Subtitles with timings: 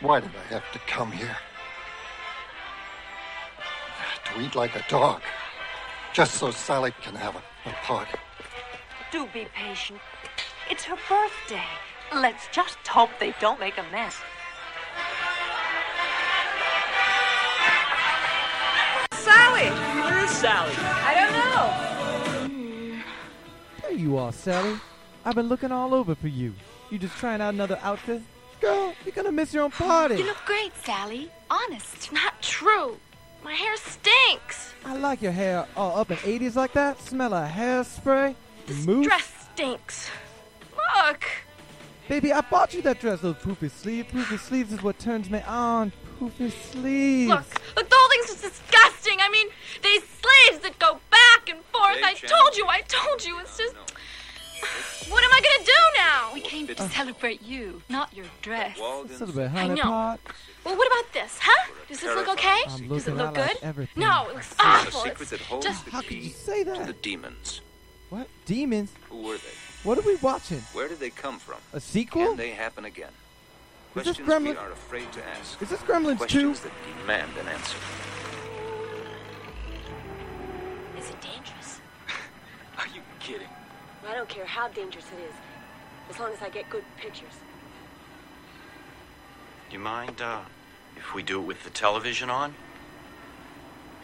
[0.00, 1.36] Why did I have to come here?
[4.26, 5.22] To eat like a dog.
[6.12, 8.16] Just so Sally can have a, a party.
[9.10, 9.98] Do be patient.
[10.70, 11.64] It's her birthday.
[12.14, 14.16] Let's just hope they don't make a mess.
[19.12, 19.70] Sally!
[20.00, 20.74] Where is Sally?
[20.78, 21.32] I don't
[22.92, 23.02] know.
[23.82, 24.78] There you are, Sally.
[25.24, 26.54] I've been looking all over for you.
[26.90, 28.22] You just trying out another outfit?
[28.98, 30.16] Girl, you're gonna miss your own party.
[30.16, 31.30] You look great, Sally.
[31.50, 31.94] Honest.
[31.94, 32.98] It's not true.
[33.44, 34.72] My hair stinks.
[34.84, 37.00] I like your hair all up in 80s like that.
[37.00, 38.34] Smell of hairspray.
[38.66, 39.06] This Mousse.
[39.06, 40.10] dress stinks.
[41.04, 41.24] Look.
[42.08, 43.20] Baby, I bought you that dress.
[43.20, 44.10] Those poofy sleeves.
[44.10, 45.92] Poofy sleeves is what turns me on.
[46.20, 47.28] Poofy sleeves.
[47.28, 47.44] Look.
[47.76, 49.18] Look, the whole thing's just disgusting.
[49.20, 49.46] I mean,
[49.82, 51.96] these sleeves that go back and forth.
[51.96, 52.30] Hey, I Jen.
[52.30, 52.66] told you.
[52.66, 53.38] I told you.
[53.40, 53.74] It's just.
[55.08, 56.30] What am I gonna do now?
[56.34, 56.88] We came to oh.
[56.88, 58.76] celebrate you, not your dress.
[58.78, 59.82] It's a little bit I honey know.
[59.82, 60.20] pot.
[60.64, 61.72] Well, what about this, huh?
[61.88, 62.60] Does this look okay?
[62.88, 63.62] Does it look I like good?
[63.62, 64.02] everything.
[64.02, 65.00] No, it looks a awful.
[65.02, 66.86] secret It's that holds just- the How could you key say to that?
[66.86, 67.60] the demons.
[68.10, 68.28] What?
[68.46, 68.90] Demons?
[69.10, 69.54] Who were they?
[69.84, 70.60] What are we watching?
[70.72, 71.58] Where did they come from?
[71.72, 72.26] A sequel?
[72.26, 73.08] Can they happen again?
[73.96, 75.60] Is this Questions we Gremlin- are afraid to ask.
[75.62, 76.16] Is this Gremlins 2?
[76.18, 77.76] Questions that demand an answer.
[80.98, 81.37] Is it dangerous?
[84.08, 84.16] Are you kidding?
[84.16, 85.34] I don't care how dangerous it is,
[86.10, 87.32] as long as I get good pictures.
[89.68, 90.40] Do you mind uh,
[90.96, 92.54] if we do it with the television on?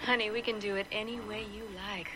[0.04, 2.10] Honey, we can do it any way you like.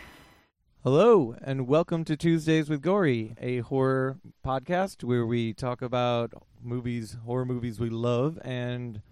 [0.85, 7.17] Hello, and welcome to Tuesdays with Gory, a horror podcast where we talk about movies,
[7.25, 9.03] horror movies we love, and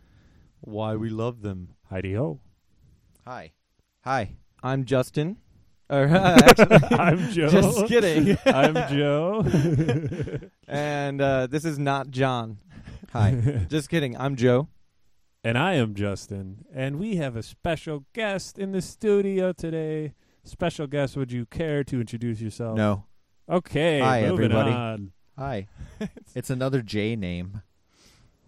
[0.60, 1.70] why we love them.
[1.90, 2.40] Heidi ho.
[3.26, 3.52] Hi.
[4.02, 4.36] Hi.
[4.62, 5.38] I'm Justin.
[5.88, 7.48] Or, actually, I'm Joe.
[7.48, 8.36] Just kidding.
[8.46, 9.44] I'm Joe.
[10.66, 12.58] and uh, this is not John.
[13.12, 13.66] Hi.
[13.68, 14.16] Just kidding.
[14.16, 14.68] I'm Joe.
[15.44, 16.64] and I am Justin.
[16.74, 20.14] And we have a special guest in the studio today.
[20.44, 22.76] Special guest, would you care to introduce yourself?
[22.76, 23.04] No.
[23.48, 24.00] Okay.
[24.00, 24.70] Hi, everybody.
[24.70, 25.12] on.
[25.38, 25.66] Hi.
[26.34, 27.62] it's another J name.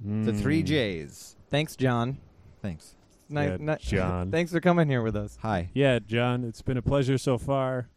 [0.00, 0.40] The Mm.
[0.40, 1.34] three J's.
[1.50, 2.18] Thanks, John.
[2.62, 2.94] Thanks.
[3.28, 4.30] Ni- Yeah, ni- John.
[4.30, 5.38] Thanks for coming here with us.
[5.42, 5.70] Hi.
[5.74, 7.88] Yeah, John, it's been a pleasure so far.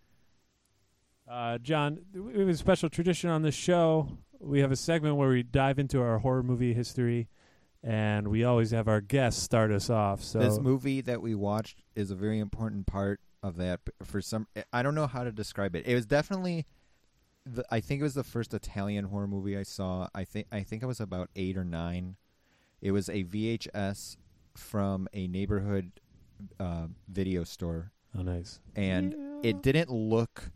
[1.29, 4.17] Uh, John, we have a special tradition on this show.
[4.39, 7.29] We have a segment where we dive into our horror movie history,
[7.83, 10.23] and we always have our guests start us off.
[10.23, 13.79] So This movie that we watched is a very important part of that.
[14.03, 15.85] For some, I don't know how to describe it.
[15.85, 16.65] It was definitely,
[17.45, 20.07] the, I think it was the first Italian horror movie I saw.
[20.13, 22.17] I think I think I was about eight or nine.
[22.81, 24.17] It was a VHS
[24.55, 25.91] from a neighborhood
[26.59, 28.59] uh, video store, oh, nice.
[28.75, 30.51] and it didn't look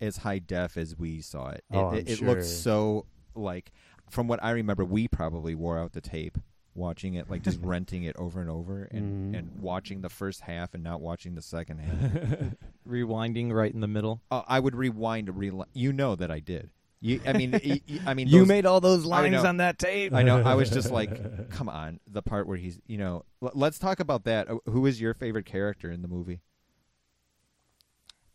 [0.00, 1.64] as high def as we saw it.
[1.70, 2.28] It, Oh, I'm it, it sure.
[2.28, 3.72] looked so like,
[4.10, 6.38] from what I remember, we probably wore out the tape
[6.74, 9.38] watching it, like just renting it over and over, and Mhm.
[9.38, 12.54] and watching the first half and not watching the second half.
[12.88, 14.20] Rewinding right in the middle.
[14.30, 16.70] uh, I would rewind, rel- you know that I did.
[17.06, 19.46] You, I mean, y- y- I mean, You those- made all those I lines know.
[19.46, 20.14] on that tape.
[20.14, 20.42] I know.
[20.42, 24.00] I was just like, come on, the part where he's, you know, l- let's talk
[24.00, 24.48] about that.
[24.50, 26.40] Uh, Who is your favorite character in the movie?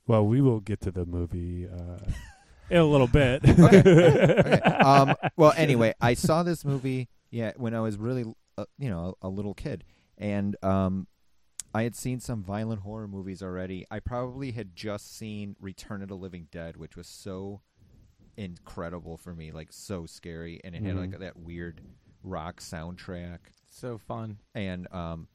[0.05, 1.97] Well, we will get to the movie uh,
[2.69, 3.41] in a little bit.
[3.59, 4.59] Okay.
[4.79, 8.23] Um, well, anyway, I saw this movie, yeah, when I was really,
[8.57, 9.83] uh, you know, a, a little kid,
[10.17, 11.07] and um,
[11.73, 13.85] I had seen some violent horror movies already.
[13.91, 17.61] I probably had just seen Return of the Living Dead, which was so
[18.39, 21.81] incredible for me, like so scary, and it had like that weird
[22.23, 23.39] rock soundtrack.
[23.69, 24.39] So fun.
[24.55, 25.27] and um,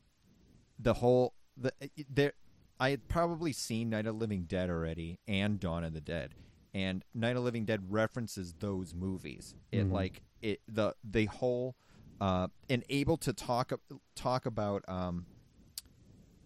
[0.79, 1.73] the whole the
[2.11, 2.33] there,
[2.81, 6.35] I had probably seen Night of the Living Dead already and Dawn of the Dead,
[6.73, 9.55] and Night of the Living Dead references those movies.
[9.71, 9.93] It Mhm.
[9.93, 11.77] like it the the whole
[12.21, 13.73] uh, and able to talk
[14.17, 15.27] talk about um.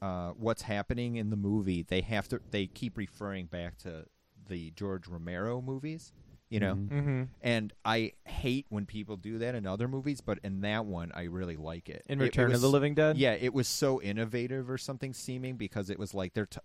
[0.01, 1.83] Uh, what's happening in the movie?
[1.83, 2.41] They have to.
[2.53, 4.05] They keep referring back to
[4.49, 6.13] the George Romero movies,
[6.51, 6.75] you know.
[6.75, 6.89] Mhm.
[6.91, 7.23] Mm-hmm.
[7.43, 11.25] And I hate when people do that in other movies, but in that one, I
[11.25, 12.03] really like it.
[12.07, 13.19] In It- it Return of the Living Dead?
[13.19, 16.61] Yeah, it was so innovative or something seeming because it was like they're, t-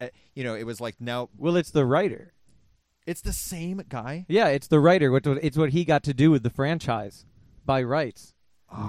[0.00, 2.32] uh, you know, it was like now Well, it's the writer.
[3.06, 4.24] it's the same guy.
[4.28, 5.10] Yeah, it's the writer.
[5.12, 7.24] What It's what he got to do with the franchise
[7.64, 8.34] by rights.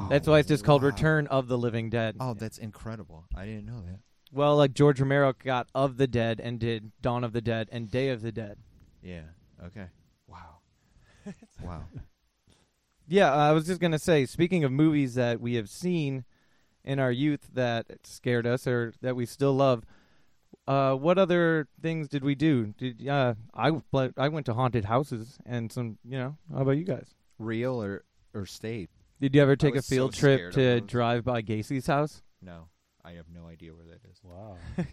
[0.10, 0.82] That's why it's just called.
[0.82, 2.16] Return of the Living Dead.
[2.20, 3.26] Oh, that's incredible!
[3.36, 4.00] I didn't know that.
[4.32, 7.90] Well, like George Romero got Of the Dead and did Dawn of the Dead and
[7.90, 8.58] Day of the Dead.
[9.04, 9.22] Yeah.
[9.64, 9.86] Okay.
[11.28, 11.34] Wow.
[11.64, 11.84] wow.
[13.08, 14.26] Yeah, I was just gonna say.
[14.26, 16.26] Speaking of movies that we have seen
[16.84, 19.86] in our youth that scared us or that we still love,
[20.68, 22.74] uh, what other things did we do?
[22.78, 25.98] Did uh, I pla- I went to haunted houses and some.
[26.04, 27.16] You know, how about you guys?
[27.40, 28.04] Real or
[28.34, 28.90] or state?
[29.22, 30.90] Did you ever take a was so field trip scared of to those.
[30.90, 32.22] drive by Gacy's house?
[32.42, 32.68] No,
[33.06, 34.20] I have no idea where that is.
[34.24, 34.58] Wow.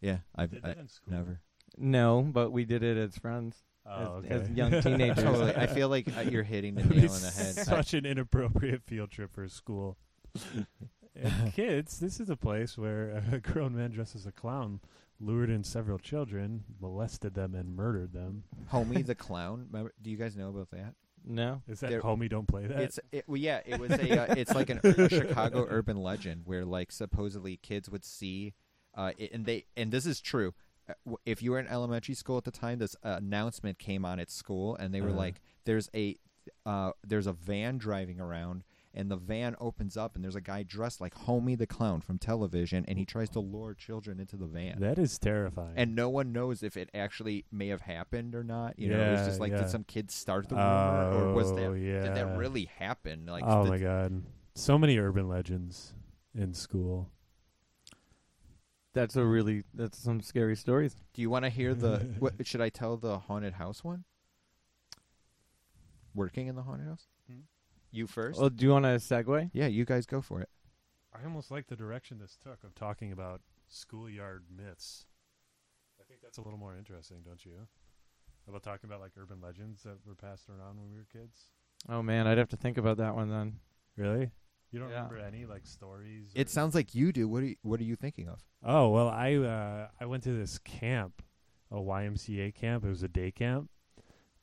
[0.00, 1.12] Yeah, I've Did I, in school?
[1.14, 1.40] never.
[1.76, 3.56] No, but we did it as friends.
[3.88, 4.34] Oh, as, okay.
[4.34, 5.24] as young teenagers.
[5.24, 5.56] Totally.
[5.56, 7.30] I feel like uh, you're hitting the nail was on the
[7.60, 7.66] head.
[7.66, 9.96] Such an inappropriate field trip for school.
[11.16, 14.80] and kids, this is a place where a grown man dressed as a clown
[15.20, 18.44] lured in several children, molested them, and murdered them.
[18.72, 19.66] Homie the clown.
[19.70, 20.94] Remember, do you guys know about that?
[21.24, 21.62] no.
[21.68, 22.28] Is that There- homie?
[22.30, 22.80] Don't play that.
[22.80, 23.60] It's it, well, yeah.
[23.66, 24.30] It was a.
[24.30, 28.54] Uh, it's like an, a Chicago urban legend where like supposedly kids would see,
[28.94, 30.54] uh, it, and they and this is true.
[31.26, 34.30] If you were in elementary school at the time, this uh, announcement came on at
[34.30, 35.18] school, and they were Uh-huh.
[35.18, 36.16] like, "There's a,
[36.64, 38.64] uh, there's a van driving around."
[38.94, 42.18] And the van opens up, and there's a guy dressed like Homie the Clown from
[42.18, 44.80] television, and he tries to lure children into the van.
[44.80, 45.74] that is terrifying.
[45.76, 48.78] and no one knows if it actually may have happened or not.
[48.78, 49.58] You know, it's Yeah, just like yeah.
[49.58, 53.26] did some kid start the rumor, or was that Oh, did that really happen?
[53.26, 54.22] Like, oh my god,
[54.54, 55.92] so many urban legends
[56.34, 57.10] in school.
[58.98, 60.96] That's a really that's some scary stories.
[61.14, 61.98] Do you want to hear the?
[62.18, 64.02] what, should I tell the haunted house one?
[66.16, 67.06] Working in the haunted house.
[67.30, 67.42] Hmm?
[67.92, 68.40] You first.
[68.40, 69.50] Well, do you want to segue?
[69.52, 70.48] yeah, you guys go for it.
[71.14, 75.06] I almost like the direction this took of talking about schoolyard myths.
[76.00, 77.68] I think that's a little more interesting, don't you?
[78.48, 81.52] About talking about like urban legends that were passed around when we were kids.
[81.88, 83.60] Oh man, I'd have to think about that one then.
[83.96, 84.32] Really?
[84.70, 84.96] You don't Yeah.
[85.08, 86.30] remember any like stories?
[86.34, 87.28] It or- sounds like you do.
[87.28, 88.44] What are you, What are you thinking of?
[88.62, 91.22] Oh well, I uh, I went to this camp,
[91.70, 92.84] a YMCA camp.
[92.84, 93.70] It was a day camp.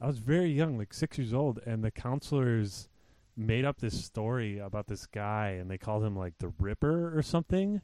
[0.01, 2.89] I was very young, like six years old, and the counselors
[3.37, 7.21] made up this story about this guy, and they called him like the Ripper or
[7.21, 7.81] something.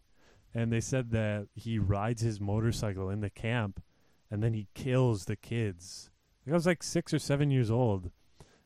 [0.53, 3.81] And they said that he rides his motorcycle in the camp,
[4.29, 6.09] and then he kills the kids.
[6.45, 8.11] Like, I was like six or seven years old,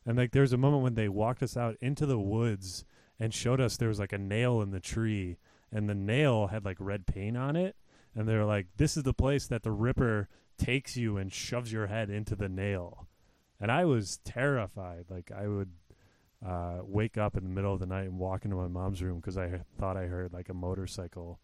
[0.06, 2.86] and like there was a moment when they walked us out into the woods
[3.20, 5.38] and showed us there was like a nail in the tree,
[5.72, 7.76] and the nail had like red paint on it
[8.16, 11.88] and they're like this is the place that the ripper takes you and shoves your
[11.88, 13.08] head into the nail
[13.60, 15.72] and i was terrified like i would
[16.46, 19.18] uh, wake up in the middle of the night and walk into my mom's room
[19.18, 21.40] because i thought i heard like a motorcycle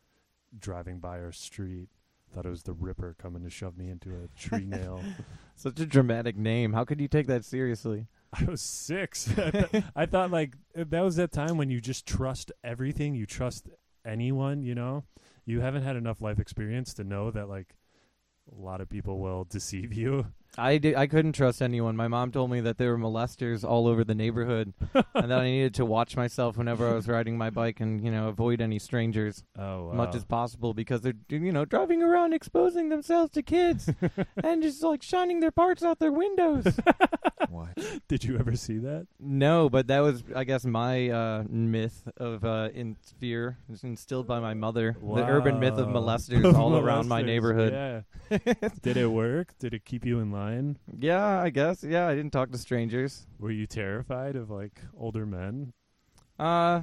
[0.58, 1.90] driving by our street
[2.34, 5.02] thought it was the ripper coming to shove me into a tree nail
[5.62, 6.74] Such a dramatic name.
[6.74, 8.08] How could you take that seriously?
[8.40, 9.30] I was six.
[9.96, 13.14] I, thought like that was that time when you just trust everything.
[13.14, 13.68] You trust
[14.06, 14.64] anyone.
[14.64, 15.04] You know,
[15.46, 17.76] you haven't had enough life experience to know that like
[18.52, 20.28] a lot of people will deceive you.
[20.58, 21.96] I did, I couldn't trust anyone.
[21.96, 24.74] My mom told me that there were molesters all over the neighborhood,
[25.16, 28.12] and that I needed to watch myself whenever I was riding my bike and you
[28.12, 29.94] know avoid any strangers Oh, wow.
[29.94, 33.90] much as possible because they're you know driving around exposing themselves to kids
[34.44, 36.66] and just like shining their parts out their windows.
[37.50, 37.70] What?
[38.08, 39.08] Did you ever see that?
[39.20, 44.40] no, but that was I guess my uh, myth of uh, in fear instilled by
[44.40, 44.98] my mother.
[45.02, 47.72] The urban myth of molesters all around my neighborhood.
[47.74, 48.38] Yeah.
[48.82, 49.58] Did it work?
[49.60, 50.41] Did it keep you in line?
[51.00, 51.84] Yeah, I guess.
[51.84, 53.26] Yeah, I didn't talk to strangers.
[53.40, 55.74] Were you terrified of like older men?
[56.40, 56.82] Uh,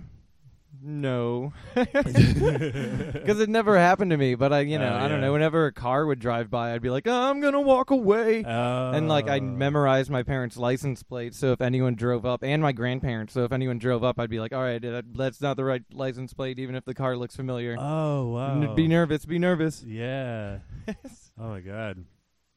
[0.82, 4.34] no, because it never happened to me.
[4.34, 5.26] But I, you know, Oh, I don't yeah.
[5.26, 5.32] know.
[5.32, 9.08] Whenever a car would drive by, I'd be like, oh, "I'm gonna walk away," and
[9.08, 9.42] like I Oh.
[9.42, 11.34] memorized my parents' license plate.
[11.34, 14.40] So if anyone drove up, and my grandparents, so if anyone drove up, I'd be
[14.40, 14.84] like, "All right,
[15.16, 18.74] that's not the right license plate, even if the car looks familiar." Oh wow!
[18.74, 19.24] Be nervous.
[19.24, 19.82] Be nervous.
[19.84, 20.58] Yeah.
[21.40, 22.04] oh my god,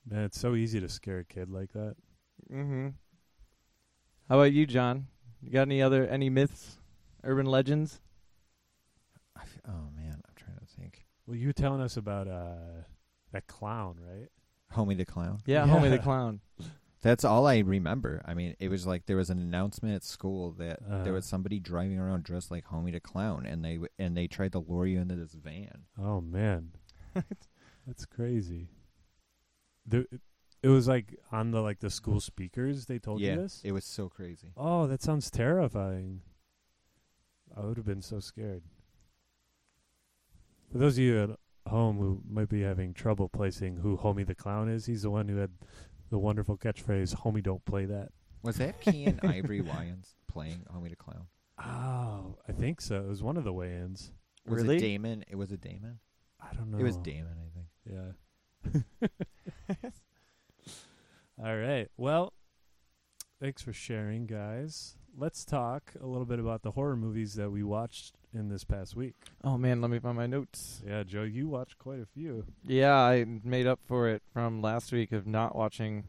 [0.10, 1.96] man, it's so easy to scare a kid like that.
[2.52, 2.90] mm-hmm.
[4.30, 5.08] How about you, John?
[5.42, 6.78] You got any other any myths,
[7.24, 8.00] urban legends?
[9.38, 11.06] I f- oh man, I'm trying to think.
[11.26, 12.84] Well, you were telling us about uh
[13.32, 14.30] that clown, right?
[14.74, 15.40] Homie the clown.
[15.46, 16.40] Yeah, homie the clown.
[17.02, 18.22] That's all I remember.
[18.26, 21.04] I mean, it was like there was an announcement at school that Uh.
[21.04, 24.28] there was somebody driving around dressed like Homie the Clown, and they w- and they
[24.28, 25.86] tried to lure you into this van.
[26.00, 26.72] Oh man,
[27.88, 28.70] that's crazy.
[29.92, 30.08] The,
[30.64, 32.86] it was like on the like the school speakers.
[32.86, 33.62] They told yeah, you this.
[33.64, 34.54] it was so crazy.
[34.58, 36.22] oh, that sounds terrifying.
[37.56, 38.64] I would have been so scared.
[40.72, 41.30] For those of you at
[41.70, 45.28] home who might be having trouble placing who Homie the Clown is, he's the one
[45.28, 45.52] who had
[46.10, 48.10] the wonderful catchphrase "Homie, don't play that."
[48.44, 51.28] Was that Keenen Ivory Wayans playing Homie the Clown?
[51.60, 52.96] Oh, I think so.
[52.98, 54.12] It was one of the Wayans.
[54.48, 54.78] Was Really?
[54.78, 55.26] it Damon?
[55.28, 56.00] It was a Damon.
[56.40, 56.80] I don't know.
[56.80, 57.68] It was Damon, I think.
[57.86, 58.14] Yeah.
[61.44, 61.88] All right.
[61.98, 62.34] Well,
[63.40, 64.96] thanks for sharing, guys.
[65.18, 68.96] Let's talk a little bit about the horror movies that we watched in this past
[68.96, 69.16] week.
[69.44, 70.82] Oh man, let me find my notes.
[70.88, 72.46] Yeah, Joe, you watched quite a few.
[72.64, 76.06] Yeah, I made up for it from last week of not watching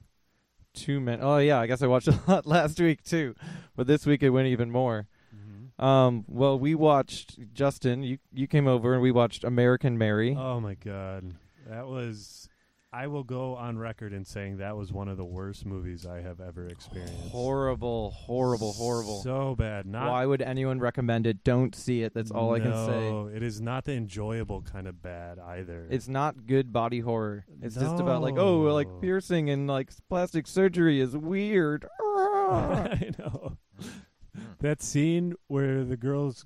[0.74, 1.20] too many.
[1.20, 3.34] Oh yeah, I guess I watched a lot last week too,
[3.76, 5.08] but this week it went even more.
[5.34, 5.84] Mm-hmm.
[5.84, 8.02] Um, well, we watched Justin.
[8.02, 10.36] You you came over and we watched American Mary.
[10.38, 11.34] Oh my god,
[11.68, 12.48] that was.
[12.94, 16.20] I will go on record in saying that was one of the worst movies I
[16.20, 17.30] have ever experienced.
[17.30, 19.22] horrible, horrible, horrible.
[19.22, 19.86] So bad.
[19.86, 21.42] Not Why would anyone recommend it?
[21.42, 22.12] Don't see it.
[22.12, 23.10] That's all I can say.
[23.10, 25.86] No, it is not the enjoyable kind of bad either.
[25.88, 27.46] It's not good body horror.
[27.62, 31.86] It's just about like, oh, like piercing and like plastic surgery is weird.
[31.98, 33.56] I know.
[34.60, 36.44] that scene where the girls.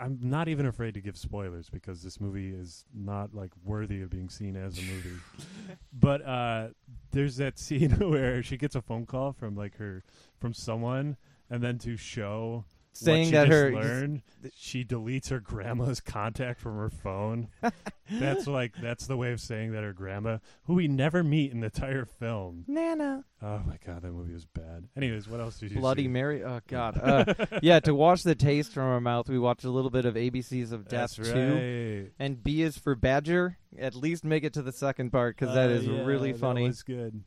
[0.00, 4.10] I'm not even afraid to give spoilers because this movie is not like worthy of
[4.10, 5.16] being seen as a movie.
[5.92, 6.68] but uh,
[7.12, 10.04] there's that scene where she gets a phone call from like her
[10.38, 11.16] from someone,
[11.50, 12.64] and then to show
[13.04, 14.22] Saying that her- learned,
[14.56, 17.48] she deletes her grandma's contact from her phone.
[18.10, 21.60] that's like that's the way of saying that her grandma, who we never meet in
[21.60, 22.64] the entire film.
[22.66, 23.24] Nana.
[23.42, 24.88] Oh my god, that movie was bad.
[24.96, 26.08] Anyways, what else did you Bloody see?
[26.08, 26.42] Mary.
[26.44, 26.98] Oh God.
[27.02, 30.14] Uh, yeah, to wash the taste from our mouth, we watched a little bit of
[30.14, 32.04] ABCs of Death That's too.
[32.14, 32.24] right.
[32.24, 33.58] And B is for Badger.
[33.78, 36.40] At least make it to the second part because that Uh, is yeah, really that
[36.40, 36.66] funny.
[36.66, 37.22] was good.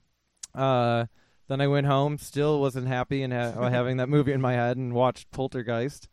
[0.55, 1.05] Uh,
[1.50, 4.77] then I went home, still wasn't happy and ha- having that movie in my head,
[4.77, 6.08] and watched Poltergeist,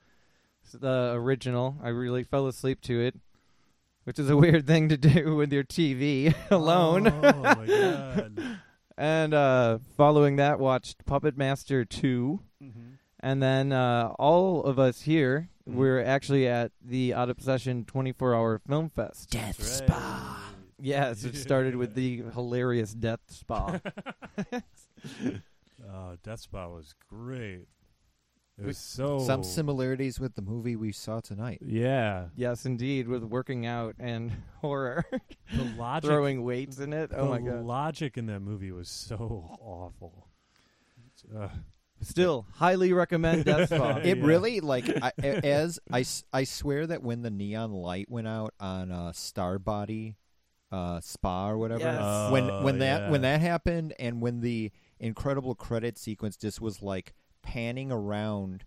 [0.67, 1.77] S- the original.
[1.83, 3.15] I really fell asleep to it,
[4.05, 7.07] which is a weird thing to do with your TV alone.
[7.07, 8.59] Oh my god.
[8.99, 12.81] and uh, following that, watched Puppet Master 2 Mm-hmm.
[13.21, 15.75] and then uh, all of us here Mhm.
[15.75, 19.29] we're actually at the Out Obsession 24-hour film fest.
[19.31, 20.53] Death That's Spa.
[20.81, 23.81] Yes, it started with the hilarious Death Spa.
[25.93, 27.67] Oh, Death Spa was great.
[28.59, 31.61] It was so Some similarities with the movie we saw tonight.
[31.63, 35.05] Yeah, yes, indeed, with working out and horror.
[35.55, 37.11] the logic, throwing weights in it.
[37.15, 37.59] Oh the my god!
[37.59, 40.29] The logic in that movie was so awful.
[41.37, 41.49] Uh,
[42.03, 43.99] Still, highly recommend Death Spa.
[44.03, 44.25] It Yeah.
[44.27, 48.29] really like I, a- as I, s- I swear that when the neon light went
[48.29, 50.17] out on uh, Star Body
[50.73, 52.33] uh, Spa or whatever, Yes.
[52.33, 56.83] when Oh, when that when that happened and when the incredible credit sequence just was
[56.83, 58.65] like panning around,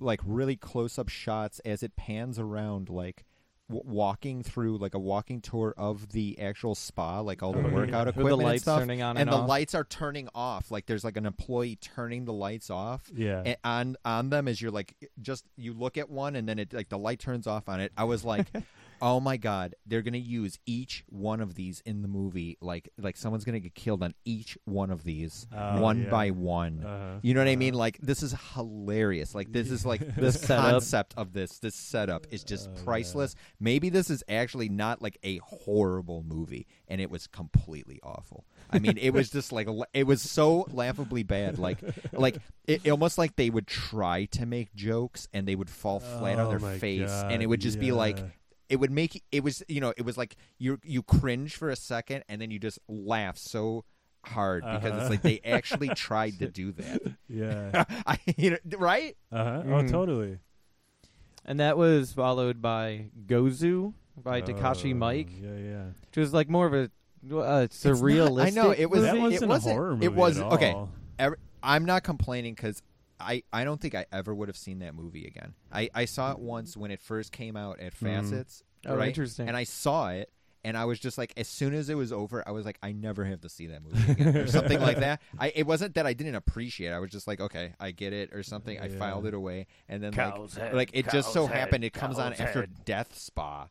[0.00, 3.24] like really close up shots as it pans around, like.
[3.70, 7.68] W- walking through like a walking tour of the actual spa, like all the Oh,
[7.68, 7.74] yeah.
[7.74, 9.46] workout With the equipment and stuff, turning on and and the off.
[9.46, 10.70] lights are turning off.
[10.70, 14.62] Like there's like an employee turning the lights off, yeah, a- on on them as
[14.62, 17.68] you're like just you look at one and then it like the light turns off
[17.68, 17.92] on it.
[17.94, 18.46] I was like,
[19.00, 22.56] oh my god, they're gonna use each one of these in the movie.
[22.60, 26.10] Like like someone's gonna get killed on each one of these, Oh, one yeah.
[26.10, 26.84] by one.
[26.84, 27.18] Uh-huh.
[27.22, 27.74] You know what I mean?
[27.74, 29.34] Like this is hilarious.
[29.34, 33.34] Like this is like this concept of this this setup is just Oh, priceless.
[33.60, 38.44] Maybe this is actually not like a horrible movie, and it was completely awful.
[38.70, 41.58] I mean, it was just like it was so laughably bad.
[41.58, 41.78] Like
[42.12, 46.38] like it, almost like they would try to make jokes and they would fall flat
[46.38, 48.24] on Oh their my face, and it would just be like yeah.
[48.68, 51.76] It would make it was you know it was like you you cringe for a
[51.76, 53.84] second and then you just laugh so
[54.24, 55.00] hard because Uh-huh.
[55.00, 57.00] it's like they actually tried to do that.
[57.28, 59.16] yeah, I you know, right?
[59.32, 59.62] uh-huh.
[59.64, 59.84] Mhm.
[59.84, 60.38] oh totally.
[61.44, 65.84] and that was followed by Gozu by Takashi Oh, Miike, Yeah, yeah.
[66.10, 66.90] which was like more of a
[67.32, 68.46] uh, It's not- surrealistic.
[68.46, 69.02] I know it was.
[69.02, 70.76] That it wasn't a wasn't horror It was at okay.
[71.18, 72.82] Every, I'm not complaining because
[73.20, 75.54] I, I don't think I ever would have seen that movie again.
[75.72, 78.06] I, I saw it once when it first came out at mm-hmm.
[78.06, 78.62] Facets.
[78.86, 79.08] Oh, right?
[79.08, 79.48] interesting.
[79.48, 80.30] And I saw it,
[80.64, 82.92] and I was just like, as soon as it was over, I was like, I
[82.92, 85.20] never have to see that movie again, or something like that.
[85.38, 86.90] I it wasn't that I didn't appreciate.
[86.90, 86.92] it.
[86.92, 88.78] I was just like, okay, I get it, or something.
[88.78, 91.84] I filed it away, and then Cow's like, head, like it just so head, happened
[91.84, 92.66] it comes on cow's after.
[92.84, 93.68] Death Spa.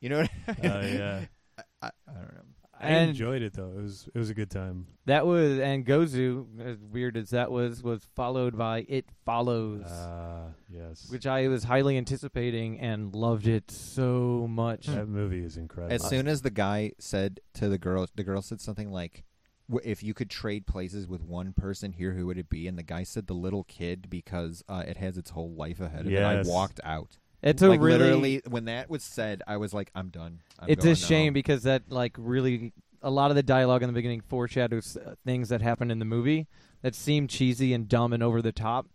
[0.00, 0.18] You know?
[0.18, 1.20] What I, Oh yeah.
[1.82, 2.42] I, I don't know.
[2.80, 3.70] I And- enjoyed it though.
[3.70, 4.86] It was it was a good time.
[5.06, 10.52] that was and Gozu, as weird as that was, was followed by It Follows, Uh,
[10.68, 11.10] yes.
[11.10, 14.86] which I was highly anticipating and loved it so much.
[14.86, 15.94] that movie is incredible.
[15.94, 19.24] As soon as the guy said to the girl, the girl said something like,
[19.68, 22.78] "W- "If you could trade places with one person here, who would it be?" And
[22.78, 26.12] the guy said, "The little kid, because uh, it has its whole life ahead of
[26.12, 26.46] Yes.
[26.46, 27.18] it." I walked out.
[27.42, 30.68] It's a like really literally when that was said, I was like, "I'm done." I'm
[30.70, 33.88] it's going a shame home." because that like really a lot of the dialogue in
[33.88, 36.48] the beginning foreshadows uh, things that happen in the movie
[36.82, 38.86] that seem cheesy and dumb and over the top,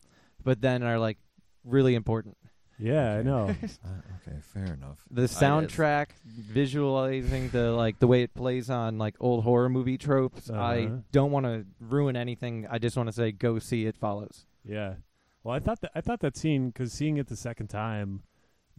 [0.43, 1.17] but then are like
[1.63, 2.35] really important.
[2.77, 3.55] yeah, I know.
[3.85, 4.97] Uh, okay, fair enough.
[5.12, 10.50] The soundtrack, visualizing the like the way it plays on like old horror movie tropes.
[10.50, 10.95] I Uh-huh.
[11.12, 12.65] don't want to ruin anything.
[12.69, 14.45] I just want to say go see it follows.
[14.65, 14.95] yeah.
[15.43, 18.23] Well, I thought that I thought that scene because seeing it the second time,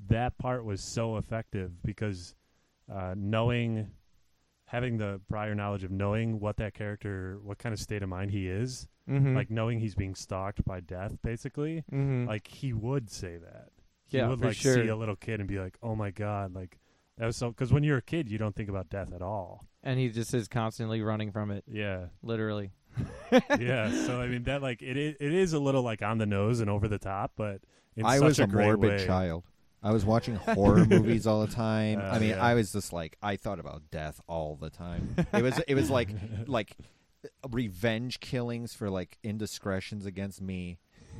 [0.08, 2.34] that part was so effective because
[2.92, 3.90] uh, knowing,
[4.66, 8.30] having the prior knowledge of knowing what that character, what kind of state of mind
[8.30, 9.36] he is, Mm-hmm.
[9.36, 11.84] like knowing he's being stalked by death, basically.
[11.92, 12.26] mm-hmm.
[12.26, 13.68] Like he would say that.
[14.08, 14.74] Yeah, you would for like sure.
[14.82, 16.78] see a little kid and be like, "Oh my god!" Like
[17.18, 19.66] that was so because when you're a kid, you don't think about death at all.
[19.82, 22.70] and he just is constantly running from it, Yeah, literally.
[23.60, 23.90] yeah.
[24.06, 26.60] So I mean, that like it is, it is a little like on the nose
[26.60, 27.60] and over the top, but
[27.96, 29.06] in I such was a, a, great morbid way.
[29.06, 29.44] child.
[29.84, 32.00] I was watching horror movies all the time.
[32.00, 32.42] Uh, I mean, yeah.
[32.42, 35.14] I was just like I thought about death all the time.
[35.32, 36.08] It was it was like
[36.46, 36.76] like
[37.50, 40.78] revenge killings for like indiscretions against me.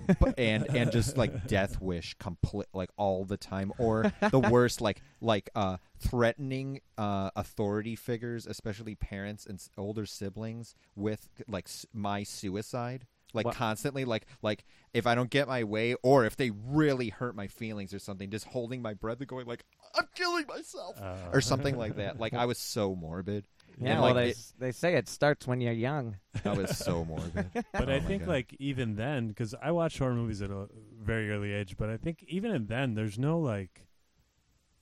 [0.20, 4.80] but, and and just like death wish complete like all the time or the worst
[4.80, 12.24] like like uh threatening uh authority figures especially parents and older siblings with like my
[12.24, 14.64] suicide like Wha- constantly like like
[14.94, 18.30] if i don't get my way or if they really hurt my feelings or something
[18.30, 19.64] just holding my breath and going like
[19.96, 23.46] i'm killing myself Uh, or something like that like i was so morbid
[23.80, 26.16] Yeah, And, well, like, they it- they say it starts when you're young.
[26.44, 28.28] i was so morbid But Oh I think God.
[28.28, 30.68] like even then, because I watched horror movies at a
[31.02, 33.86] very early age, but I think even then, there's no like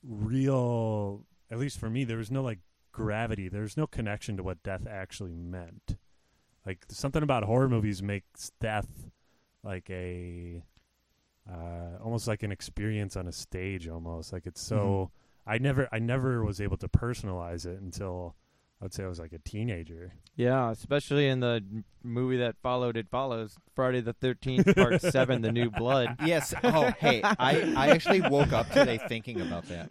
[0.03, 2.59] real, at least for me, there was no like
[2.91, 3.49] gravity.
[3.49, 5.97] There's no connection to what death actually meant.
[6.65, 8.87] Like something about horror movies makes death
[9.63, 10.63] like a
[11.49, 15.11] uh, almost like an experience on a stage, almost like it's so.
[15.45, 18.33] I never, I never was able to personalize it until
[18.79, 20.13] I would say I was like a teenager.
[20.37, 22.95] Yeah, especially in the m- movie that followed.
[22.95, 26.15] It follows Friday the Thirteenth Part Seven: The New Blood.
[26.25, 29.89] yes oh hey i i actually woke up today thinking about that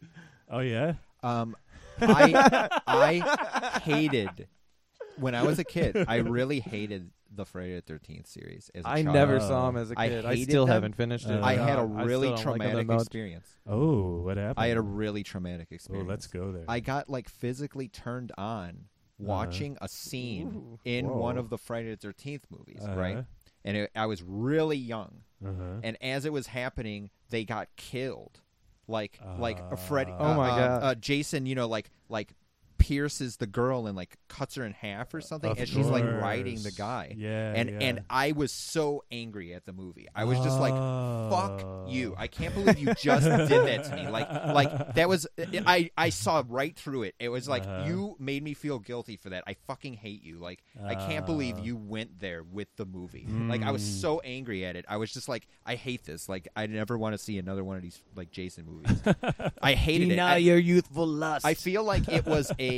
[0.51, 1.55] Oh yeah, Um,
[2.01, 4.49] I I hated
[5.23, 6.05] when I was a kid.
[6.09, 8.71] I really hated the Friday the Thirteenth series.
[8.75, 9.15] As a I child.
[9.15, 10.25] never saw him as a I kid.
[10.27, 10.75] I, hated still them.
[10.75, 11.41] haven't finished it.
[11.41, 13.01] Uh, I had a I really still don't like them traumatic that much.
[13.03, 13.49] experience.
[13.67, 14.55] Oh, what happened?
[14.59, 16.09] I had a really traumatic experience.
[16.09, 16.45] Oh, experience.
[16.45, 16.65] let's go there.
[16.69, 18.85] I got like physically turned on
[19.19, 20.79] watching a scene Ooh.
[20.85, 21.17] in Whoa.
[21.17, 23.13] one of the Friday the Thirteenth movies, right?
[23.19, 23.23] Uh-huh.
[23.65, 25.81] And it, I was really young, Uh-huh.
[25.85, 28.41] and as it was happening, they got killed.
[28.89, 30.13] Like like a Freddy.
[30.19, 30.83] Oh uh, my uh, God.
[30.83, 32.35] Uh, Jason, you know, like like
[32.83, 36.05] pierces the girl and like cuts her in half or something, Of and she's like
[36.05, 37.15] riding the guy.
[37.17, 37.79] Yeah, and yeah.
[37.81, 40.09] and I was so angry at the movie.
[40.15, 40.75] I was just like,
[41.31, 42.15] "Fuck you!
[42.19, 45.27] I can't believe you just did that to me." Like like that was
[45.67, 47.15] I I saw right through it.
[47.21, 47.85] It was like Uh-huh.
[47.87, 49.45] you made me feel guilty for that.
[49.47, 50.39] I fucking hate you.
[50.39, 51.63] Like I can't believe Ah.
[51.63, 53.27] you went there with the movie.
[53.29, 54.01] Like I was Mm.
[54.01, 54.85] so angry at it.
[54.89, 56.29] I was just like, I hate this.
[56.29, 59.01] Like I never want to see another one of these like Jason movies.
[59.63, 60.19] I hated it.
[60.19, 61.47] I- your youthful lust.
[61.47, 62.72] I feel like it was a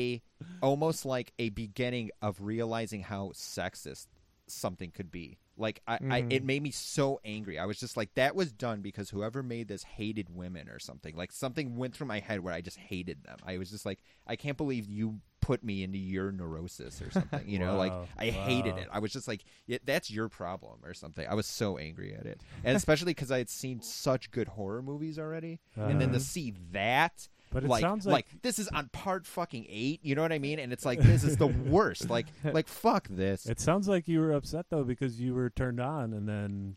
[0.62, 4.06] almost like a beginning of realizing how sexist
[4.46, 5.38] something could be.
[5.56, 6.32] Like I, I Mhm.
[6.32, 7.58] it made me so angry.
[7.58, 11.14] I was just like that was done because whoever made this hated women or something.
[11.16, 13.38] Like something went through my head where I just hated them.
[13.44, 17.48] I was just like I can't believe you put me into your neurosis or something.
[17.48, 18.08] You know, like Wow.
[18.18, 18.88] I hated it.
[18.92, 21.26] I was just like yeah, that's your problem or something.
[21.26, 22.40] I was so angry at it.
[22.64, 25.60] And especially cuz I had seen such good horror movies already.
[25.76, 26.24] And then to Uh-huh.
[26.24, 30.00] see that But it like, sounds like like- this is on part fucking eight.
[30.02, 30.58] You know what I mean?
[30.58, 32.10] And it's like this is the worst.
[32.10, 33.46] Like like fuck this.
[33.46, 36.76] It sounds like you were upset though because you were turned on, and then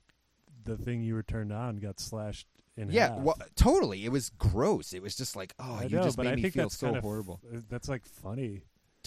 [0.64, 3.20] the thing you were turned on got slashed in yeah, half.
[3.20, 4.06] well, totally.
[4.06, 4.94] It was gross.
[4.94, 6.98] It was just like, oh, I you know, just made I me feel so kind
[6.98, 7.40] of horrible.
[7.54, 8.62] Uh, that's like funny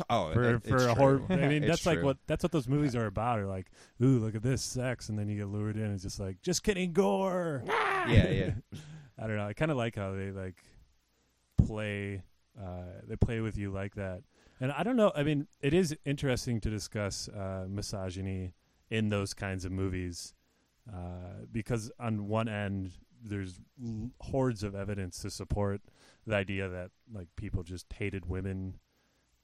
[0.09, 1.23] Oh, for it- for a horror.
[1.31, 3.39] I mean, that's like what that's what those movies are about.
[3.39, 3.67] Are like,
[4.03, 5.93] ooh, look at this sex, and then you get lured in.
[5.93, 7.63] It's just like, just kidding, gore.
[7.69, 8.51] Yeah, yeah.
[9.23, 9.47] I don't know.
[9.47, 10.57] I kind of like how they like
[11.67, 12.23] play.
[12.61, 14.23] Uh, they play with you like that,
[14.61, 15.13] and I don't know.
[15.15, 18.55] I mean, it is interesting to discuss uh, misogyny
[18.91, 20.35] in those kinds of movies
[20.93, 22.93] uh, because on one end
[23.23, 25.81] there's l- hordes of evidence to support
[26.27, 28.75] the idea that like people just hated women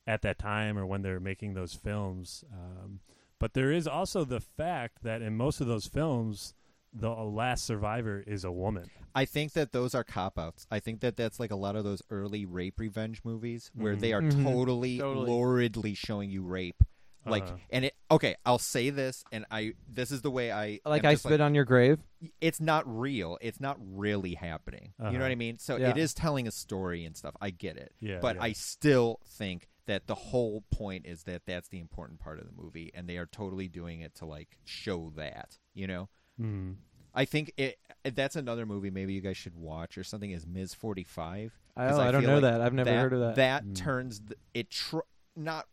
[0.06, 2.44] at that time or when they're making those films.
[2.52, 3.00] Um,
[3.38, 6.54] but there is also the fact that in most of those films,
[6.98, 8.90] the last survivor is a woman.
[9.14, 10.66] I think that those are cop outs.
[10.70, 14.00] I think that that's like a lot of those early rape revenge movies where Mhm.
[14.00, 14.42] they are Mhm.
[14.44, 15.30] totally, Totally.
[15.30, 16.82] luridly showing you rape.
[17.24, 17.56] Like, Uh-huh.
[17.70, 18.36] and it okay.
[18.46, 21.54] I'll say this, and I this is the way I like I just spit on
[21.56, 21.98] your grave.
[22.40, 23.36] it's not real.
[23.40, 24.92] It's not really happening.
[24.98, 25.18] You know Uh-huh.
[25.20, 25.58] what I mean?
[25.58, 25.90] So Yeah.
[25.90, 27.34] it is telling a story and stuff.
[27.40, 27.92] I get it.
[28.00, 28.42] Yeah, but yeah.
[28.44, 32.52] I still think that the whole point is that that's the important part of the
[32.62, 35.58] movie, and they are totally doing it to like show that.
[35.74, 36.08] You know.
[36.40, 36.76] Mm.
[37.14, 37.78] I think it.
[38.04, 40.30] That's another movie maybe you guys should watch or something.
[40.30, 40.74] Is Ms.
[40.74, 41.52] Forty Five?
[41.76, 42.60] I, I don't know that.
[42.60, 43.36] I've never heard of that.
[43.36, 43.74] That Mm.
[43.74, 44.98] turns the, it tr-
[45.34, 45.66] not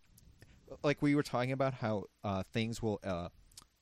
[0.83, 3.29] like we were talking about how uh, things will uh,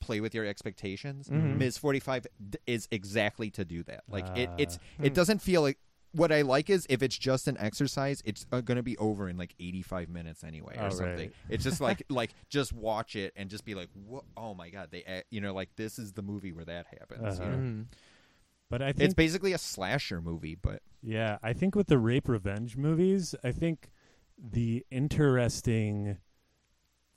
[0.02, 1.30] play with your expectations.
[1.30, 1.58] Mhm.
[1.58, 1.78] Ms.
[1.78, 4.04] Forty Five d- is exactly to do that.
[4.10, 5.04] Like it, it's Ah.
[5.04, 5.78] it doesn't feel like.
[6.14, 9.30] What I like is if it's just an exercise, it's uh, going to be over
[9.30, 11.18] in like 85 minutes anyway or Oh, something.
[11.30, 11.34] right.
[11.50, 14.90] It's just like like just watch it and just be like, "Wha- "Oh my god,
[14.92, 17.50] they act- you know like this is the movie where that happens." Uh-huh.
[17.50, 17.58] know?
[17.58, 17.86] Mhm.
[18.70, 22.28] But I think It's basically a slasher movie, but Yeah, I think with the rape
[22.28, 23.90] revenge movies, I think
[24.38, 26.18] the interesting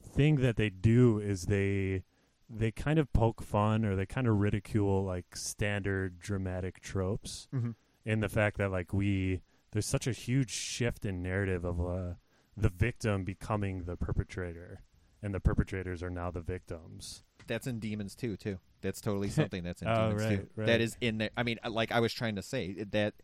[0.03, 2.03] thing that they do is they
[2.49, 7.75] they kind of poke fun or they kind of ridicule like standard dramatic tropes Mhm.
[8.05, 9.41] In the fact that like we
[9.73, 12.15] there's such a huge shift in narrative of uh,
[12.57, 14.81] the victim becoming the perpetrator
[15.23, 17.25] and the perpetrators are now the victims.
[17.47, 18.37] that's in Demons too.
[18.37, 18.59] Too.
[18.83, 20.49] That's totally something that's in Oh, Demons right, too.
[20.57, 20.67] right.
[20.67, 21.31] That is in there.
[21.37, 23.15] I mean, uh, like I was trying to say that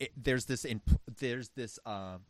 [0.00, 0.80] it, there's this in
[1.20, 1.78] there's this.
[1.84, 2.22] Um,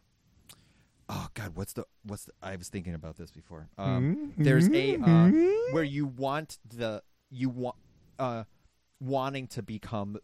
[1.08, 3.68] oh God, what's the what's the, I was thinking about this before.
[3.78, 4.44] Um, Mhm.
[4.44, 5.72] There's a uh, Mhm.
[5.72, 7.76] where you want the you want
[8.18, 8.44] uh
[9.00, 10.18] wanting to become.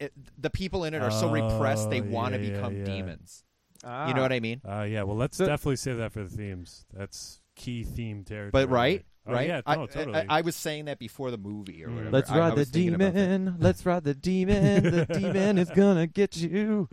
[0.00, 2.76] It, the people in it are so repressed they Oh, want to yeah, yeah, become
[2.78, 2.84] yeah.
[2.84, 3.44] demons.
[3.84, 4.08] Ah.
[4.08, 4.60] You know what I mean?
[4.66, 6.86] Uh, yeah, well, let's So- definitely save that for the themes.
[6.94, 8.50] That's key theme territory.
[8.52, 9.48] But right, Oh, right.
[9.48, 10.14] Yeah, I, no, I- totally.
[10.16, 11.94] I, I was saying that before the movie or Mm.
[11.96, 12.10] whatever.
[12.12, 13.28] Let's I- I ride the was thinking about that.
[13.28, 13.56] demon.
[13.58, 14.82] Let's ride the demon.
[14.84, 16.88] The demon is gonna get you.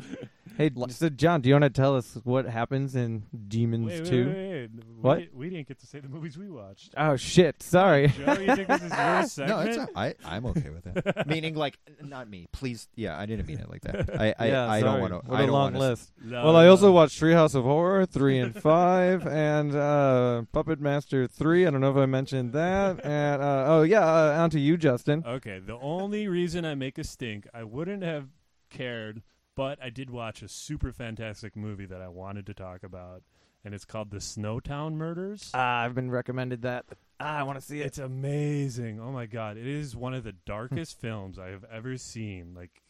[0.58, 4.10] Hey, so John, do you want to tell us what happens in Demons wait, wait,
[4.10, 4.28] Two?
[4.28, 4.70] wait, wait.
[4.76, 5.18] We What?
[5.20, 6.94] di- We, didn't get to say the movies we watched.
[6.98, 7.64] Oh shit!
[7.64, 8.08] Sorry.
[8.10, 9.50] Joe, you think this is your segment?
[9.50, 11.28] No, it's not, I I'm okay with it.
[11.28, 12.48] Meaning like not me.
[12.52, 14.20] Please, yeah, I didn't mean it like that.
[14.22, 15.30] I I, yeah, I don't want to.
[15.30, 16.12] What I a long wanna, list.
[16.24, 16.92] No, well, I also no.
[16.92, 21.66] watched Treehouse of Horror three and five, and uh, Puppet Master three.
[21.66, 23.04] I don't know if I mentioned that.
[23.06, 25.24] And uh, oh yeah, uh, on to you, Justin.
[25.26, 28.28] Okay, the only reason I make a stink, I wouldn't have
[28.70, 29.22] cared,
[29.56, 33.24] but I did watch a super fantastic movie that I wanted to talk about,
[33.64, 35.52] and it's called The Snowtown Murders.
[35.54, 36.86] Ah, I've been recommended that.
[37.20, 37.86] Ah, I want to see it.
[37.86, 39.00] It's amazing.
[39.00, 42.54] Oh my god, it is one of the darkest films I have ever seen.
[42.56, 42.82] Like,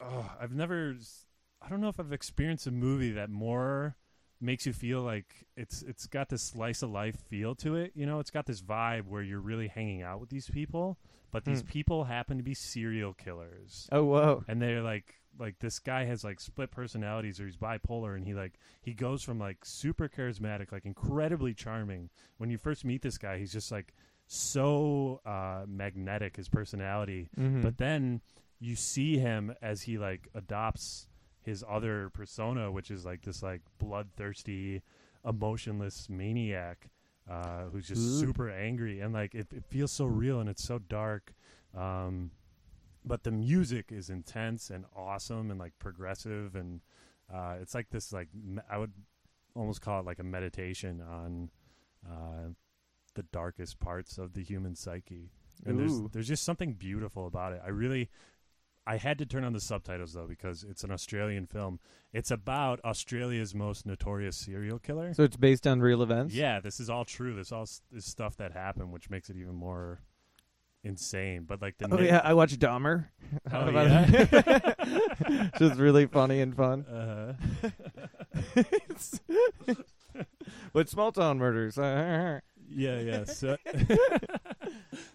[0.00, 0.94] oh, I've never.
[1.62, 3.96] I don't know if I've experienced a movie that more
[4.40, 7.92] makes you feel like it's it's got this slice of life feel to it.
[7.94, 10.96] You know, it's got this vibe where you're really hanging out with these people,
[11.30, 11.66] but these Hmm.
[11.68, 14.44] people happen to be serial killers Oh whoa.
[14.48, 18.34] and they're like like this guy has like split personalities or he's bipolar and he
[18.34, 23.18] like he goes from like super charismatic like incredibly charming when you first meet this
[23.18, 23.94] guy he's just like
[24.26, 27.62] so uh magnetic his personality Mhm.
[27.62, 28.20] but then
[28.60, 31.08] you see him as he like adopts
[31.42, 34.82] his other persona which is like this like bloodthirsty
[35.24, 36.88] emotionless maniac
[37.28, 38.20] uh who's just Ooh.
[38.26, 41.32] super angry and like it, it feels so real and it's so dark
[41.76, 42.30] um
[43.04, 46.80] but the music is intense and awesome and like progressive and
[47.32, 48.92] uh, it's like this like me- I would
[49.54, 51.50] almost call it like a meditation on
[52.08, 52.50] uh,
[53.14, 55.30] the darkest parts of the human psyche.
[55.66, 57.60] And there's there's just something beautiful about it.
[57.64, 58.08] I really
[58.86, 61.78] I had to turn on the subtitles though because it's an Australian film.
[62.12, 65.12] It's about Australia's most notorious serial killer.
[65.14, 66.34] So it's based on real events.
[66.34, 67.36] yeah, this is all true.
[67.36, 70.00] This all s- is stuff that happened, which makes it even more
[70.84, 71.44] insane.
[71.46, 73.06] But like the Oh na- yeah, I watched Dahmer.
[73.52, 74.06] Oh, About yeah?
[74.78, 75.50] it.
[75.58, 76.84] Just really funny and fun.
[76.84, 77.70] Uh-huh.
[80.72, 81.76] but small town murders.
[81.76, 83.24] yeah, yeah.
[83.24, 83.56] So,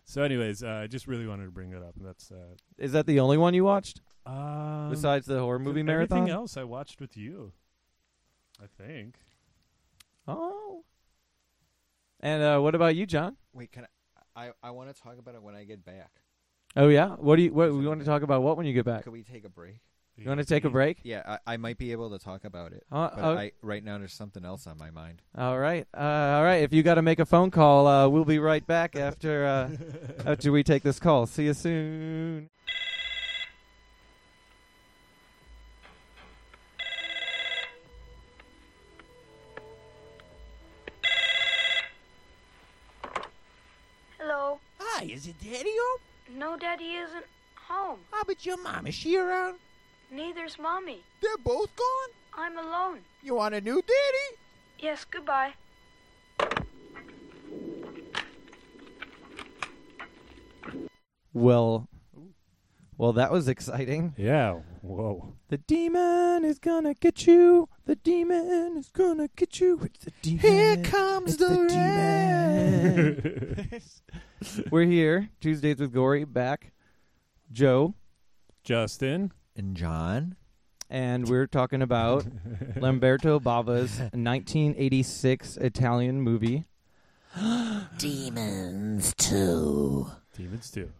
[0.06, 1.96] so anyways, uh, I just really wanted to bring that up.
[1.98, 5.84] And that's uh, Is that the only one you watched um, besides the horror movie
[5.84, 6.20] marathon?
[6.20, 7.52] Everything else I watched with you,
[8.62, 9.16] I think.
[10.28, 10.84] Oh.
[12.22, 13.36] And uh, what about you, John?
[13.54, 13.88] Wait, can I?
[14.36, 16.12] I, I want to talk about it when I get back.
[16.76, 17.10] Oh yeah.
[17.10, 17.54] What do you?
[17.54, 18.42] What we want to talk about?
[18.42, 19.04] What when you get back?
[19.04, 19.80] Could we take a break?
[20.18, 21.00] You want to take a break?
[21.04, 22.86] Yeah, I, I might be able to talk about it.
[22.90, 23.38] Uh, but oh.
[23.38, 25.22] I, right now, there's something else on my mind.
[25.38, 25.86] All right.
[25.94, 26.64] Uh, all right.
[26.64, 29.70] If you got to make a phone call, uh, we'll be right back after uh,
[30.26, 31.26] after we take this call.
[31.26, 32.50] See you soon.
[44.98, 46.00] Hi, is it Daddy home?
[46.38, 48.00] No, Daddy isn't home.
[48.12, 48.88] How about your mom?
[48.88, 49.58] Is she around?
[50.10, 51.04] Neither's Mommy.
[51.22, 52.10] They're both gone?
[52.34, 53.00] I'm alone.
[53.22, 54.38] You want a new daddy?
[54.80, 55.52] Yes, goodbye.
[61.34, 61.90] Well,
[62.98, 64.14] well, that was exciting.
[64.16, 64.62] Yeah.
[64.86, 65.34] Whoa.
[65.48, 67.68] The demon is gonna get you.
[67.86, 69.80] The demon is gonna get you.
[69.84, 70.40] It's the demon.
[70.40, 71.66] Here comes It's the
[73.72, 73.82] demon.
[74.72, 75.30] We're here.
[75.42, 76.72] Tuesdays with Gory back.
[77.52, 77.96] Joe
[78.64, 79.32] Justin.
[79.56, 80.36] And John?
[80.88, 82.28] and we're talking about
[82.76, 86.66] Lamberto Bava's 1986 Italian movie.
[87.98, 90.08] Demons 2.
[90.38, 90.92] Demons too.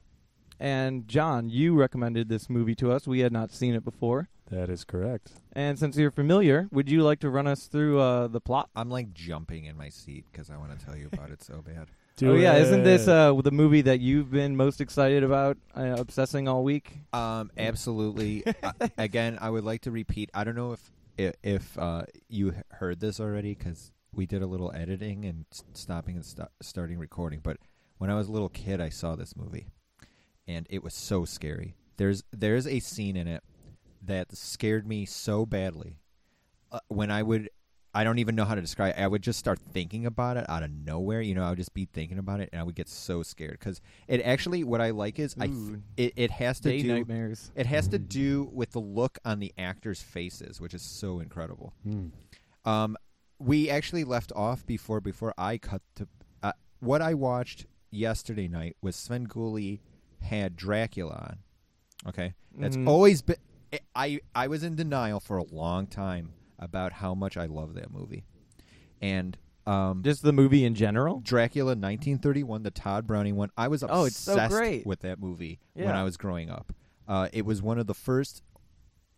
[0.60, 3.08] And John, you recommended this movie to us.
[3.08, 4.30] We had not seen it before.
[4.52, 5.32] That is correct.
[5.54, 8.70] And since you're familiar, would you like to run us through uh, the plot?
[8.76, 11.62] I'm like jumping in my seat because I want to tell you about it so
[11.62, 11.88] bad.
[12.18, 15.98] Do oh yeah, isn't this uh, the movie that you've been most excited about, uh,
[15.98, 16.94] obsessing all week?
[17.12, 18.46] Um, absolutely.
[18.64, 20.30] uh, again, I would like to repeat.
[20.34, 24.48] I don't know if if, if uh, you heard this already because we did a
[24.48, 27.42] little editing and stopping and st- starting recording.
[27.44, 27.58] But
[27.98, 29.68] when I was a little kid, I saw this movie,
[30.48, 31.76] and it was so scary.
[31.98, 33.44] There's there's a scene in it
[34.02, 36.00] that scared me so badly.
[36.72, 37.50] Uh, when I would,
[37.94, 38.96] I don't even know how to describe.
[38.98, 39.02] it.
[39.02, 41.22] I would just start thinking about it out of nowhere.
[41.22, 43.58] You know, I would just be thinking about it, and I would get so scared
[43.60, 44.64] because it actually.
[44.64, 45.48] What I like is I.
[45.48, 47.52] Th- it, it has to Day do nightmares.
[47.56, 51.74] it has to do with the look on the actors' faces, which is so incredible.
[51.84, 52.08] Hmm.
[52.66, 52.98] Um,
[53.40, 56.08] we actually left off before before I cut to
[56.44, 59.80] uh, what I watched yesterday night was Svengoolie
[60.26, 62.10] had Dracula on.
[62.10, 62.88] Okay, that's Mhm.
[62.88, 63.38] always been.
[63.96, 67.92] I I was in denial for a long time about how much I love that
[67.92, 68.24] movie,
[69.02, 71.22] and um, Just the movie in general.
[71.22, 73.50] Dracula 1931, the Tod Browning one.
[73.58, 74.86] I was obsessed Oh, it's so great.
[74.86, 76.72] with that movie when I was growing up.
[77.08, 78.44] Uh, it was one of the first,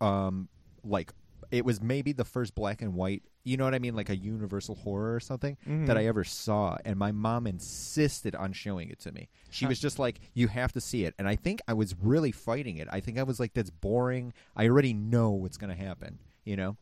[0.00, 0.48] um,
[0.82, 1.12] like
[1.50, 3.22] it was maybe the first black and white.
[3.44, 5.86] You know what I mean, like a universal horror or something Mhm.
[5.86, 6.76] that I ever saw.
[6.84, 9.28] And my mom insisted on showing it to me.
[9.50, 12.32] She was just like, "You have to see it." And I think I was really
[12.32, 12.88] fighting it.
[12.90, 14.34] I think I was like, "That's boring.
[14.54, 16.76] I already know what's going to happen." You know.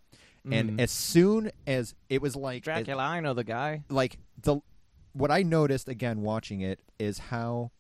[0.51, 0.81] And Mhm.
[0.81, 3.83] as soon as it was like Dracula, I know the guy.
[3.89, 4.61] like the
[5.13, 7.71] what I noticed again watching it is how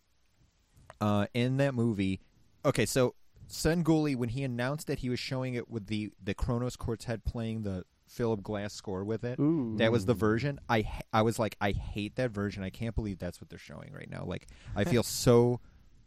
[1.00, 2.20] uh in that movie
[2.64, 3.14] okay so
[3.48, 7.62] Svengoolie when he announced that he was showing it with the the Kronos Quartet playing
[7.62, 9.74] the Philip Glass score with it Ooh.
[9.78, 13.18] that was the version I I was like I hate that version I can't believe
[13.18, 15.60] that's what they're showing right now like I feel so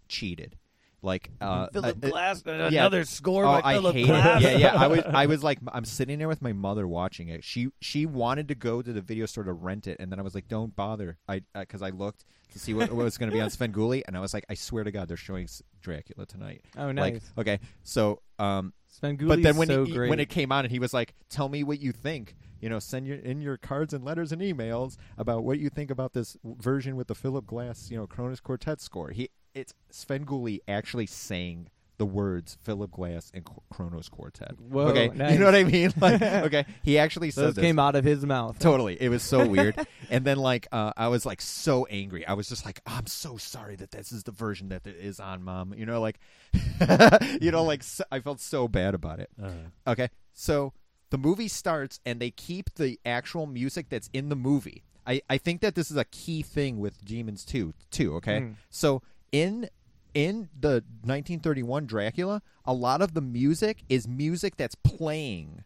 [0.07, 0.57] cheated
[1.01, 2.67] like uh Philip uh, Glass, yeah.
[2.67, 4.43] another score oh, by I Philip Glass.
[4.43, 4.59] It.
[4.59, 4.75] Yeah, yeah.
[4.75, 7.43] I was, I was like, I'm sitting there with my mother watching it.
[7.43, 10.23] She, she wanted to go to the video store to rent it, and then I
[10.23, 11.17] was like, don't bother.
[11.27, 14.17] I, because I looked to see what, what was going to be on Svengoolie, and
[14.17, 15.47] I was like, I swear to God, they're showing
[15.81, 16.63] Dracula tonight.
[16.77, 17.31] Oh, Like, nice.
[17.37, 20.79] okay, so, um, Sven but then when so he, when it came out, and he
[20.79, 22.35] was like, tell me what you think.
[22.59, 25.89] You know, send your in your cards and letters and emails about what you think
[25.89, 29.11] about this version with the Philip Glass, you know, Kronos Quartet score.
[29.11, 34.57] He, it's Svengoolie actually saying the words Philip Glass and Kronos Quartet.
[34.57, 35.33] Whoa, okay, nice.
[35.33, 35.93] you know what I mean?
[35.99, 37.61] Like, okay, he actually said Those this.
[37.61, 38.57] came out of his mouth.
[38.57, 39.75] Totally, it was so weird.
[40.09, 42.25] and then like, uh, I was like so angry.
[42.25, 45.43] I was just like, I'm so sorry that this is the version that is on,
[45.43, 45.73] Mom.
[45.75, 46.19] You know, like,
[47.41, 49.29] you know, like so, I felt so bad about it.
[49.41, 49.91] Uh-huh.
[49.91, 50.73] Okay, so
[51.09, 54.83] the movie starts and they keep the actual music that's in the movie.
[55.05, 58.41] I, I think that this is a key thing with Demons 2 too, okay?
[58.41, 58.55] Mm.
[58.69, 59.69] So in
[60.13, 65.63] in the 1931 Dracula, a lot of the music is music that's playing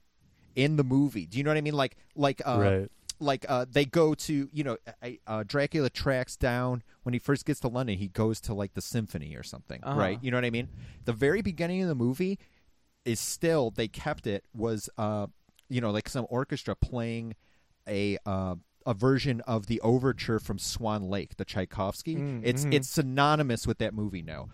[0.56, 1.26] in the movie.
[1.26, 1.74] Do you know what I mean?
[1.76, 2.92] Like like uh Right.
[3.20, 4.78] like uh they go to, you know,
[5.28, 8.82] uh Dracula tracks down when he first gets to London, he goes to like the
[8.82, 10.00] symphony or something, Uh-huh.
[10.00, 10.20] right?
[10.22, 10.70] You know what I mean?
[11.06, 12.38] The very beginning of the movie
[13.06, 15.28] is still they kept it was uh
[15.70, 17.36] you know like some orchestra playing
[17.88, 22.16] a uh a version of the overture from Swan Lake, the Tchaikovsky.
[22.16, 22.74] Mm, it's mm-hmm.
[22.74, 24.50] it's synonymous with that movie now.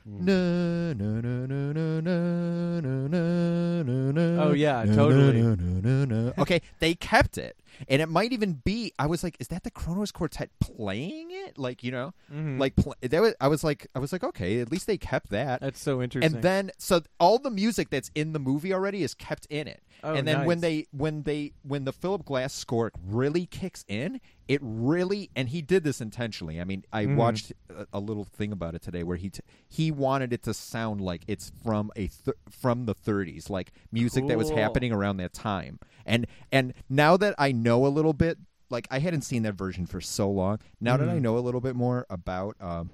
[4.39, 6.31] Oh yeah, totally.
[6.37, 8.91] Okay, they kept it and it might even be.
[8.99, 11.57] I was like, is that the Kronos Quartet playing it?
[11.57, 12.59] Like you know, Mhm.
[12.59, 13.33] like pl- that was.
[13.39, 15.61] I was like, I was like, okay, at least they kept that.
[15.61, 16.33] That's so interesting.
[16.35, 19.81] And then, so all the music that's in the movie already is kept in it.
[20.03, 24.19] Oh, and then when they when they when the Philip Glass score really kicks in,
[24.49, 26.59] it really and he did this intentionally.
[26.59, 27.15] I mean, I Mhm.
[27.15, 30.53] watched a, a little thing about it today where he t- he wanted it to
[30.55, 35.17] sound like it's from a th- from the 30s, like music that was happening around
[35.17, 35.79] that time.
[36.05, 38.39] And and now that I know a little bit,
[38.71, 40.57] like I hadn't seen that version for so long.
[40.81, 41.21] Now that I Mhm.
[41.21, 42.89] know a little bit more about um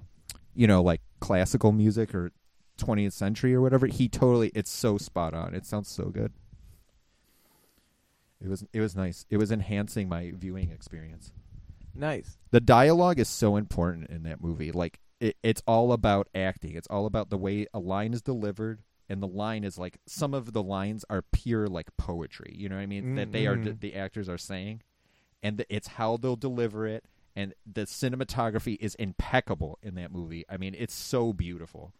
[0.54, 2.32] you know, like classical music or
[2.78, 5.54] 20th century or whatever, he totally it's so spot on.
[5.54, 6.32] It sounds so good.
[8.42, 9.24] It was it was nice.
[9.30, 11.32] It was enhancing my viewing experience.
[11.96, 12.38] Nice.
[12.50, 14.72] The dialogue is so important in that movie.
[14.72, 16.74] Like it, it's all about acting.
[16.76, 20.34] It's all about the way a line is delivered and the line is like some
[20.34, 22.52] of the lines are pure like poetry.
[22.56, 23.14] You know what I mean?
[23.14, 23.80] That they are Mhm.
[23.80, 24.82] the actors are saying
[25.42, 27.04] and the, it's how they'll deliver it
[27.34, 30.44] and the cinematography is impeccable in that movie.
[30.48, 31.92] I mean, it's so beautiful.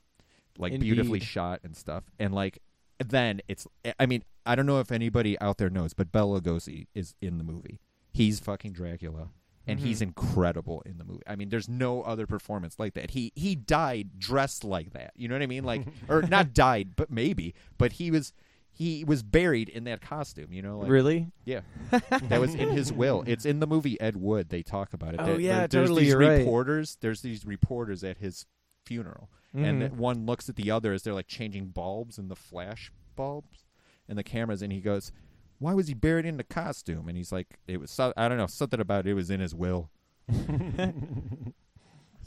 [0.59, 2.05] Like beautifully shot and stuff.
[2.19, 2.59] And like
[3.05, 3.67] then it's
[4.01, 7.39] I mean, I don't know if anybody out there knows, but Bela Lugosi is in
[7.39, 7.79] the movie.
[8.13, 9.29] He's fucking Dracula
[9.67, 10.09] and he's Mhm.
[10.09, 11.23] incredible in the movie.
[11.27, 13.11] I mean, there's no other performance like that.
[13.13, 15.13] He he died dressed like that.
[15.17, 15.65] You know what I mean?
[15.65, 18.33] Like or not died, but maybe, but he was
[18.71, 20.53] he was buried in that costume.
[20.53, 21.33] You know, like, Really?
[21.47, 23.25] Yeah, that was in his will.
[23.27, 24.51] It's in the movie Ed Wood.
[24.51, 25.21] They talk about it.
[25.21, 26.39] Oh, There- yeah, there- there's totally, these you're right.
[26.41, 26.99] reporters.
[27.01, 28.45] There's these reporters at his
[28.85, 29.81] funeral, and Mhm.
[29.81, 33.65] that one looks at the other as they're like changing bulbs and the flash bulbs
[34.09, 35.11] and the cameras, and he goes,
[35.59, 38.39] "Why was he buried in the costume?" And he's like, "It was so, I don't
[38.39, 39.91] know something about it was in his will."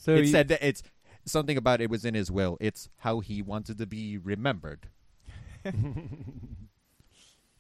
[0.02, 0.82] So it you- said that it's
[1.26, 2.58] something about it was in his will.
[2.62, 4.88] It's how he wanted to be remembered.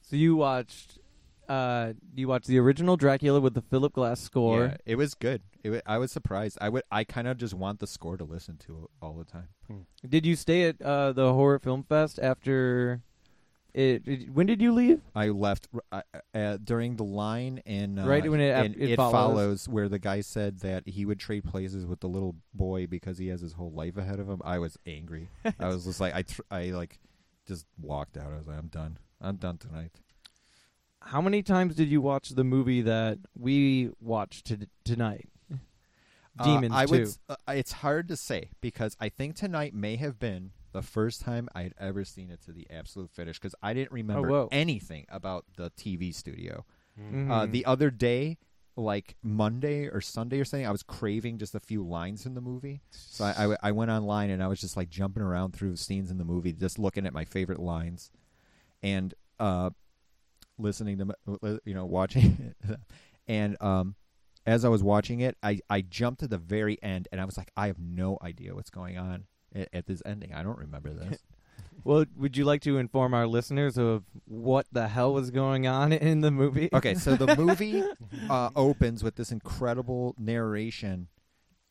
[0.01, 0.97] So you watched,
[1.47, 4.65] uh, you watched the original Dracula with the Philip Glass score.
[4.65, 5.43] Yeah, it was good.
[5.63, 6.57] It wa- I was surprised.
[6.59, 6.81] I would.
[6.91, 9.49] I kind of just want the score to listen to all the time.
[10.07, 13.01] Did you stay at uh, the horror film fest after?
[13.73, 15.01] It, it- when did you leave?
[15.15, 16.01] I left uh,
[16.33, 19.11] uh, during the line and uh, Right when it- in it it follows.
[19.13, 19.69] follows.
[19.69, 23.27] where the guy said that he would trade places with the little boy because he
[23.27, 24.41] has his whole life ahead of him.
[24.43, 25.29] I was angry.
[25.59, 26.97] I was just like I tr- I like
[27.47, 28.31] just walked out.
[28.33, 28.97] I was like I'm done.
[29.21, 29.91] I'm done tonight.
[31.01, 35.29] How many times did you watch the movie that we watched to- tonight?
[36.37, 36.97] Uh, Demons I would.
[36.97, 37.03] too.
[37.03, 41.21] s- Uh, it's hard to say because I think tonight may have been the first
[41.21, 44.49] time I'd ever seen it to the absolute finish because I didn't remember whoa.
[44.51, 46.65] anything about the TV studio.
[46.97, 47.51] Uh, Mhm.
[47.51, 48.37] the other day,
[48.75, 52.41] like Monday or Sunday or something, I was craving just a few lines in the
[52.41, 52.81] movie.
[52.91, 56.17] So I I went online and I was just like jumping around through scenes in
[56.17, 58.11] the movie, just looking at my favorite lines,
[58.83, 59.71] and uh,
[60.57, 62.53] listening to you know watching,
[63.27, 63.95] and um,
[64.45, 67.37] as I was watching it, I I jumped to the very end and I was
[67.37, 70.33] like, I have no idea what's going on at, at this ending.
[70.33, 71.19] I don't remember this.
[71.85, 75.93] Well, would you like to inform our listeners of what the hell was going on
[75.93, 76.67] in the movie?
[76.73, 77.81] Okay, so the movie
[78.29, 81.07] uh, opens with this incredible narration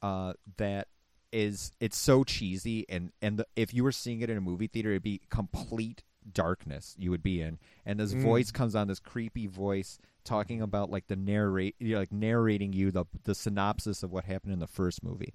[0.00, 0.88] uh, that
[1.30, 4.66] is it's so cheesy and and the, if you were seeing it in a movie
[4.66, 8.22] theater, it'd be complete darkness you would be in, and this Mm.
[8.22, 12.72] voice comes on, this creepy voice talking about like the narrate, you know, like narrating
[12.72, 15.34] you the the synopsis of what happened in the first movie,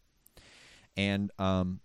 [0.97, 1.79] and um,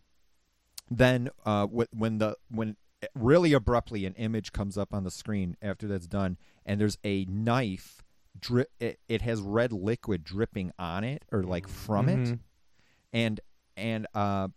[0.90, 2.76] then uh, when the when
[3.14, 7.24] really abruptly an image comes up on the screen after that's done, and there's a
[7.26, 8.02] knife.
[8.40, 8.70] Drip.
[8.78, 12.38] It, it has red liquid dripping on it, or like from it, Mhm.
[13.12, 13.40] and
[13.76, 14.48] and uh,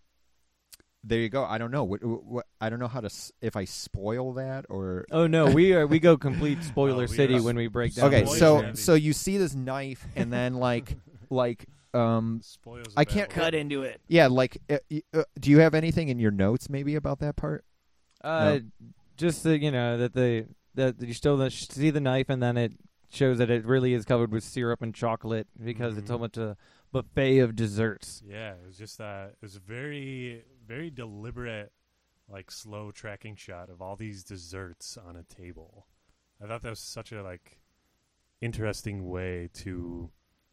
[1.03, 1.43] there you go.
[1.43, 4.65] I don't know what, what I don't know how to s- if I spoil that
[4.69, 8.13] or Oh no, we are we go complete spoiler Oh, city when we break down.
[8.13, 8.77] okay so movie.
[8.77, 10.95] so you see this knife and then like
[11.31, 13.99] like um Spoils i a bad can't cut into it.
[14.07, 14.77] yeah like uh,
[15.13, 17.65] uh, do you have anything in your notes maybe about that part
[18.23, 18.59] Uh,
[19.17, 22.73] just the, you know that the that you still see the knife and then it
[23.09, 26.55] shows that it really is covered with syrup and chocolate because it's so much a
[26.93, 28.23] buffet of desserts.
[28.25, 29.31] Yeah, it was just that.
[29.31, 31.73] It was a very, very deliberate,
[32.29, 35.87] like slow tracking shot of all these desserts on a table.
[36.41, 37.59] I thought that was such a like
[38.39, 40.09] interesting way to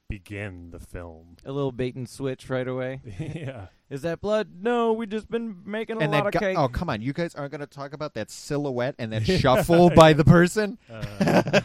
[0.09, 1.37] begin the film.
[1.45, 3.01] A little bait and switch right away.
[3.19, 3.67] yeah.
[3.91, 4.49] Is that blood?
[4.61, 6.59] No, we just been making a and lot that of guy, cake.
[6.59, 9.91] oh come on you guys aren't going to talk about that silhouette and that shuffle
[9.91, 11.03] by the person Uh,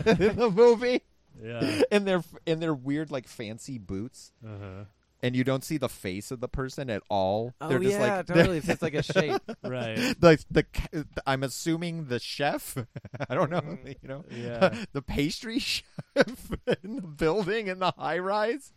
[0.05, 1.01] in the movie
[1.43, 1.81] Yeah.
[1.91, 4.85] in their in their weird like fancy boots uh-huh.
[5.23, 8.17] And you don't see the face of the person at all Oh, they're just yeah,
[8.17, 8.57] like totally.
[8.57, 9.41] It's just like a shape.
[9.63, 9.95] Right.
[10.19, 12.77] the, the the I'm assuming the chef.
[13.29, 13.61] I don't know.
[13.61, 14.75] Mm, You know, Yeah.
[14.93, 16.51] the pastry chef
[16.83, 18.71] in the building in the high rise.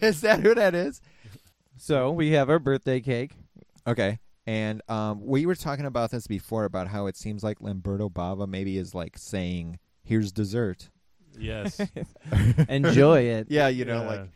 [0.00, 1.00] is that who that is?
[1.76, 3.32] So we have our birthday cake.
[3.86, 4.18] Okay.
[4.46, 8.48] And um, we were talking about this before about how it seems like Lamberto Bava
[8.48, 10.88] maybe is like saying, "Here's dessert."
[11.38, 11.78] Yes.
[12.68, 13.46] Enjoy it.
[13.50, 14.08] Yeah, you know, Yeah.
[14.08, 14.28] like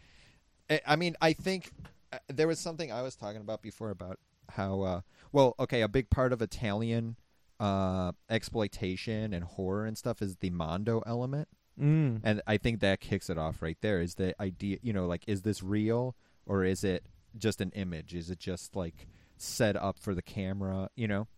[0.70, 1.70] I- I mean, I think
[2.12, 4.18] uh, there was something I was talking about before about
[4.50, 5.00] how uh
[5.32, 7.16] well, okay, a big part of Italian
[7.60, 11.48] uh exploitation and horror and stuff is the mondo element.
[11.80, 12.20] Mm.
[12.22, 14.00] And I think that kicks it off right there.
[14.00, 16.14] Is the idea, you know, like is this real
[16.46, 17.04] or is it
[17.38, 18.14] just an image?
[18.14, 19.06] Is it just like
[19.38, 21.28] set up for the camera, you know?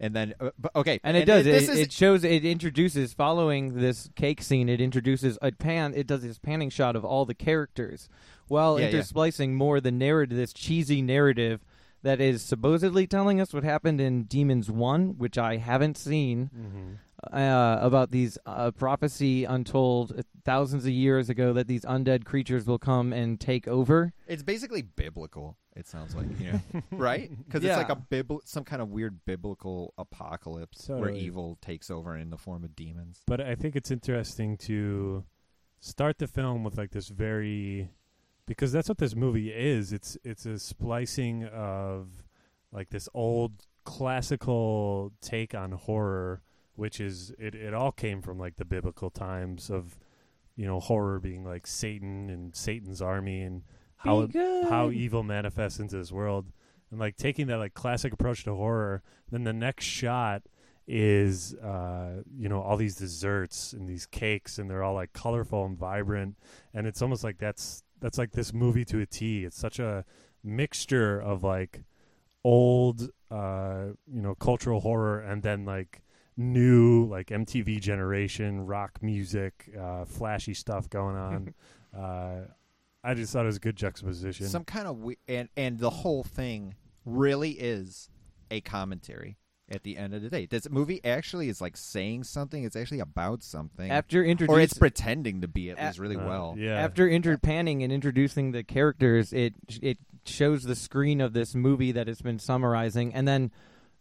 [0.00, 1.44] And then uh, but okay, And it does.
[1.44, 2.24] this It, is it shows.
[2.24, 4.68] It introduces following this cake scene.
[4.68, 5.92] It introduces a pan.
[5.94, 8.08] It does this panning shot of all the characters,
[8.48, 8.92] while Yeah, yeah.
[9.00, 11.60] intersplicing more the narrative, this cheesy narrative
[12.02, 17.34] that is supposedly telling us what happened in Demons One, which I haven't seen, Mm-hmm.
[17.34, 22.78] uh, about these uh, prophecy untold thousands of years ago that these undead creatures will
[22.78, 24.12] come and take over.
[24.26, 25.56] It's basically biblical.
[25.74, 26.60] It sounds like, you know,
[26.92, 27.30] right?
[27.46, 32.16] Because it's like a bibl- some kind of weird biblical apocalypse where evil takes over
[32.18, 33.22] in the form of demons.
[33.26, 35.24] But I think it's interesting to
[35.80, 37.88] start the film with like this very
[38.46, 39.92] because that's what this movie is.
[39.92, 42.08] It's it's a splicing of
[42.72, 43.52] like this old
[43.84, 46.42] classical take on horror
[46.76, 47.54] which is it.
[47.54, 49.98] It all came from like the biblical times of,
[50.56, 53.62] you know, horror being like Satan and Satan's army and
[53.96, 54.28] how
[54.68, 56.46] how evil manifests into this world,
[56.90, 59.02] and like taking that like classic approach to horror.
[59.30, 60.42] Then the next shot
[60.86, 65.64] is uh you know all these desserts and these cakes and they're all like colorful
[65.64, 66.36] and vibrant
[66.74, 69.46] and it's almost like that's that's like this movie to a T.
[69.46, 70.04] It's such a
[70.42, 71.84] mixture of like
[72.44, 76.02] old uh you know cultural horror and then like
[76.36, 81.54] new like MTV generation rock music uh flashy stuff going on.
[81.96, 82.46] Uh
[83.04, 84.48] I just thought it was a good juxtaposition.
[84.48, 86.74] Some kind of we- and and the whole thing
[87.06, 88.08] really is
[88.50, 89.38] a commentary
[89.70, 90.46] at the end of the day.
[90.46, 92.64] This movie actually is like saying something.
[92.64, 93.90] It's actually about something.
[93.90, 96.54] After or it's pretending to be at A- least really Uh, well.
[96.58, 101.54] yeah After inter- panning and introducing the characters, it it shows the screen of this
[101.54, 103.50] movie that it's been summarizing, and then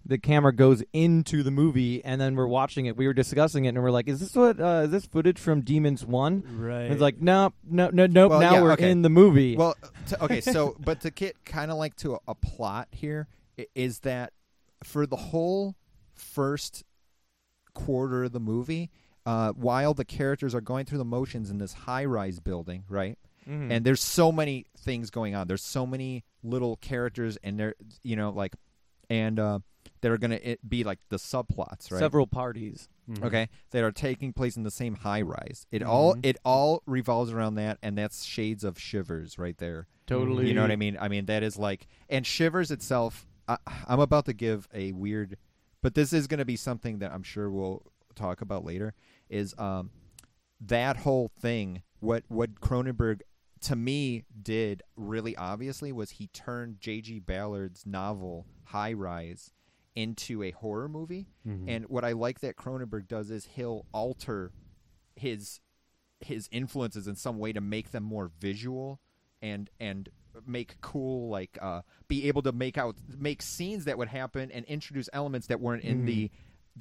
[0.06, 2.98] the camera goes into the movie, and then we're watching it.
[2.98, 4.60] We were discussing it, and we're like, "Is this what?
[4.60, 8.32] Uh, is this footage from Demons One?" right And It's like, no, no, no, nope.
[8.32, 8.92] Well, now yeah, we're okay.
[8.92, 9.56] in the movie.
[9.56, 9.76] Well,
[10.08, 13.28] to, okay, so but to get kind of like to a, a plot here
[13.76, 14.34] is that
[14.84, 15.76] for the whole
[16.14, 16.84] first
[17.74, 18.92] quarter of the movie,
[19.26, 23.18] uh, while the characters are going through the motions in this high-rise building, right?
[23.48, 23.72] Mhm.
[23.72, 25.48] And there's so many things going on.
[25.48, 28.56] There's so many little characters, and they're you know like,
[29.10, 29.60] and uh,
[30.02, 32.00] that are gonna be like the subplots, right?
[32.00, 32.88] several parties.
[33.10, 33.22] Mhm.
[33.26, 36.26] okay that are taking place in the same high rise it all Mhm.
[36.26, 40.48] it all revolves around that and that's shades of shivers right there Totally.
[40.48, 43.28] you know what i mean i mean that is like and shivers itself
[43.68, 45.38] I, i'm about to give a weird
[45.82, 47.84] but this is going to be something that i'm sure we'll
[48.16, 48.94] talk about later
[49.30, 49.90] is um
[50.62, 53.22] that whole thing what what cronenberg
[53.62, 59.52] to me did really obviously was he turned j.g ballard's novel high rise
[59.96, 61.66] into a horror movie Mhm.
[61.68, 64.52] and what I like that Cronenberg does is he'll alter
[65.16, 65.60] his
[66.20, 69.00] his influences in some way to make them more visual
[69.40, 70.10] and and
[70.46, 74.66] make cool like uh be able to make out make scenes that would happen and
[74.66, 76.06] introduce elements that weren't in Mhm.
[76.06, 76.32] the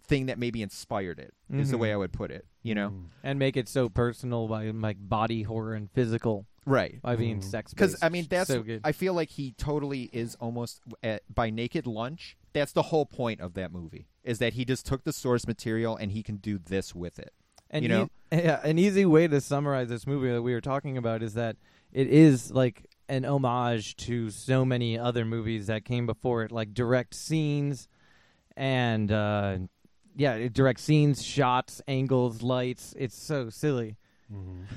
[0.07, 3.05] thing that maybe inspired it is the way I would put it you know Mm.
[3.23, 7.45] and make it so personal by like body horror and physical right by being Mhm.
[7.45, 7.75] sex.
[7.75, 8.81] because I mean that's so good.
[8.85, 12.37] I feel like he totally is almost at, by Naked Lunch.
[12.55, 15.97] That's the whole point of that movie is that he just took the source material
[15.97, 17.33] and he can do this with it.
[17.69, 18.05] And you know?
[18.33, 21.35] e- yeah, an easy way to summarize this movie that we were talking about is
[21.35, 21.57] that
[21.93, 26.73] it is like an homage to so many other movies that came before it, like
[26.73, 27.87] direct scenes
[28.57, 29.59] and uh,
[30.17, 32.95] yeah, direct scenes, shots, angles, lights.
[32.99, 33.97] It's so silly.
[34.33, 34.65] Mhm.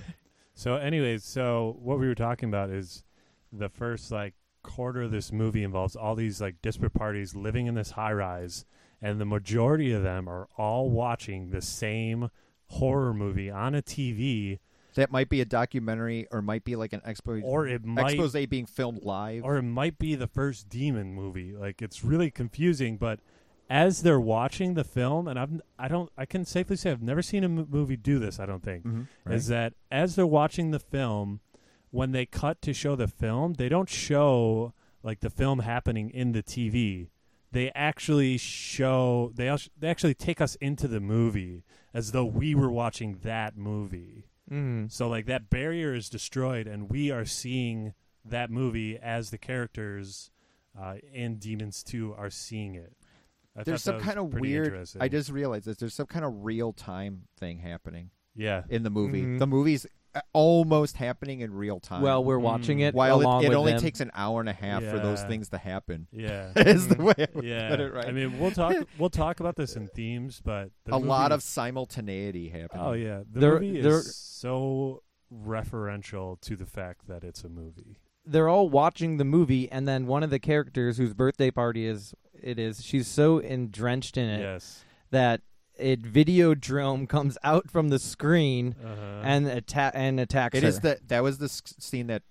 [0.57, 3.03] So, anyways, so what we were talking about is
[3.51, 7.75] the first like quarter of this movie involves all these like disparate parties living in
[7.75, 8.65] this high rise,
[9.01, 12.29] and the majority of them are all watching the same
[12.67, 14.59] horror movie on a TV,
[14.95, 18.33] That might be a documentary or might be like an expo- or it might expose
[18.47, 19.43] being filmed live.
[19.43, 21.53] or it might be the first demon movie.
[21.53, 23.19] Like it's really confusing, but
[23.69, 27.21] as they're watching the film, and I've I don't I can safely say I've never
[27.21, 28.39] seen a m- movie do this.
[28.39, 31.39] I don't think Mhm, is that as they're watching the film,
[31.91, 34.73] when they cut to show the film, they don't show
[35.03, 37.07] like the film happening in the TV.
[37.51, 42.71] They actually show they they actually take us into the movie as though we were
[42.71, 44.25] watching that movie.
[44.51, 44.91] Mm.
[44.91, 47.93] So like that barrier is destroyed, and we are seeing
[48.23, 50.31] that movie as the characters
[50.79, 52.93] uh, in Demons Two are seeing it.
[53.57, 54.87] I there's some kind of weird.
[54.99, 58.63] I just realized that there's some kind of real time thing happening yeah.
[58.69, 59.23] in the movie.
[59.23, 59.39] Mhm.
[59.39, 59.87] The movie's
[60.33, 62.01] almost happening in real time.
[62.01, 62.87] Well, we're watching Mm.
[62.89, 63.81] it while along it, it with only them.
[63.81, 66.07] takes an hour and a half for those things to happen.
[66.11, 66.51] Yeah.
[66.55, 67.69] is the way I would yeah.
[67.69, 68.05] put it right.
[68.07, 68.75] I mean, we'll talk.
[68.97, 72.85] We'll talk about this in themes, but the a lot of simultaneity happening.
[72.85, 75.01] Oh yeah, the There- movie there- is so
[75.33, 77.97] referential to the fact that it's a movie.
[78.27, 82.13] they're all watching the movie, and then one of the characters whose birthday party is
[82.41, 84.83] it is, she's so drenched in it Yes.
[85.11, 85.41] that
[85.77, 89.21] it video Videodrome comes out from the screen Uh-huh.
[89.23, 90.69] and attack and attacks It her.
[90.69, 92.23] is the that was the scene that,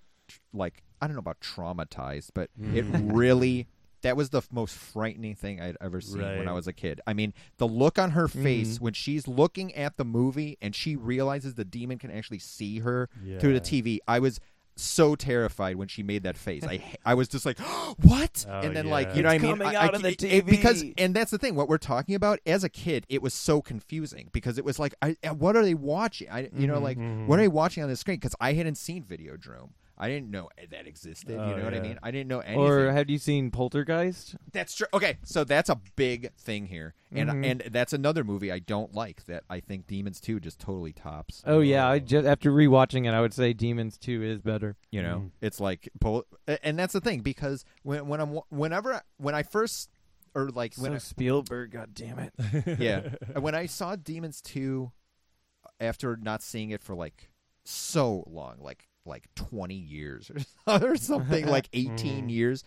[0.53, 3.11] like, I don't know about traumatized, but it Mm.
[3.15, 3.67] really
[4.01, 7.01] that was the f- most frightening thing I'd ever seen when I was a kid.
[7.07, 8.81] I mean, the look on her face Mhm.
[8.81, 13.09] when she's looking at the movie and she realizes the demon can actually see her
[13.39, 13.97] through the TV.
[14.07, 14.39] I was
[14.77, 16.63] so terrified when she made that face.
[16.63, 17.59] I I was just like,
[18.01, 18.91] "What?" Oh, and then yeah.
[18.91, 19.51] like, you know what I mean?
[19.57, 21.55] coming I- I of the c- it- because and that's the thing.
[21.55, 24.93] What we're talking about as a kid, it was so confusing because it was like,
[25.01, 26.29] I, uh, what are they watching?
[26.29, 26.83] I, you know, Mhm.
[26.83, 27.27] like Mhm.
[27.27, 28.17] what are they watching on the screen?
[28.17, 29.69] Because I hadn't seen Videodrome.
[29.97, 31.37] I didn't know that existed.
[31.39, 31.81] Oh, you know what I yeah.
[31.83, 31.99] mean?
[32.03, 32.59] I didn't know anything.
[32.61, 34.35] Or have you seen Poltergeist?
[34.51, 34.87] That's true.
[34.93, 37.45] Okay, so that's a big thing here, and Mhm.
[37.45, 41.41] and that's another movie I don't like that I think Demons Two just totally tops.
[41.45, 44.75] Oh yeah, I just after rewatching it, I would say Demons Two is better.
[44.91, 45.31] You know, Mhm.
[45.41, 46.25] it's like, pol-
[46.61, 49.89] and that's the thing because when when I'm whenever when I first
[50.33, 52.33] or like when So I, Spielberg, god damn it.
[52.79, 54.91] yeah when I saw Demons Two
[55.79, 57.29] after not seeing it for like
[57.63, 60.31] so long, like like twenty years
[60.67, 62.31] or, something, like 18 Mhm.
[62.31, 62.63] years.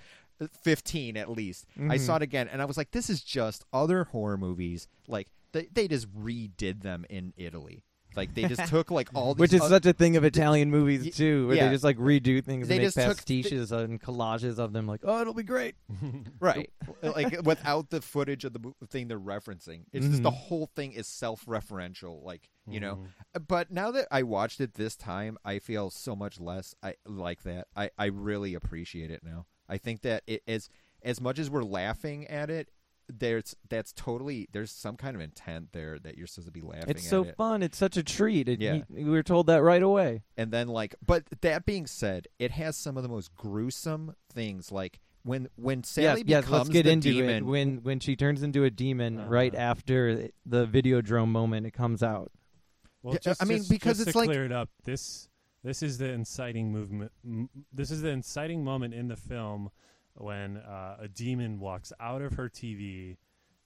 [0.63, 1.67] 15 at least.
[1.77, 2.01] I Mhm.
[2.01, 4.87] saw it again and I was like, this is just other horror movies.
[5.09, 7.83] Like, they, they just redid them in Italy.
[8.17, 9.41] Like, they just took, like, all these.
[9.41, 11.67] Which is oth- such a thing of Italian movies too, where yeah.
[11.67, 14.87] they just like redo things They and make just took- pastiches and collages of them.
[14.87, 15.75] Like, oh, it'll be great.
[16.41, 16.71] Right.
[17.03, 19.83] like, without the footage of the mo- thing they're referencing.
[19.93, 20.35] It's just the Mhm.
[20.37, 22.23] whole thing is self referential.
[22.25, 23.07] Like, you know.
[23.37, 23.47] Mhm.
[23.47, 27.43] But now that I watched it this time, I feel so much less I like
[27.43, 27.67] that.
[27.77, 29.47] I, I really appreciate it now.
[29.69, 30.69] I think that it is
[31.03, 32.69] as much as we're laughing at it,
[33.09, 36.91] there's that's totally there's some kind of intent there that you're supposed to be laughing
[36.91, 37.37] It's at so it.
[37.37, 37.63] fun.
[37.63, 38.49] It's such a treat.
[38.49, 38.81] It, Yeah.
[38.89, 40.23] we were told that right away.
[40.37, 44.71] And then like but that being said, it has some of the most gruesome things
[44.71, 46.45] like when when Sally yes, yes.
[46.45, 47.45] becomes Let's get the into demon it.
[47.45, 49.29] When when she turns into a demon Uh-huh.
[49.29, 52.31] right after the Videodrome moment, it comes out.
[53.03, 54.69] Well, Yeah, just, I mean, just- because just it's to like- clear it up.
[54.85, 55.29] This
[55.65, 57.11] this is the inciting movement.
[57.25, 59.71] m- This is the inciting moment in the film
[60.19, 63.17] when uh, a demon walks out of her TV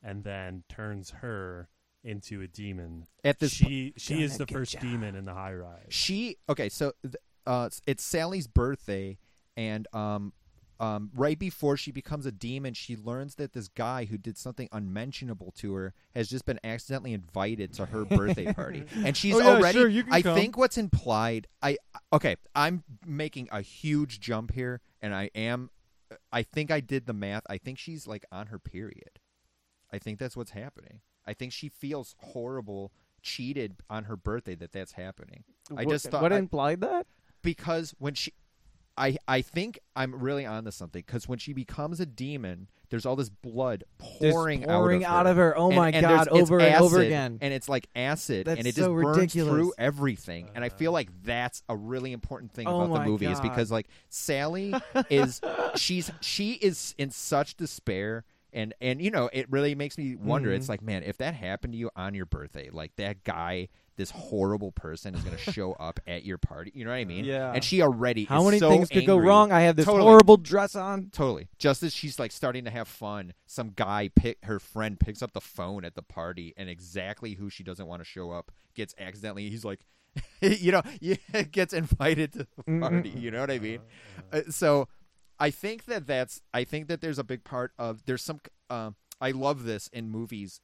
[0.02, 1.68] and then turns her
[2.04, 3.06] into a demon.
[3.24, 5.86] At this po- she she is the first demon in the high rise.
[5.88, 7.14] she okay so th-
[7.46, 9.18] uh it's- sally's birthday
[9.56, 10.32] and um
[10.80, 14.68] um right before she becomes a demon she learns that this guy who did something
[14.72, 19.38] unmentionable to her has just been accidentally invited to her birthday party and she's Oh,
[19.38, 20.34] yeah, already sure, i come.
[20.34, 21.76] think what's implied i
[22.12, 25.70] okay i'm making a huge jump here and i am
[26.32, 27.42] i think i did the math.
[27.48, 29.20] I think she's like on her period.
[29.92, 31.00] I think that's what's happening.
[31.26, 32.92] I think she feels horrible
[33.22, 35.44] cheated on her birthday that that's happening.
[35.70, 37.06] I What- just thought what I- implied that?
[37.42, 38.32] because when she
[38.96, 41.02] I I think I'm really onto something.
[41.06, 45.36] Because when she becomes a demon, there's all this blood pouring, pouring out, out of
[45.38, 45.58] her.
[45.58, 47.38] Oh And- my and God, there's- it's over and over again.
[47.40, 49.50] and it's like acid, That's and it so just burns ridiculous.
[49.52, 50.50] through everything.
[50.54, 53.40] And I feel like that's a really important thing Oh about the my movie is
[53.40, 54.72] because like Sally
[55.10, 55.40] is
[55.74, 58.24] she's she is in such despair.
[58.54, 60.50] And and you know it really makes me wonder.
[60.50, 60.56] Mhm.
[60.56, 64.10] It's like man, if that happened to you on your birthday, like that guy, this
[64.10, 66.72] horrible person is going to show up at your party.
[66.74, 67.24] You know what I mean?
[67.24, 67.52] Yeah.
[67.52, 69.52] And she already How is many so things could go wrong?
[69.52, 70.04] I have this Totally.
[70.04, 71.10] horrible dress on.
[71.12, 71.48] Totally.
[71.58, 75.32] Just as she's like starting to have fun, some guy pick her friend picks up
[75.32, 78.94] the phone at the party, and exactly who she doesn't want to show up gets
[78.98, 79.50] accidentally.
[79.50, 79.80] He's like,
[80.40, 80.82] you know,
[81.50, 83.10] gets invited to the party.
[83.10, 83.80] You know what I mean?
[84.32, 84.88] Uh, so,
[85.38, 86.42] I think that that's.
[86.52, 88.40] I think that there's a big part of there's some.
[88.68, 88.90] Uh,
[89.20, 90.60] I love this in movies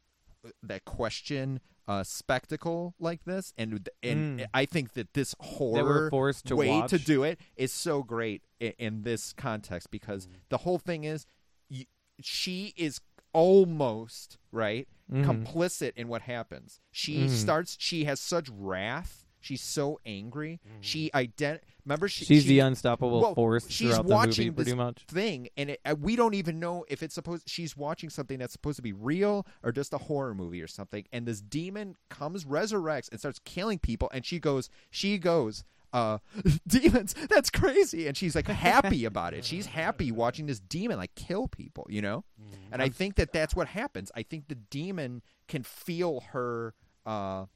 [0.63, 4.47] that question uh, spectacle like this, and and Mm.
[4.55, 6.11] I think that this horror
[6.43, 6.91] to way watch.
[6.91, 10.33] to do it is so great in, in this context because Mm.
[10.51, 11.25] the whole thing is
[11.71, 11.87] y
[12.21, 13.01] she is
[13.33, 15.25] almost right Mhm.
[15.25, 16.81] complicit in what happens.
[16.91, 17.31] She Mhm.
[17.31, 17.77] starts.
[17.81, 19.25] She has such wrath.
[19.41, 20.61] She's so angry.
[20.81, 21.61] She ident.
[21.85, 24.77] Remember, she, She's she- the unstoppable well, force she's throughout the watching movie, pretty this
[24.77, 25.05] much.
[25.09, 27.49] thing, and it, uh, we don't even know if it's supposed.
[27.49, 31.05] She's watching something that's supposed to be real or just a horror movie or something.
[31.13, 34.11] And this demon comes, resurrects, and starts killing people.
[34.13, 35.65] And she goes, she goes,
[35.95, 36.19] uh,
[36.67, 37.15] demons.
[37.31, 38.07] That's crazy.
[38.07, 39.45] And she's like happy about it.
[39.47, 41.87] She's happy watching this demon like kill people.
[41.89, 42.25] You know.
[42.71, 44.13] And I think that that's what happens.
[44.15, 46.75] I think the demon can feel her.
[47.07, 47.47] Uh,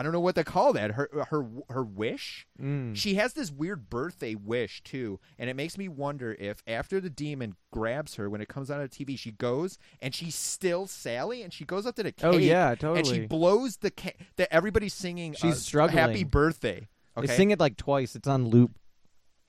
[0.00, 0.92] I don't know what to call that.
[0.92, 2.46] Her her her wish.
[2.58, 2.96] Mm.
[2.96, 7.10] She has this weird birthday wish too, and it makes me wonder if after the
[7.10, 11.42] demon grabs her when it comes out of TV, she goes and she's still Sally,
[11.42, 12.24] and she goes up to the cake.
[12.24, 12.98] Oh, yeah, totally.
[13.00, 15.34] And she blows the ca- that everybody's singing.
[15.34, 15.98] She's uh, struggling.
[15.98, 16.88] Happy birthday.
[17.18, 17.26] Okay.
[17.26, 18.16] They sing it like twice.
[18.16, 18.70] It's on loop.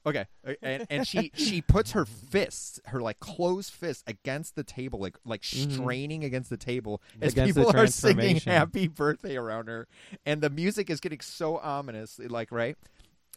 [0.05, 0.25] Okay,
[0.63, 5.17] and and she she puts her fists, her like closed fists, against the table, like
[5.25, 5.71] like Mhm.
[5.73, 8.51] straining against the table as Against the people are singing transformation.
[8.51, 9.87] "Happy Birthday" around her,
[10.25, 12.77] and the music is getting so ominous, like right,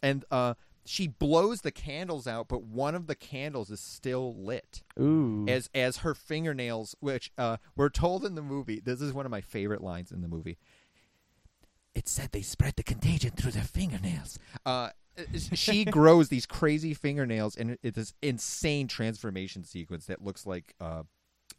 [0.01, 0.55] and uh,
[0.85, 4.81] she blows the candles out, but one of the candles is still lit.
[4.99, 5.45] Ooh.
[5.47, 9.31] As as her fingernails, which uh, we're told in the movie, this is one of
[9.31, 10.57] my favorite lines in the movie.
[11.93, 14.37] It said they spread the contagion through their fingernails.
[14.65, 14.89] Uh,
[15.53, 21.03] she grows these crazy fingernails, and it's this insane transformation sequence that looks like uh,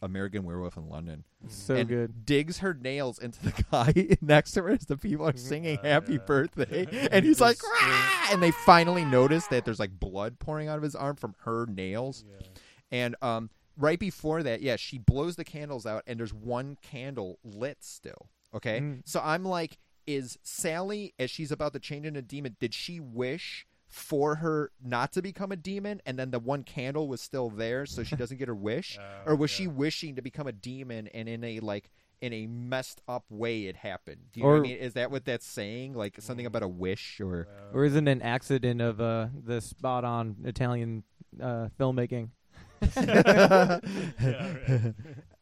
[0.02, 1.24] American Werewolf in London.
[1.48, 2.26] So and good.
[2.26, 6.18] Digs her nails into the guy next to her as the people are singing "Happy
[6.18, 8.02] Birthday," and he's like, "Rah!"
[8.32, 11.66] and they finally notice that there's like blood pouring out of his arm from her
[11.66, 12.24] nails.
[12.90, 17.38] And um, right before that, yeah, she blows the candles out, and there's one candle
[17.44, 18.28] lit still.
[18.54, 19.02] Okay, Mm.
[19.04, 19.76] so I'm like,
[20.06, 22.56] is Sally as she's about to change into a demon?
[22.60, 23.66] Did she wish?
[23.88, 27.86] For her not to become a demon, and then the one candle was still there,
[27.86, 31.06] so she doesn't get her wish, Oh, or was she wishing to become a demon,
[31.14, 31.88] and in a like
[32.20, 34.22] in a messed up way it happened?
[34.32, 34.76] Do you know what I mean?
[34.78, 35.94] Is that what that's saying?
[35.94, 40.34] Like something about a wish, or Or isn't an accident of uh, the spot on
[40.44, 41.04] Italian
[41.40, 42.30] uh, filmmaking?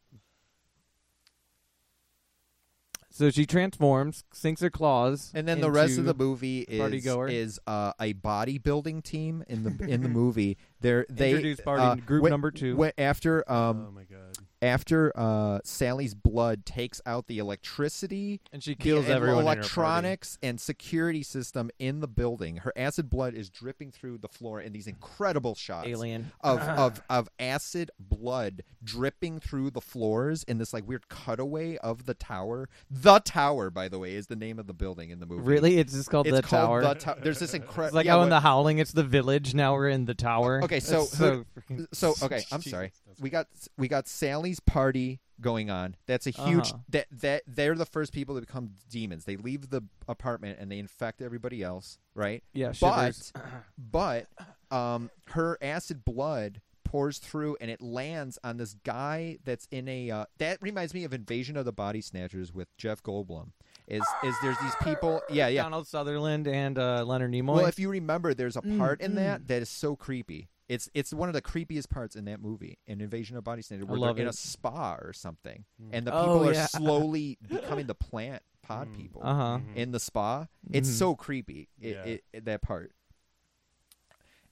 [3.17, 7.31] So she transforms, sinks her claws, And then the rest of the movie is partygoer.
[7.31, 10.57] is uh, a bodybuilding team in the in the movie.
[10.81, 12.75] They're they Introduce party uh, group when- number two.
[12.75, 14.37] when- after um Oh my god.
[14.65, 20.37] After uh, Sally's blood takes out the electricity And she the kills everyone in electronics
[20.41, 22.57] and security system in the building.
[22.57, 26.31] Her acid blood is dripping through the floor in these incredible shots Alien.
[26.41, 32.05] of of of acid blood dripping through the floors in this like weird cutaway of
[32.05, 32.67] the tower.
[32.89, 35.43] The tower, by the way, is the name of the building in the movie.
[35.43, 35.77] Really?
[35.77, 36.81] It's just called It's the called tower.
[36.81, 37.17] The Tower.
[37.21, 37.95] There's this incredible.
[37.95, 39.53] Like yeah, how what- in the Howling, it's the village.
[39.53, 40.63] Now we're in the tower.
[40.63, 41.45] Okay, so It's so
[41.93, 42.91] so okay, I'm sorry.
[43.19, 43.47] We got
[43.77, 45.95] we got Sally's party going on.
[46.07, 46.77] That's a huge Uh-huh.
[46.89, 49.25] that that they're the first people to become demons.
[49.25, 52.43] They leave the apartment and they infect everybody else, right?
[52.53, 53.33] Yeah, but shivers.
[53.77, 54.27] but
[54.71, 60.09] um her acid blood pours through and it lands on this guy that's in a
[60.11, 63.49] uh, that reminds me of Invasion of the Body Snatchers with Jeff Goldblum.
[63.87, 67.55] Is is there's these people yeah yeah Donald Sutherland and uh, Leonard Nimoy.
[67.55, 69.15] well, if you remember, there's a Mm, part in mm.
[69.15, 70.47] that that is so creepy.
[70.67, 73.85] It's it's one of the creepiest parts in that movie, in Invasion of Body Snatchers,
[73.85, 75.89] where love they're in a spa or something, Mm.
[75.93, 76.65] and the Oh, people are yeah.
[76.65, 79.59] slowly becoming the plant pod people Uh-huh.
[79.75, 80.47] in the spa.
[80.71, 80.93] It's Mhm.
[80.93, 81.69] so creepy.
[81.79, 82.03] It, Yeah.
[82.03, 82.93] it, it- that part,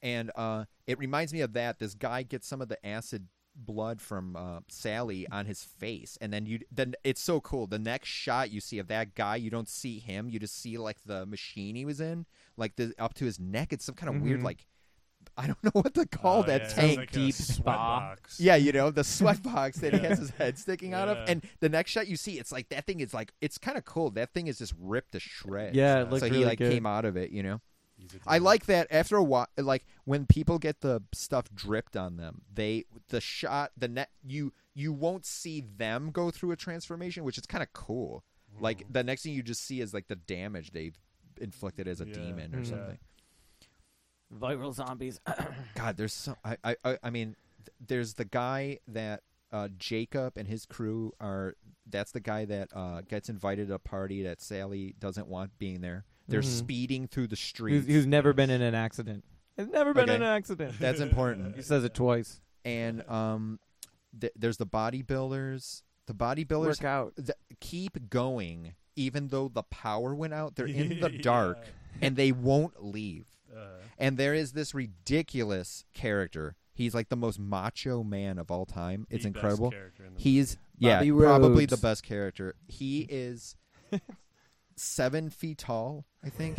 [0.02, 1.80] and uh, it reminds me of that.
[1.80, 6.34] This guy gets some of the acid blood from uh, Sally on his face, and
[6.34, 7.68] then you then it's so cool.
[7.68, 10.30] The next shot you see of that guy, you don't see him.
[10.30, 12.26] You just see like the machine he was in,
[12.58, 13.72] like the up to his neck.
[13.74, 14.44] It's some kind of weird Mhm.
[14.46, 14.68] like.
[15.38, 16.98] I don't know what to call Oh, that yeah, tank.
[16.98, 18.00] like deep sweat spa.
[18.00, 18.40] box.
[18.40, 21.18] Yeah, you know, the sweat box that he has his head sticking out of.
[21.28, 23.86] And the next shot you see, it's like that thing is like it's kind of
[23.86, 24.10] cool.
[24.12, 25.76] That thing is just ripped to shreds.
[25.76, 26.72] Yeah, it looked so he like good.
[26.72, 27.62] came out of it, you know.
[27.96, 28.44] He's a I demon.
[28.46, 32.86] like that after a while like when people get the stuff dripped on them, they
[33.10, 37.46] the shot the net you you won't see them go through a transformation, which is
[37.46, 38.24] kind of cool.
[38.60, 40.98] Like the next thing you just see is like the damage they've
[41.42, 42.14] inflicted as a Yeah.
[42.14, 42.68] demon or Mhm.
[42.70, 42.98] something.
[44.40, 45.20] Viral zombies.
[45.76, 49.22] God, there's so I I I, I mean, th- there's the guy that
[49.52, 51.56] uh, Jacob and his crew are.
[51.90, 55.82] That's the guy that uh, gets invited to a party that Sally doesn't want being
[55.82, 56.06] there.
[56.30, 56.46] They're Mhm.
[56.46, 57.88] speeding through the who's, streets.
[57.88, 59.26] who's never been in an accident.
[59.58, 60.16] Has never been Okay.
[60.16, 60.76] in an accident.
[60.80, 61.56] That's important.
[61.58, 62.40] he says it twice.
[62.66, 63.60] and um,
[64.20, 65.84] th- there's the bodybuilders.
[66.08, 67.14] The bodybuilders Work out.
[67.18, 70.56] th- keep going even though the power went out.
[70.56, 71.22] They're in the Yeah.
[71.22, 71.58] dark
[72.02, 73.26] and they won't leave.
[73.56, 73.68] Uh,
[74.00, 76.56] And there is this ridiculous character.
[76.74, 79.06] He's like the most macho man of all time.
[79.10, 79.70] It's the incredible.
[79.72, 82.56] character in the He's yeah, probably the best character.
[82.68, 83.56] He is
[84.76, 86.58] seven feet tall, I think.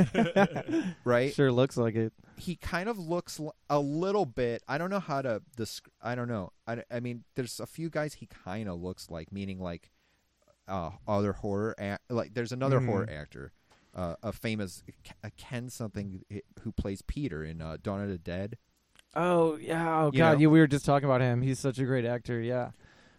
[1.05, 1.35] right?
[1.35, 2.13] Sure looks like it.
[2.37, 4.63] He kind of looks l- a little bit.
[4.69, 5.43] I don't know how to.
[5.57, 6.53] Desc- I don't know.
[6.67, 9.91] I, I mean, there's a few guys he kind of looks like, meaning like
[10.69, 11.75] uh, other horror.
[11.79, 12.87] Act- like there's another Mhm.
[12.87, 13.53] horror actor,
[13.95, 14.83] uh, a famous
[15.25, 18.57] uh, Ken something eh, who plays Peter in uh, Dawn of the Dead.
[19.17, 20.03] Oh yeah.
[20.03, 20.33] Oh You god.
[20.35, 20.39] know?
[20.41, 21.43] Yeah, we were just talking about him.
[21.43, 22.41] He's such a great actor.
[22.41, 22.71] Yeah.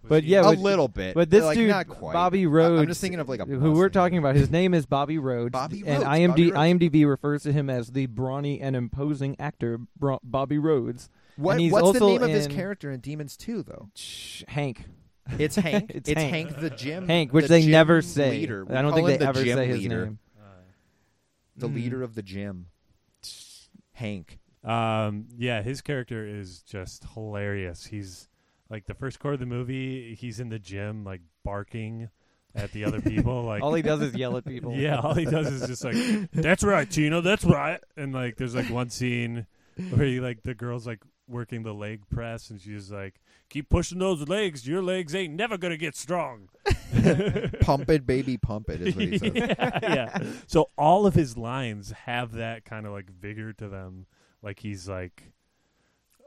[0.02, 2.14] was But he- yeah, a with- little bit, But this like, dude, not quite.
[2.14, 4.36] Bobby I- Rhodes, I'm just thinking of like a who we're talking about.
[4.36, 5.54] His name is Bobby Rhodes.
[5.54, 6.58] Bobby and Rhodes, IMD, Bobby Rhodes.
[6.58, 9.80] IMDb refers to him as the brawny and imposing actor
[10.24, 11.10] Bobby Rhodes.
[11.38, 13.90] What, and he's what's the also name of his character in Demons 2, though?
[13.96, 14.86] Shh, Hank.
[15.40, 15.92] It's Hank.
[15.96, 16.50] It's it's Hank.
[16.50, 16.60] Hank.
[16.62, 17.08] the gym.
[17.08, 18.32] Hank, which the they gym never say.
[18.32, 18.64] Leader.
[18.66, 20.06] We I don't think they the ever gym say his leader.
[20.06, 20.20] name.
[21.58, 21.76] The Mm.
[21.76, 22.68] leader of the gym.
[23.94, 24.40] Hank.
[24.64, 27.86] Um, yeah, his character is just hilarious.
[27.86, 28.28] He's
[28.70, 32.10] like the first quarter of the movie, he's in the gym like barking
[32.56, 33.44] at the other people.
[33.44, 34.74] Like All he does is yell at people.
[34.76, 35.96] Yeah, all he does is just like,
[36.32, 37.22] "That's right, Tina.
[37.22, 39.46] That's right." And like, there's like one scene
[39.92, 43.20] where he like the girl's like working the leg press, and she's like,
[43.50, 44.68] "Keep pushing those legs.
[44.68, 46.50] Your legs ain't never gonna get strong."
[47.62, 49.32] pump it, baby, pump it, is what he says.
[49.36, 50.18] yeah, yeah.
[50.48, 54.06] So all of his lines have that kind of like vigor to them.
[54.42, 55.32] Like he's like,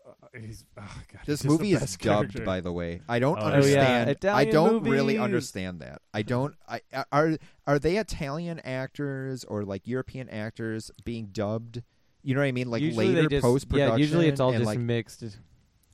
[0.07, 0.83] uh, He's, oh,
[1.13, 2.45] God, This he's movie is dubbed, character.
[2.45, 3.01] by the way.
[3.09, 4.03] I don't Oh, yeah.
[4.03, 4.25] understand.
[4.27, 6.03] I don't really understand that.
[6.13, 6.55] I don't.
[6.69, 6.81] I
[7.13, 7.37] are
[7.67, 11.83] are they Italian actors or like European actors being dubbed?
[12.29, 12.71] You know what I mean?
[12.71, 13.93] Like usually later post production.
[13.93, 15.25] Yeah, usually it's all just like, mixed.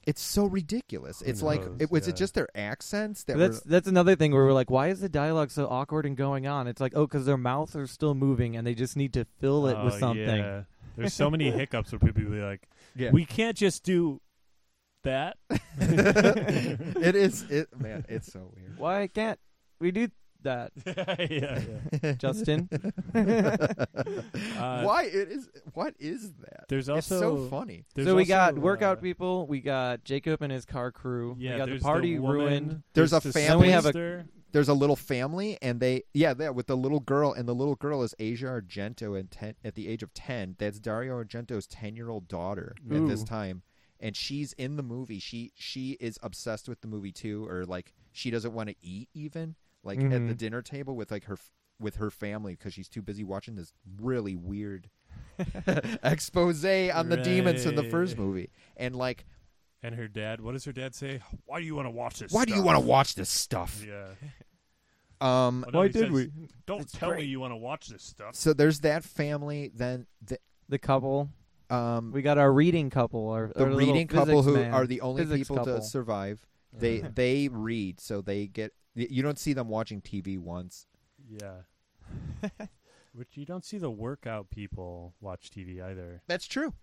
[0.05, 1.20] It's so ridiculous.
[1.20, 1.76] Who it's like knows?
[1.78, 2.12] it was Yeah.
[2.12, 4.99] it just their accents that that's were that's another thing where we're like, why is
[4.99, 6.66] the dialogue so awkward and going on?
[6.66, 9.68] It's like, oh, because their mouths are still moving and they just need to fill
[9.68, 10.26] it with Oh, something.
[10.26, 10.62] yeah.
[10.97, 13.12] There's so many hiccups where people be like, Yeah.
[13.12, 14.20] "We can't just do
[15.05, 15.37] that."
[15.78, 18.76] it is it man, it's so weird.
[18.76, 19.39] Why can't
[19.78, 20.09] we do
[20.45, 21.61] that, yeah,
[22.03, 22.13] yeah.
[22.19, 22.69] Justin?
[23.15, 26.65] Uh, Why it is what is that?
[26.69, 27.85] There's it's so funny.
[27.95, 29.47] There's so we also, got workout uh, people.
[29.47, 31.37] We got Jacob and his car crew.
[31.39, 32.83] Yeah, we got there's the party woman, ruined.
[32.95, 34.27] There's a the family- we have a- sister.
[34.53, 37.75] There's a little family and they yeah, that with the little girl and the little
[37.75, 40.55] girl is Asia Argento and ten, at the age of 10.
[40.61, 43.65] That's Dario Argento's 10-year-old daughter at this time
[43.99, 45.19] and she's in the movie.
[45.19, 49.09] She she is obsessed with the movie too or like she doesn't want to eat
[49.15, 50.37] even like at the Mhm.
[50.39, 51.39] dinner table with like her
[51.80, 54.89] with her family because she's too busy watching this really weird
[56.03, 58.51] expose on the demons in the first movie.
[58.76, 59.24] And like
[59.82, 60.41] and her dad.
[60.41, 61.20] What does her dad say?
[61.45, 62.32] Why do you want to watch this?
[62.32, 63.85] why do you want to watch this stuff?
[63.87, 64.07] Yeah.
[65.20, 66.30] Um no, Why did says, we?
[66.66, 68.35] Don't It's tell me you want to watch this stuff.
[68.35, 71.30] so there's that family then the The couple.
[71.70, 73.28] um We got our reading couple.
[73.30, 75.76] Our, the our reading couple who man, are the only physics people couple.
[75.76, 76.47] to survive.
[76.76, 78.72] They they read, so they get.
[78.95, 80.87] You don't see them watching TV once.
[81.29, 81.63] Yeah.
[83.13, 86.23] Which you don't see the workout people watch TV either.
[86.27, 86.75] That's true.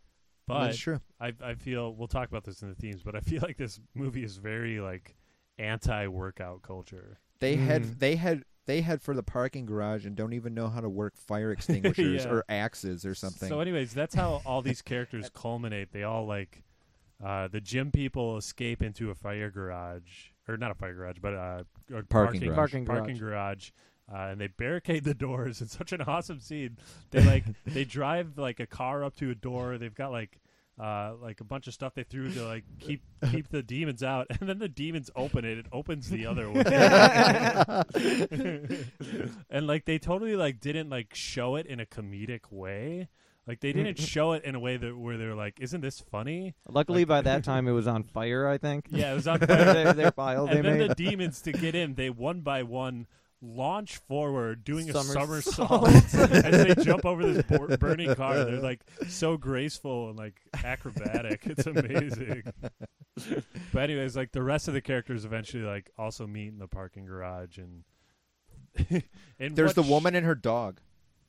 [0.48, 1.00] But That's true.
[1.20, 3.80] I I feel we'll talk about this in the themes, but I feel like this
[3.94, 5.16] movie is very like
[5.60, 7.20] anti-workout culture.
[7.40, 8.00] They head Mm.
[8.00, 11.16] they head they head for the parking garage and don't even know how to work
[11.18, 12.32] fire extinguishers Yeah.
[12.32, 13.50] or axes or something.
[13.50, 15.92] So, anyways, that's how all these characters culminate.
[15.92, 16.64] They all like
[17.24, 21.34] uh, the gym people escape into a fire garage, or not a fire garage, but
[21.34, 22.56] uh, a Parking garage.
[22.56, 23.20] Parking parking garage.
[23.20, 23.72] garage.
[24.12, 25.62] Uh, and they barricade the doors.
[25.62, 26.78] It's such an awesome scene.
[27.12, 29.78] They like they drive like a car up to a door.
[29.78, 30.40] They've got like
[30.82, 34.28] uh, like a bunch of stuff they threw to like keep keep the demons out,
[34.30, 35.60] and then the demons open it.
[35.60, 36.64] It opens the other way,
[39.50, 43.08] and like they totally like didn't like show it in a comedic way.
[43.48, 46.54] Like they didn't show it in a way that where they're like, "Isn't this funny?"
[46.70, 48.48] Luckily, Like- by that time, it was on fire.
[48.48, 48.86] I think.
[48.92, 49.94] Yeah, it was on fire.
[49.94, 50.90] their pile they and then made.
[50.92, 53.08] the demons to get in, they one by one
[53.42, 55.90] launch forward, doing a Somersault.
[55.90, 55.90] somersault
[56.46, 58.46] as they jump over this bur- burning car.
[58.46, 61.42] They're like so graceful and like acrobatic.
[61.46, 62.44] It's amazing.
[63.74, 67.06] but anyways, like the rest of the characters eventually like also meet in the parking
[67.06, 67.84] garage and.
[69.40, 70.80] and there's the sh- woman and her dog.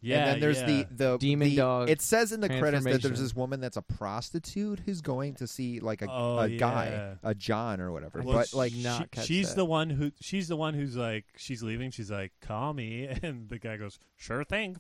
[0.03, 0.67] Yeah, and then there's yeah.
[0.67, 3.77] the the Demon the- dog It says in the credits that there's this woman that's
[3.77, 7.15] a prostitute who's going to see like a, Oh, a guy, yeah.
[7.31, 8.21] a John or whatever.
[8.21, 9.57] I Well, but like she- not she- catch she's that.
[9.57, 11.91] the one who she's the one who's like she's leaving.
[11.91, 14.77] She's like, "Call me," and the guy goes, "Sure thing."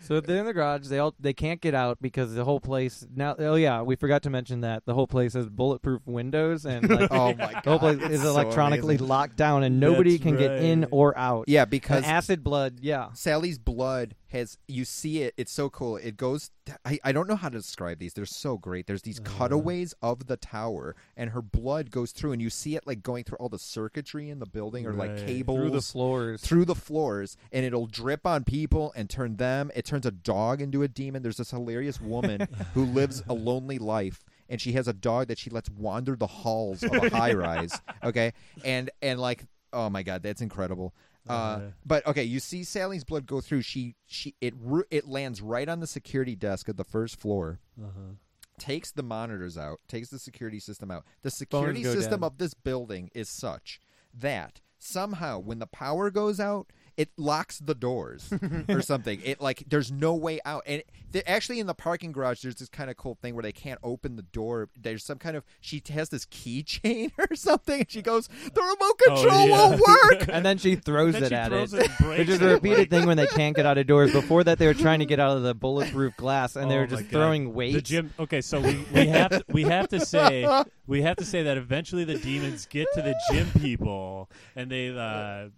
[0.00, 0.88] So they're in the garage.
[0.88, 3.34] They all they can't get out because the whole place now.
[3.38, 7.10] Oh yeah, we forgot to mention that the whole place has bulletproof windows and like
[7.10, 9.08] oh my god, the whole place is so electronically amazing.
[9.08, 11.44] locked down and nobody That's can get in or out.
[11.48, 12.78] Yeah, And because acid blood.
[12.82, 15.32] Yeah, Sally's blood has you see it.
[15.36, 15.96] It's so cool.
[15.96, 16.50] It goes.
[16.84, 18.14] I, I don't know how to describe these.
[18.14, 18.86] They're so great.
[18.86, 19.38] There's these Uh-huh.
[19.38, 23.24] cutaways of the tower, and her blood goes through, and you see it like going
[23.24, 25.26] through all the circuitry in the building, or like Right.
[25.26, 26.40] cables through the floors.
[26.42, 29.70] through the floors, and it'll drip on people and turn them.
[29.74, 31.22] It turns a dog into a demon.
[31.22, 34.24] There's this hilarious woman who lives a lonely life.
[34.48, 37.80] And she has a dog that she lets wander the halls of a high rise.
[38.04, 38.32] Okay,
[38.64, 40.92] and and like, oh my god, that's incredible.
[41.28, 43.62] Uh, but okay, you see Sally's blood go through.
[43.62, 44.54] She she it
[44.90, 47.60] it lands right on the security desk of the first floor.
[47.80, 48.14] Uh-huh.
[48.58, 49.80] Takes the monitors out.
[49.88, 51.04] Takes the security system out.
[51.22, 52.24] The security system down.
[52.24, 53.80] of this building is such
[54.12, 58.32] that somehow when the power goes out, it locks the doors
[58.68, 59.20] or something.
[59.24, 60.62] It like there's no way out.
[60.66, 60.82] And
[61.12, 63.78] it, actually, in the parking garage, there's this kind of cool thing where they can't
[63.82, 64.68] open the door.
[64.80, 67.80] There's some kind of she has this keychain or something.
[67.80, 69.68] And she goes, "The remote control Oh, yeah.
[69.68, 71.84] won't work." and then she throws Then it she at throws it.
[71.86, 74.12] it and Which is a repeated thing when they can't get out of doors.
[74.12, 76.80] Before that, they were trying to get out of the bulletproof glass, and they Oh
[76.80, 77.74] were just throwing weights.
[77.76, 78.12] The gym.
[78.18, 80.46] Okay, so we, we have to, we have to say
[80.86, 84.88] we have to say that eventually the demons get to the gym people and they
[84.88, 85.48] uh,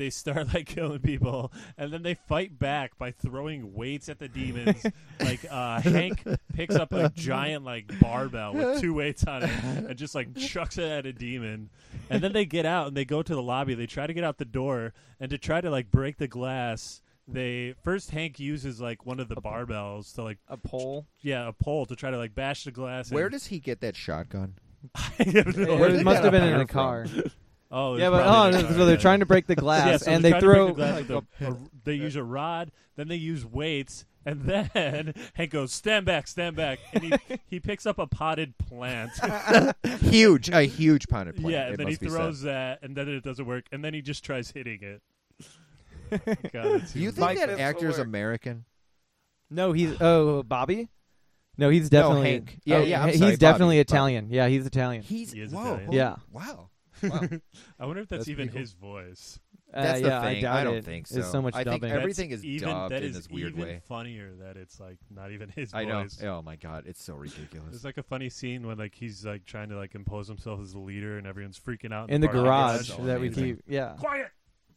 [0.00, 4.28] they start like killing people and then they fight back by throwing weights at the
[4.28, 4.82] demons.
[5.20, 6.24] like uh, Hank
[6.54, 10.78] picks up a giant like barbell with two weights on it and just like chucks
[10.78, 11.68] it at a demon.
[12.08, 13.74] And then they get out and they go to the lobby.
[13.74, 17.02] They try to get out the door and to try to like break the glass
[17.28, 21.06] they first Hank uses like one of the barbells to like a pole.
[21.20, 23.12] Yeah, a pole to try to like bash the glass.
[23.12, 24.54] Where and- does he get that shotgun?
[24.94, 25.00] I
[25.34, 26.02] have no It idea.
[26.04, 27.06] must have been in Fire a car.
[27.70, 29.00] Oh, yeah, but oh, no, so they're yeah.
[29.00, 30.98] trying to break the glass, Yeah, so and they're they trying to throw the glass
[31.40, 35.72] with a- a- they use a rod, then they use weights, and then Hank goes,
[35.72, 37.12] "Stand back, stand back," and he
[37.48, 39.12] he picks up a potted plant.
[40.00, 41.50] huge, a huge potted plant.
[41.52, 43.94] Yeah, and then he must be throws that, and then it doesn't work, and then
[43.94, 45.00] he just tries hitting it.
[46.52, 47.36] God, you too think much.
[47.36, 48.64] that actor's American?
[49.48, 50.88] No, he's oh Bobby.
[51.56, 52.58] No, he's definitely Hank.
[52.64, 53.80] Yeah, oh, yeah, I'm He's sorry, definitely Bobby.
[53.80, 54.28] Italian.
[54.30, 55.02] Yeah, he's Italian.
[55.02, 55.86] He's He is whoa, Italian.
[55.88, 56.16] whoa, Yeah.
[56.32, 56.70] Wow.
[57.02, 57.20] Wow.
[57.80, 58.60] I wonder if that's, That's even pretty cool.
[58.60, 59.38] his voice.
[59.72, 60.42] Uh, That's the yeah, I thing.
[60.42, 60.84] doubt don't it.
[60.84, 61.32] think There's so.
[61.32, 61.92] so much I think dubbing.
[61.92, 63.80] everything That's is even, dubbed that in is this weird even way.
[63.86, 66.02] funnier that it's like not even his I know.
[66.02, 66.20] voice.
[66.24, 67.70] Oh my god, it's so ridiculous.
[67.70, 70.72] There's like a funny scene when like he's like trying to like impose himself as
[70.72, 73.06] the leader, and everyone's freaking out in the parking garage lot.
[73.06, 73.44] that we amazing.
[73.44, 73.62] keep.
[73.68, 73.94] Yeah.
[74.00, 74.26] Quiet.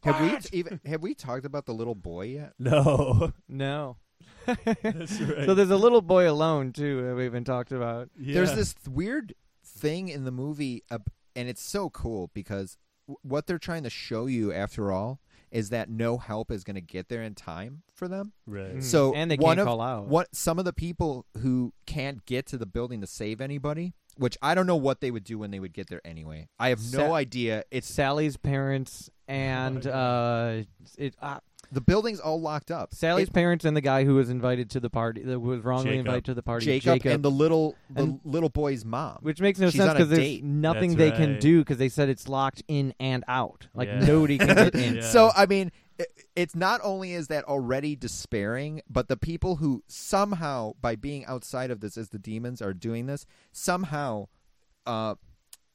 [0.04, 2.52] have we t- even have we talked about the little boy yet?
[2.60, 3.32] No.
[3.48, 3.96] No.
[4.46, 5.44] That's right.
[5.46, 8.10] So there's a little boy alone too that we haven't talked about.
[8.16, 8.54] There's Yeah.
[8.54, 10.98] this th- weird thing in the movie, uh,
[11.36, 12.76] and it's so cool because
[13.06, 15.20] w- what they're trying to show you, after all,
[15.50, 18.32] is that no help is going to get there in time for them.
[18.46, 18.76] Right.
[18.76, 18.82] Mhm.
[18.82, 20.06] So and they one can't of call out.
[20.08, 24.36] what some of the people who can't get to the building to save anybody, which
[24.42, 26.48] I don't know what they would do when they would get there anyway.
[26.58, 27.62] I have no idea.
[27.70, 30.62] It's Sally's parents and uh,
[30.98, 31.14] it.
[31.22, 31.38] Uh,
[31.72, 32.94] the building's all locked up.
[32.94, 35.90] Sally's It- parents and the guy who was invited to the party, that was wrongly
[35.92, 36.06] Jacob.
[36.06, 39.58] invited to the party, Jacob, and the little the And- little boy's mom, which makes
[39.58, 40.44] no She's sense on a because there's date.
[40.44, 41.40] nothing That's they can right.
[41.40, 43.68] do because they said it's locked in and out.
[43.74, 44.00] Like Yeah.
[44.04, 44.94] nobody can get in.
[44.96, 45.02] Yeah.
[45.02, 46.04] So I mean, i-
[46.36, 51.70] it's not only is that already despairing, but the people who somehow, by being outside
[51.70, 54.26] of this, as the demons are doing this, somehow,
[54.86, 55.14] uh,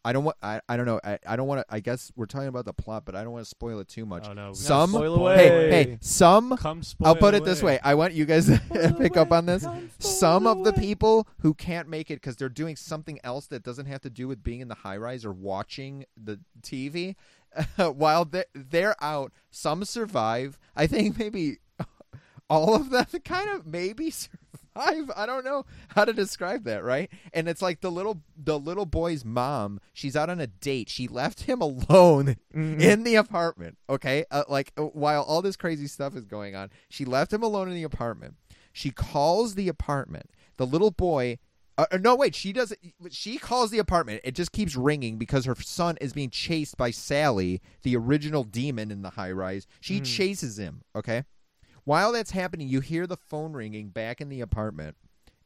[0.05, 0.37] I don't want.
[0.41, 0.99] I, I don't know.
[1.03, 1.73] I, I don't want to.
[1.73, 4.05] I guess we're talking about the plot, but I don't want to spoil it too
[4.05, 4.27] much.
[4.29, 4.53] Oh, no.
[4.53, 4.91] Some.
[4.91, 5.69] spoil hey, away.
[5.69, 6.55] hey, some.
[6.57, 7.79] Come I'll put spoil it this way.
[7.83, 9.67] I want you guys to pick up on this.
[9.99, 13.87] Some of the people who can't make it because they're doing something else that doesn't
[13.87, 17.15] have to do with being in the high rise or watching the TV,
[17.75, 20.59] while they're, they're out, some survive.
[20.75, 21.57] I think maybe
[22.49, 24.39] all of them kind of maybe survive.
[24.75, 27.09] I don't know how to describe that, right?
[27.33, 29.79] And it's like the little the little boy's mom.
[29.93, 30.89] She's out on a date.
[30.89, 32.79] She left him alone Mhm.
[32.81, 33.77] in the apartment.
[33.89, 37.43] Okay, uh, like uh, while all this crazy stuff is going on, she left him
[37.43, 38.35] alone in the apartment.
[38.71, 40.29] She calls the apartment.
[40.57, 41.39] The little boy.
[41.77, 42.35] Uh, uh, no, wait.
[42.35, 42.79] She doesn't.
[43.09, 44.21] She calls the apartment.
[44.25, 48.91] It just keeps ringing because her son is being chased by Sally, the original demon
[48.91, 49.65] in the high rise.
[49.79, 50.05] She Mm.
[50.05, 50.81] chases him.
[50.95, 51.23] Okay.
[51.85, 54.95] While that's happening, you hear the phone ringing back in the apartment,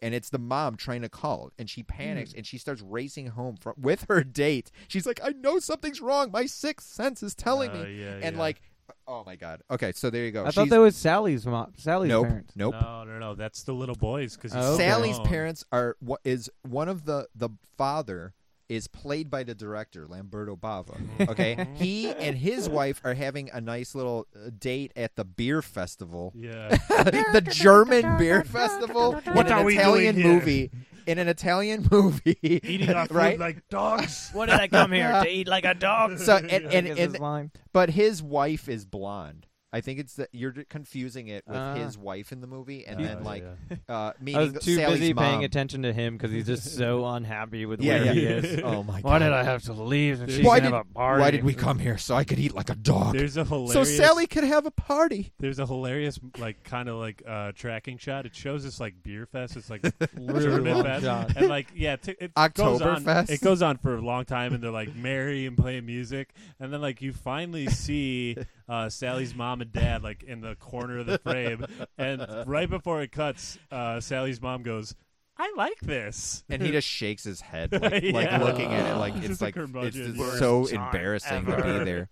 [0.01, 2.39] and it's the mom trying to call, and she panics Hmm.
[2.39, 4.71] and she starts racing home from, with her date.
[4.87, 6.31] She's like, "I know something's wrong.
[6.31, 8.41] My sixth sense is telling Uh, me." yeah, and yeah.
[8.41, 8.61] like,
[9.07, 9.61] oh my god.
[9.71, 10.45] Okay, so there you go.
[10.45, 11.73] I thought that was Sally's mom.
[11.77, 12.53] Sally's nope, parents.
[12.55, 12.73] nope.
[12.79, 13.35] No, no, no.
[13.35, 14.83] That's the little boys because Oh, okay.
[14.89, 18.33] Sally's parents are what is one of the the father
[18.75, 20.99] is played by the director Lamberto Bava.
[21.29, 25.61] Okay, he and his wife are having a nice little uh, date at the beer
[25.61, 26.33] festival.
[26.35, 26.69] Yeah.
[26.89, 29.13] the German beer festival.
[29.33, 30.33] What in are an we Italian doing here?
[30.33, 30.71] movie?
[31.05, 33.39] In an Italian movie, Eating our food right?
[33.39, 34.29] like dogs.
[34.33, 36.17] What did I come here to eat like a dog?
[36.19, 37.51] So and I and, and his line.
[37.73, 39.45] but his wife is blonde.
[39.73, 41.73] I think it's that you're confusing it with Ah.
[41.75, 43.77] his wife in the movie, and Oh, then like yeah.
[43.89, 45.25] uh, I meeting was too Sally's busy mom.
[45.25, 48.13] paying attention to him because he's just so unhappy with Yeah, where yeah.
[48.13, 48.61] he is.
[48.63, 49.03] Oh my god!
[49.03, 50.21] Why did I have to leave?
[50.21, 51.21] And she's why gonna did have a party.
[51.21, 53.17] why did we come here so I could eat like a dog?
[53.17, 53.83] There's a so.
[53.83, 55.33] Sally could have a party.
[55.39, 58.25] There's a hilarious like kind of like uh, tracking shot.
[58.27, 59.57] It shows this like beer fest.
[59.57, 59.81] It's like
[60.15, 61.35] Really German long fest, shot.
[61.35, 63.03] and like yeah, t- it goes on.
[63.03, 63.29] Oktoberfest?
[63.31, 66.71] It goes on for a long time, and they're like merry and playing music, and
[66.71, 68.37] then like you finally see
[68.69, 71.65] uh, Sally's mom and dad like in the corner of the frame,
[71.97, 74.95] and right before it cuts, uh, Sally's mom goes,
[75.37, 78.43] "I like this," And he just shakes his head, like, like Yeah.
[78.43, 80.15] looking at it, like it's like it's curmudgeon.
[80.15, 82.09] just so time embarrassing to be there.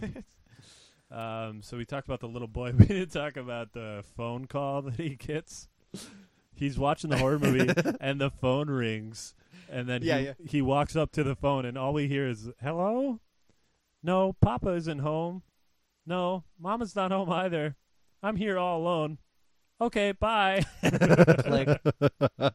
[1.10, 2.72] Um, so we talked about the little boy.
[2.76, 5.68] We didn't talk about the phone call that he gets.
[6.56, 9.34] He's watching the horror movie, and the phone rings,
[9.70, 10.32] and then Yeah, he, yeah.
[10.44, 13.20] he walks up to the phone, and all we hear is "Hello."
[14.04, 15.42] No, Papa isn't home.
[16.04, 17.74] No, Mama's not home either.
[18.22, 19.16] I'm here all alone.
[19.80, 20.62] Okay, bye.
[20.84, 21.80] Click.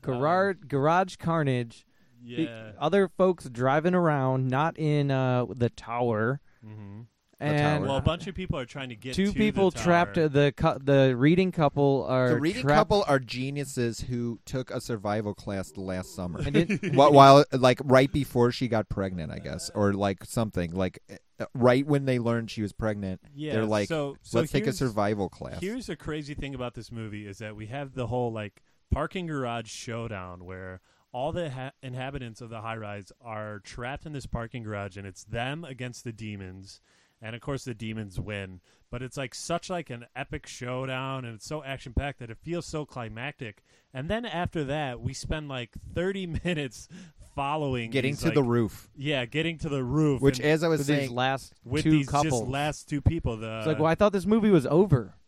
[0.00, 1.84] Garage garage carnage.
[2.22, 2.72] The yeah.
[2.78, 6.40] other folks driving around, not in uh, the tower.
[6.64, 7.00] hmm
[7.40, 10.14] and well, a bunch of people are trying to get two to the people trapped.
[10.16, 10.24] tower.
[10.24, 14.70] uh, The cou- the reading couple are the reading trapped- couple are geniuses who took
[14.70, 16.40] a survival class the last summer.
[16.40, 20.72] And didn't- while, while like right before she got pregnant, I guess, or like something
[20.74, 20.98] like
[21.40, 23.20] uh, right when they learned she was pregnant.
[23.34, 25.60] Yeah, they're like, so, so let's take a here's- survival class.
[25.60, 29.26] Here's a crazy thing about this movie is that we have the whole like parking
[29.26, 30.80] garage showdown where
[31.12, 35.06] all the ha- inhabitants of the high rise are trapped in this parking garage and
[35.06, 36.80] it's them against the demons
[37.24, 38.60] and of course the demons win
[38.90, 42.36] but it's like such like an epic showdown and it's so action packed that it
[42.42, 43.62] feels so climactic
[43.92, 46.86] and then after that we spend like 30 minutes
[47.34, 48.88] following Getting these, to like- the roof.
[48.96, 51.82] yeah getting to the roof Which, and- as I was with these saying, last with
[51.82, 52.42] two these couples.
[52.42, 55.14] just last two people the It's like, well, I thought this movie was over.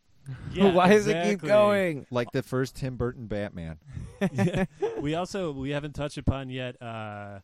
[0.52, 2.04] Yeah, Why does it keep going?
[2.10, 3.78] like the first Tim Burton Batman.
[4.32, 4.64] yeah.
[5.00, 7.40] We also we haven't touched upon yet uh,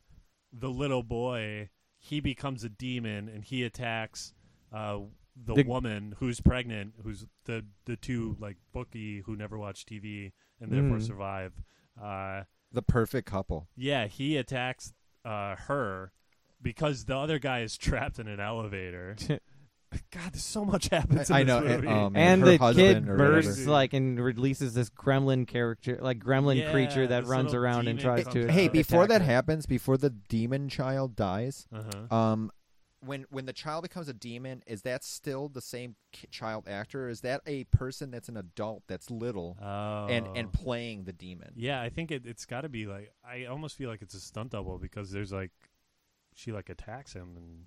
[0.53, 1.69] the little boy.
[1.99, 4.35] He becomes a demon and he attacks
[4.73, 4.99] uh,
[5.37, 10.33] the, The- woman who's pregnant, who's the the two like bookie who never watch TV
[10.61, 11.07] and therefore Mm.
[11.07, 11.53] survive.
[12.01, 12.43] Uh,
[12.73, 13.69] The perfect couple.
[13.77, 14.93] yeah, he attacks
[15.25, 16.13] uh, her
[16.61, 19.17] because the other guy is trapped in an elevator.
[20.11, 21.29] God, there's so much happens.
[21.29, 23.71] In I this know, and, um, and her the kid or bursts whatever.
[23.73, 28.27] like and releases this gremlin character, like gremlin Yeah, creature that runs around and tries
[28.29, 28.51] to.
[28.51, 29.27] Hey, before that her.
[29.27, 32.15] happens, before the demon child dies, Uh-huh.
[32.15, 32.51] um,
[33.05, 35.97] when when the child becomes a demon, is that still the same
[36.31, 37.09] child actor?
[37.09, 40.07] Is that a person that's an adult that's little Oh.
[40.09, 40.59] and and oh.
[40.59, 41.53] playing the demon?
[41.57, 44.21] Yeah, I think it, it's got to be like I almost feel like it's a
[44.21, 45.51] stunt double because there's like
[46.35, 47.67] she like attacks him and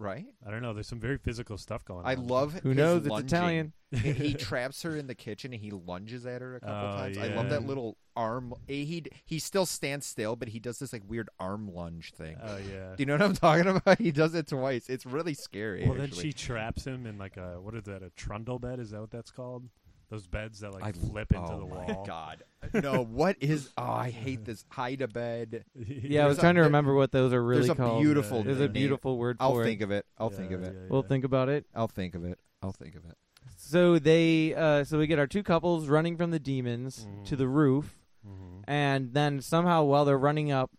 [0.00, 0.24] Right.
[0.46, 0.72] I don't know.
[0.72, 2.10] There's some very physical stuff going on.
[2.10, 2.26] I on.
[2.26, 3.00] love Who his knows?
[3.02, 3.26] It's lunging.
[3.26, 3.72] Italian.
[3.92, 6.96] he, he traps her in the kitchen and he lunges at her a couple Oh,
[6.96, 7.18] times.
[7.18, 7.36] I yeah.
[7.36, 8.54] love that little arm.
[8.66, 12.38] eh, He he still stands still, but he does this like weird arm lunge thing.
[12.42, 12.94] Oh yeah.
[12.96, 13.98] Do you know what I'm talking about?
[14.00, 14.88] He does it twice.
[14.88, 15.84] It's really scary.
[15.84, 16.22] well, then actually.
[16.22, 18.02] she traps him in like a what is that?
[18.02, 18.80] A trundle bed?
[18.80, 19.68] Is that what that's called?
[20.10, 22.04] Those beds that like I flip into oh the my wall.
[22.04, 22.42] God,
[22.74, 23.04] no!
[23.04, 23.70] What is?
[23.78, 24.64] Oh, I hate this.
[24.68, 25.64] Hide a bed.
[25.76, 28.02] Yeah, I was a- trying to remember what those are really There's a called.
[28.02, 28.42] beautiful.
[28.42, 28.72] There's a name.
[28.72, 29.84] beautiful word I'll for think it.
[29.84, 30.06] of it.
[30.18, 30.74] I'll think of it.
[30.74, 31.64] yeah, We'll think about it.
[31.76, 32.38] I'll think of it.
[32.60, 33.16] I'll think of it.
[33.56, 37.24] So they, uh, so we get our two couples running from the demons Mhm.
[37.26, 37.96] to the roof,
[38.26, 38.64] Mhm.
[38.66, 40.70] and then somehow while they're running up,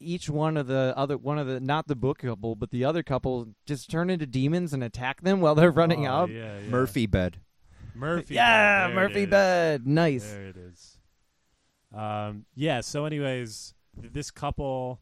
[0.00, 3.04] each one of the other one of the not the book couple but the other
[3.04, 6.30] couple just turn into demons and attack them while they're running Oh, up.
[6.30, 6.68] Yeah, yeah.
[6.70, 7.38] Murphy bed.
[7.94, 8.34] Murphy.
[8.34, 8.94] Yeah, bed.
[8.94, 9.30] Murphy is.
[9.30, 9.86] bed.
[9.86, 10.30] Nice.
[10.30, 10.98] There it is.
[11.94, 12.80] Um, yeah.
[12.80, 15.00] So, anyways, this couple,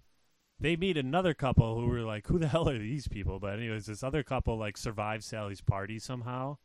[0.58, 3.86] they meet another couple who were like, "Who the hell are these people?" But anyways,
[3.86, 6.58] this other couple like survives Sally's party somehow.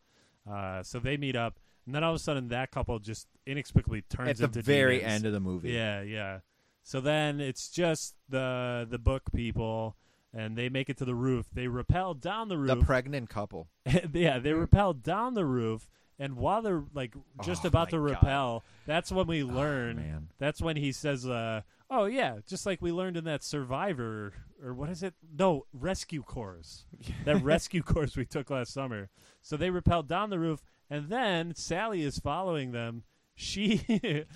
[0.49, 4.01] Uh, so they meet up, and then all of a sudden, that couple just inexplicably
[4.03, 5.13] turns At the into very demons.
[5.13, 5.71] end of the movie.
[5.71, 6.39] Yeah, yeah.
[6.83, 9.95] So then it's just the the book people,
[10.33, 11.47] and they make it to the roof.
[11.53, 12.67] They rappel down the roof.
[12.79, 13.69] The pregnant couple.
[14.13, 15.87] yeah, they rappel down the roof,
[16.19, 17.13] and while they're like
[17.43, 18.23] just Oh, about to my God.
[18.23, 19.95] rappel, that's when we Oh, learn.
[19.97, 20.27] man.
[20.37, 24.73] That's when he says, uh, "Oh yeah, just like we learned in that Survivor or
[24.73, 25.13] what is it?
[25.37, 26.85] No, rescue course.
[27.25, 29.09] that rescue course we took last summer."
[29.41, 33.03] So they rappel down the roof, and then Sally is following them.
[33.37, 33.81] She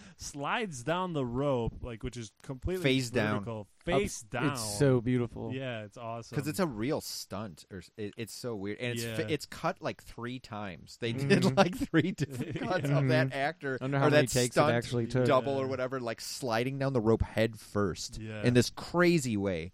[0.17, 3.35] slides down the rope, like which is completely Face down.
[3.39, 4.49] vertical, face down.
[4.51, 5.51] It's so beautiful.
[5.53, 9.03] yeah, it's awesome Because it's a real stunt, or it, it's so weird, and it's
[9.05, 9.27] fi- Yeah.
[9.29, 10.97] it's cut like three times.
[10.99, 11.29] They Mhm.
[11.29, 13.35] did like three different cuts of that Mhm.
[13.35, 15.25] actor I wonder or that takes stunt actually took.
[15.25, 18.43] double or whatever, like sliding down the rope head first Yeah.
[18.43, 19.71] in this crazy way.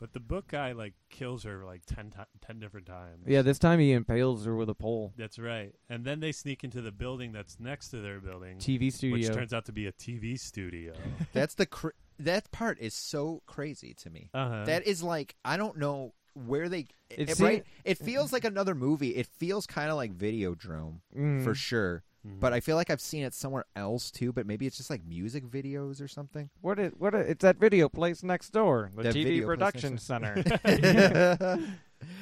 [0.00, 3.24] But the book guy like kills her like 10, ti 10 different times.
[3.26, 5.12] Yeah, this time he impales her with a pole.
[5.16, 5.72] That's right.
[5.88, 9.16] And then they sneak into the building that's next to their building, TV studio.
[9.28, 10.92] which turns out to be a TV studio.
[11.32, 11.88] That's the cr-
[12.18, 14.30] that part is so crazy to me.
[14.34, 14.64] Uh-huh.
[14.64, 17.64] That is like I don't know where they It it, se- right.
[17.84, 19.10] It feels like another movie.
[19.10, 21.44] It feels kind of like Videodrome Mm.
[21.44, 22.02] for sure.
[22.26, 22.40] Mhm.
[22.40, 24.32] But I feel like I've seen it somewhere else too.
[24.32, 26.50] But maybe it's just like music videos or something.
[26.60, 30.42] What it, what it's that video place next door, the That TV production next center.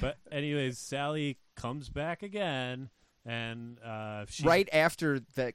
[0.00, 2.90] But anyways, Sally comes back again,
[3.24, 5.54] and uh, she's right after that,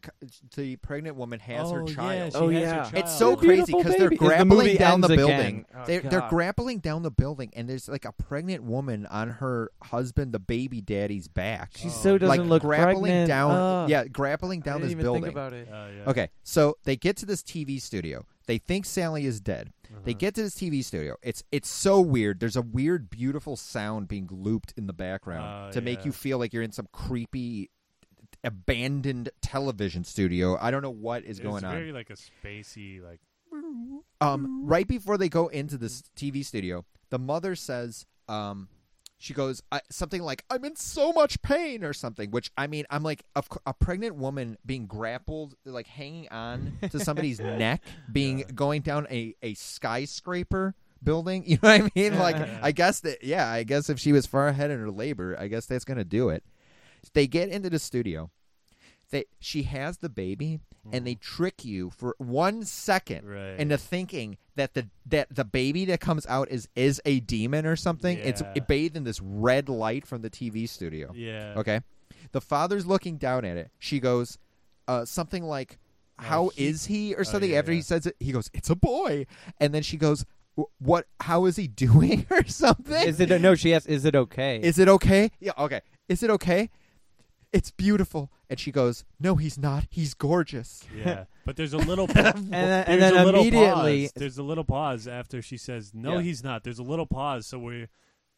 [0.55, 2.13] the pregnant woman has her Oh, child.
[2.15, 2.75] yeah, she Oh, has her yeah.
[2.83, 2.93] child.
[2.95, 4.17] It's so Your crazy because they're baby.
[4.17, 5.65] 'Cause the grappling down the building.
[5.75, 9.71] Oh, they're, they're grappling down the building, and there's like a pregnant woman on her
[9.83, 11.71] husband, the baby daddy's back.
[11.75, 13.27] She so doesn't like look grappling pregnant.
[13.27, 13.89] down, Ugh.
[13.89, 15.23] yeah, grappling I down didn't this even building.
[15.23, 15.67] think about it.
[15.69, 16.09] Uh, yeah.
[16.09, 18.25] Okay, so they get to this TV studio.
[18.45, 19.73] They think Sally is dead.
[20.03, 20.17] They Uh-huh.
[20.19, 21.15] get to this TV studio.
[21.21, 22.39] It's it's so weird.
[22.39, 26.37] There's a weird, beautiful sound being looped in the background Oh, to make you feel
[26.39, 27.69] like you're in some creepy,
[28.43, 30.57] abandoned television studio.
[30.59, 31.71] I don't know what is It's going on.
[31.71, 33.19] very like a spacey like.
[34.21, 38.67] Um, right before they go into this TV studio, the mother says, um,
[39.17, 42.85] she goes I, something like i'm in so much pain or something which i mean
[42.89, 48.45] i'm like a, a pregnant woman being grappled like hanging on to somebody's neck being
[48.53, 52.17] going down a, a skyscraper building you know what i mean?
[52.17, 55.35] Like i guess that yeah i guess if she was far ahead in her labor
[55.39, 56.43] i guess that's gonna do it.
[57.13, 58.31] They get into the studio
[59.11, 60.59] they she has the baby
[60.93, 63.59] and they trick you for one second Right.
[63.59, 67.75] into thinking that the that the baby that comes out is is a demon or
[67.75, 68.17] something.
[68.19, 71.11] It's it bathed in this red light from the TV studio.
[71.13, 71.55] Yeah.
[71.57, 71.81] Okay.
[72.31, 73.69] The father's looking down at it.
[73.79, 74.37] She goes,
[74.87, 75.77] uh, something like,
[76.17, 77.51] "How is he- he?" or Oh, something.
[77.51, 77.77] yeah, After yeah.
[77.77, 79.25] he says it, he goes, "It's a boy,"
[79.59, 80.25] and then she goes,
[80.79, 81.05] "What?
[81.21, 83.07] How is he doing?" or something.
[83.07, 83.55] Is it no?
[83.55, 85.31] She asked, "Is it okay?" Is it okay?
[85.39, 85.81] Yeah, okay.
[86.09, 86.69] Is it okay?
[87.57, 88.31] It's beautiful.
[88.49, 89.85] And she goes, No, he's not.
[89.89, 90.83] He's gorgeous.
[90.95, 94.13] Yeah, but there's a little, pa- And then- and there's then a little immediately- pause.
[94.15, 96.21] there's a little pause after she says, "No, Yeah.
[96.21, 97.87] he's not." There's a little pause, so we,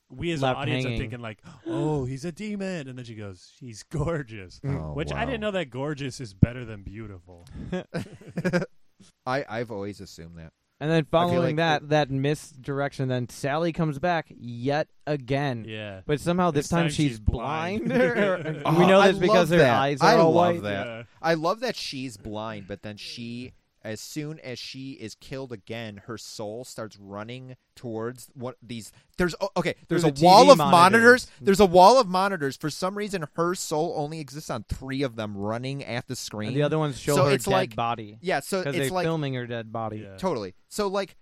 [0.10, 0.98] we as Left an audience hanging.
[0.98, 4.74] are thinking like, "Oh, he's a demon," and then she goes, "She's gorgeous," mm.
[4.82, 5.26] Oh, which I wow.
[5.26, 7.46] didn't know that gorgeous is better than beautiful.
[9.26, 10.54] I, I've always assumed that.
[10.82, 15.66] And then following like that that misdirection, then Sally comes back yet again.
[15.68, 16.02] Yeah.
[16.06, 17.86] But somehow this, This time, time she's, she's blind.
[17.90, 18.62] blind.
[18.66, 19.78] Oh, we know I this because her that.
[19.78, 20.64] eyes are I all love white.
[20.64, 20.88] that.
[20.88, 21.04] Yeah.
[21.22, 23.52] I love that she's blind, but then she,
[23.84, 28.92] as soon as she is killed again, her soul starts running towards what these.
[29.18, 29.76] There's okay.
[29.88, 30.72] There's, There's a a wall of monitors.
[30.72, 31.32] monitors.
[31.42, 32.58] There's a wall of monitors.
[32.58, 36.50] For some reason, her soul only exists on three of them, running at the screen.
[36.50, 38.18] And the other ones show so her it's dead like, body.
[38.22, 40.00] Yeah, so it's they're like filming her dead body.
[40.00, 40.18] Yeah.
[40.18, 40.56] Totally.
[40.68, 41.16] So like,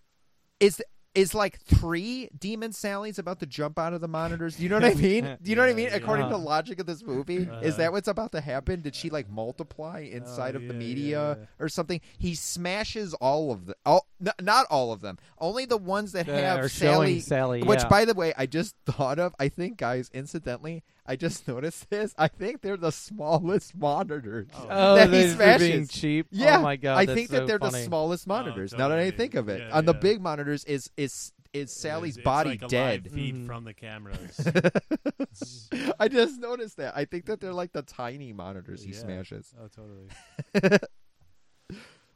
[0.60, 0.82] is
[1.18, 4.60] is like three demon Sally's about to jump out of the monitors?
[4.60, 5.38] You know what I mean?
[5.42, 5.90] Do you know what I mean?
[5.92, 6.32] According yeah.
[6.32, 7.72] to logic of this movie, is Uh-huh.
[7.78, 8.82] that what's about to happen?
[8.82, 11.46] Did she like multiply inside Oh, of the yeah, media yeah.
[11.60, 12.00] or something?
[12.20, 16.28] He smashes all of the all, n- not all of them, only the ones that
[16.28, 17.20] have Sally.
[17.20, 19.34] Sally, Which, by the way, I just thought of.
[19.40, 22.14] I think, guys, incidentally, I just noticed this.
[22.18, 25.68] I think they're the smallest monitors Oh, that he they're smashes.
[25.70, 26.26] being cheap?
[26.34, 27.80] Oh Yeah, my God, I that's think so that they're funny.
[27.80, 28.74] the smallest monitors.
[28.74, 32.18] now that I think of it, Yeah, on the big monitors is is is Sally's
[32.18, 33.04] It's- it's body like a dead.
[33.06, 33.46] live feed Mhm.
[33.48, 34.48] from the cameras.
[36.00, 36.96] I just noticed that.
[36.96, 39.00] I think that they're like the tiny monitors he Yeah.
[39.00, 39.54] smashes.
[39.60, 40.10] Oh, totally.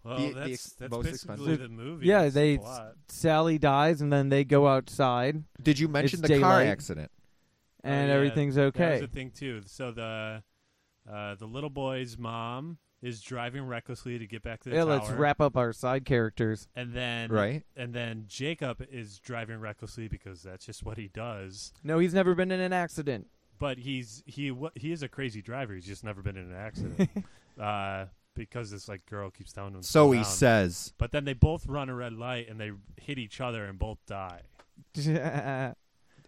[0.03, 1.59] Well, The- the that's ex- that's most basically expensive.
[1.59, 2.07] the movie.
[2.07, 2.95] Yeah, they plot.
[3.07, 7.11] Sally dies, and then they go outside, Did you mention It's the car accident?
[7.83, 8.93] And Oh, yeah, everything's That okay.
[8.93, 9.61] was a thing too.
[9.65, 10.43] So the
[11.11, 14.91] uh, the little boy's mom is driving recklessly to get back to the yeah, tower.
[14.99, 16.67] let's wrap up our side characters.
[16.75, 17.63] And then Right.
[17.75, 21.73] and then Jacob is driving recklessly because that's just what he does.
[21.83, 23.27] No, he's never been in an accident.
[23.57, 25.73] But he's he wa- he is a crazy driver.
[25.73, 27.09] He's just never been in an accident.
[27.59, 28.05] uh,
[28.35, 29.81] because this like girl keeps telling him.
[29.83, 30.25] So he down.
[30.25, 30.93] says.
[30.97, 33.97] But then they both run a red light and they hit each other and both
[34.05, 34.41] die.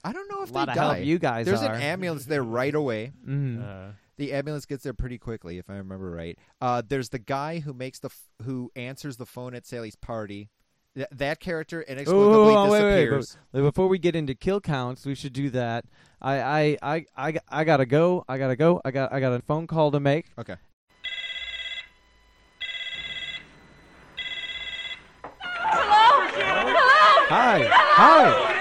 [0.03, 0.95] a I don't know if lot they of die.
[0.95, 1.73] help you guys There's are.
[1.73, 3.13] an ambulance there right away.
[3.27, 3.63] Mhm.
[3.63, 6.37] Uh, The ambulance gets there pretty quickly, if I remember right.
[6.61, 10.49] Uh, there's the guy who makes the f- who answers the phone at Sally's party.
[10.95, 13.37] Th- that character inexplicably Oh, wait, wait, wait, disappears.
[13.51, 15.85] but before we get into kill counts, we should do that.
[16.21, 18.23] I, I, I, I, I gotta go.
[18.29, 18.79] I gotta go.
[18.85, 20.27] I got, I got a phone call to make.
[20.37, 20.57] Okay.
[25.41, 26.29] Hello?
[27.29, 28.52] Hi, hi.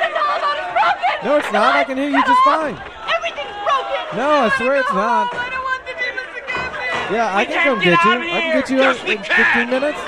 [1.25, 1.77] No, it's not.
[1.77, 2.75] I can hear you just fine.
[3.07, 4.19] Everything's broken.
[4.19, 5.31] No, I swear it's not.
[5.31, 7.15] I don't want the demons to get me.
[7.15, 8.11] Yeah, I can come get get you.
[8.11, 9.71] I can get you in we in can.
[9.71, 10.03] 15 minutes.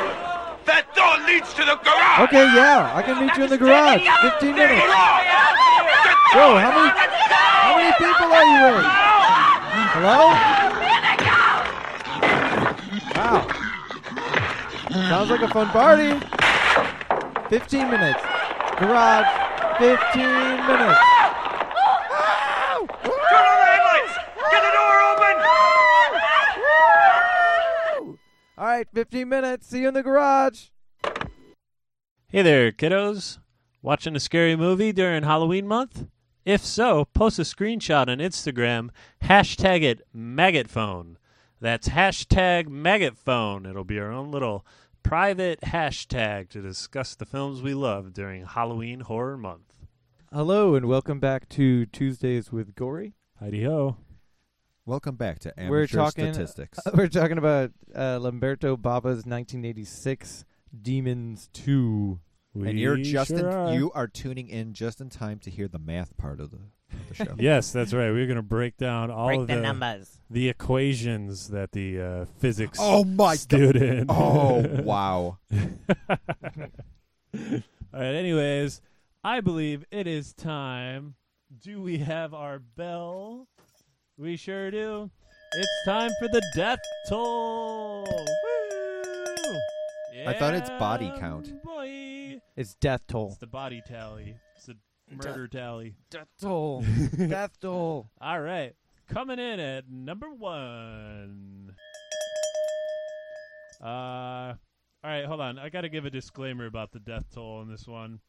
[0.67, 2.27] That door leads to the garage!
[2.27, 4.03] Okay, yeah, I can meet you in the garage.
[4.03, 4.83] 15 minutes.
[6.35, 8.91] Whoa, how many, how many people are you with?
[9.95, 10.35] Hello?
[13.15, 13.47] Wow.
[15.09, 16.19] Sounds like a fun party.
[17.51, 18.23] 15 minutes.
[18.81, 19.44] Garage.
[19.79, 21.01] 15 minutes.
[23.03, 24.15] Turn on the headlights!
[24.53, 25.37] Get the door open!
[28.57, 29.67] All right, 15 minutes.
[29.67, 30.69] See you in the garage.
[32.29, 33.39] Hey there, kiddos.
[33.83, 36.07] Watching a scary movie during Halloween month?
[36.45, 38.91] If so, post a screenshot on Instagram,
[39.25, 41.17] hashtag it maggotphone.
[41.61, 43.69] That's hashtag maggotphone.
[43.69, 44.65] It'll be our own little
[45.05, 49.75] private hashtag to discuss the films we love during Halloween horror month.
[50.33, 53.13] Hello, and welcome back to Tuesdays with Gory.
[53.39, 53.99] Heidi ho.
[54.87, 56.79] Welcome back to Amateur we're talking Statistics.
[56.95, 60.47] we're talking about uh, Lamberto Bava's 1986
[60.83, 62.19] Demons 2.
[62.55, 63.75] and you're We just sure in, are.
[63.75, 66.63] you are tuning in just in time to hear the math part of the, of
[66.91, 67.35] the show.
[67.39, 68.11] Yes, that's right.
[68.11, 70.19] We're going to break down all Break of the the numbers.
[70.31, 73.39] the equations that the uh, physics Oh my god!
[73.39, 74.07] student.
[74.11, 75.39] Oh wow!
[75.53, 76.19] All
[78.01, 78.15] right.
[78.15, 78.81] Anyways,
[79.23, 81.15] I believe it is time
[81.63, 83.47] do we have our bell?
[84.19, 85.11] We sure do.
[85.57, 88.05] It's time for the death toll.
[88.05, 89.55] Woo!
[90.27, 91.63] I thought it's body Yeah, count.
[91.63, 92.41] Boy.
[92.57, 93.29] It's death toll.
[93.29, 94.37] It's the body tally.
[95.11, 95.95] Murder tally.
[96.11, 96.85] Death toll.
[97.17, 98.11] death toll.
[98.21, 98.75] All right.
[99.09, 101.75] Coming in at number one.
[103.83, 104.55] Uh,
[105.05, 105.59] all right, hold on.
[105.59, 108.21] I got to give a disclaimer about the death toll in this one.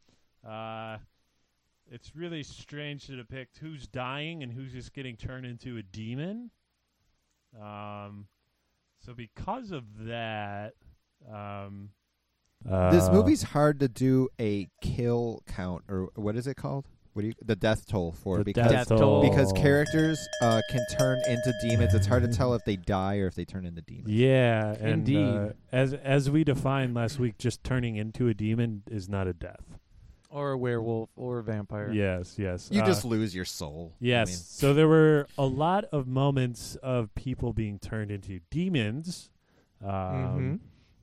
[0.45, 0.97] Uh,
[1.89, 6.51] it's really strange to depict who's dying and who's just getting turned into a demon.
[7.61, 8.27] Um,
[9.05, 10.73] so because of that,
[11.31, 11.89] um,
[12.65, 16.85] this uh, movie's hard to do a kill count or what is it called?
[17.13, 19.21] What do you the death toll for The because death toll.
[19.29, 21.93] because characters uh, can turn into demons.
[21.93, 24.09] It's hard to tell if they die or if they turn into demons.
[24.09, 25.25] Yeah, and Indeed.
[25.25, 29.33] uh, as as we defined last week, just turning into a demon is not a
[29.33, 29.63] death.
[30.29, 31.89] Or a werewolf or a vampire.
[31.93, 32.67] Yes, yes.
[32.69, 33.93] You Uh, just lose your soul.
[33.93, 34.27] I Yes.
[34.27, 39.29] mean, so there were a lot of moments of people being turned into demons.
[39.81, 40.59] Um, Mhm.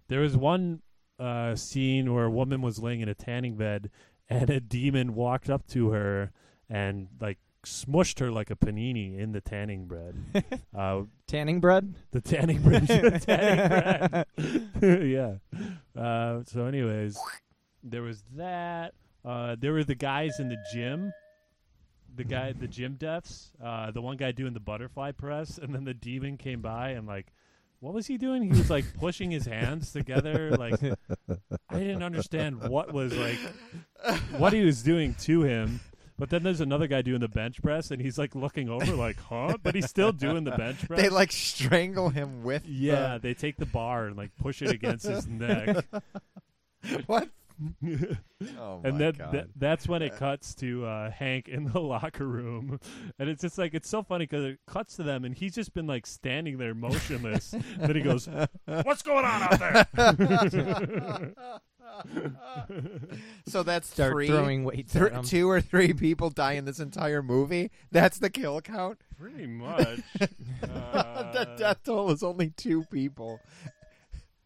[0.08, 0.82] There was one
[1.22, 3.90] uh, scene where a woman was laying in a tanning bed,
[4.28, 6.32] and a demon walked up to her
[6.68, 10.16] and like smushed her like a panini in the tanning bread.
[10.76, 11.94] uh, Tanning bread?
[12.10, 12.86] the tanning bread.
[12.88, 15.08] the tanning bread.
[15.08, 16.00] yeah.
[16.00, 17.18] Uh, so, anyways,
[17.82, 18.94] there was that.
[19.24, 21.12] Uh, there were the guys in the gym.
[22.14, 23.52] The guy, the gym deaths.
[23.62, 27.06] Uh, the one guy doing the butterfly press, and then the demon came by and
[27.06, 27.32] like,
[27.82, 28.44] what was he doing?
[28.44, 30.52] He was like pushing his hands together.
[30.52, 30.80] Like,
[31.68, 33.38] I didn't understand what was like,
[34.38, 35.80] what he was doing to him.
[36.16, 39.18] But then there's another guy doing the bench press, and he's like looking over, like,
[39.18, 39.56] huh?
[39.60, 41.00] But he's still doing the bench press.
[41.00, 45.04] they like strangle him with Yeah, they take the bar and like push it against
[45.04, 45.84] his neck.
[47.06, 47.30] what?
[48.58, 49.32] Oh and my then God.
[49.32, 52.80] th- that's when it cuts to uh, Hank in the locker room,
[53.18, 55.72] and it's just like it's so funny because it cuts to them, and he's just
[55.74, 57.54] been like standing there motionless.
[57.78, 58.28] then he goes,
[58.66, 61.32] "What's going on out there?"
[63.46, 65.24] so that's Start three, throwing weights thr- at 'em.
[65.24, 67.70] two or three people die in this entire movie.
[67.90, 68.98] That's the kill count.
[69.18, 70.00] Pretty much.
[70.18, 73.40] the Uh, death toll is only two people.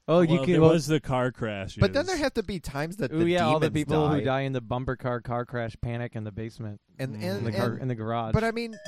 [0.08, 0.52] Oh, you well, can.
[0.52, 1.76] there well, was the car crash.
[1.80, 4.18] But then there have to be times that ooh, the yeah, all the people die.
[4.18, 6.80] who die in the bumper car car crash panic in the basement.
[6.98, 7.22] and, Mm.
[7.22, 8.32] and, in the car and- in the garage.
[8.32, 8.78] But I mean, d-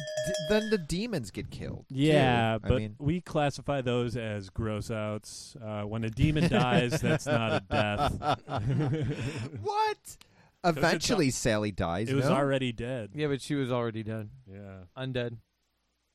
[0.48, 1.86] then the demons get killed.
[1.88, 1.94] too.
[1.96, 5.56] Yeah, I but mean, we classify those as gross outs.
[5.62, 8.40] Uh, when a demon dies, that's not a death.
[9.62, 10.16] what?
[10.64, 12.08] Eventually, Sally dies.
[12.08, 12.32] It was no?
[12.34, 13.10] already dead.
[13.14, 14.84] yeah, but she was already dead, Yeah.
[14.96, 15.36] undead.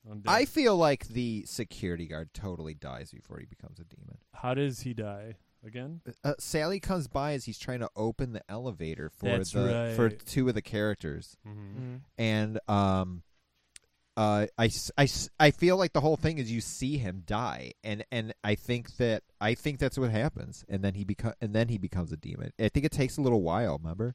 [0.08, 0.22] Undead.
[0.28, 4.18] I feel like the security guard totally dies before he becomes a demon.
[4.34, 5.36] How does he die
[5.66, 6.02] again?
[6.22, 10.10] Uh, Sally comes by as he's trying to open the elevator for That's the for
[10.10, 11.94] two of the characters, Mm-hmm.
[11.94, 12.00] Mm.
[12.18, 13.22] and um,
[14.16, 17.22] uh, I, s- I, s- I feel like the whole thing is you see him
[17.26, 21.32] die, and and I think that I think that's what happens, and then he become
[21.40, 22.52] and then he becomes a demon.
[22.60, 23.78] I think it takes a little while.
[23.78, 24.14] Remember?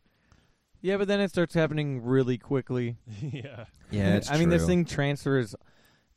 [0.81, 2.95] Yeah, but then it starts happening really quickly.
[3.21, 3.65] yeah.
[3.91, 5.53] Yeah, it's I mean, this thing transfers.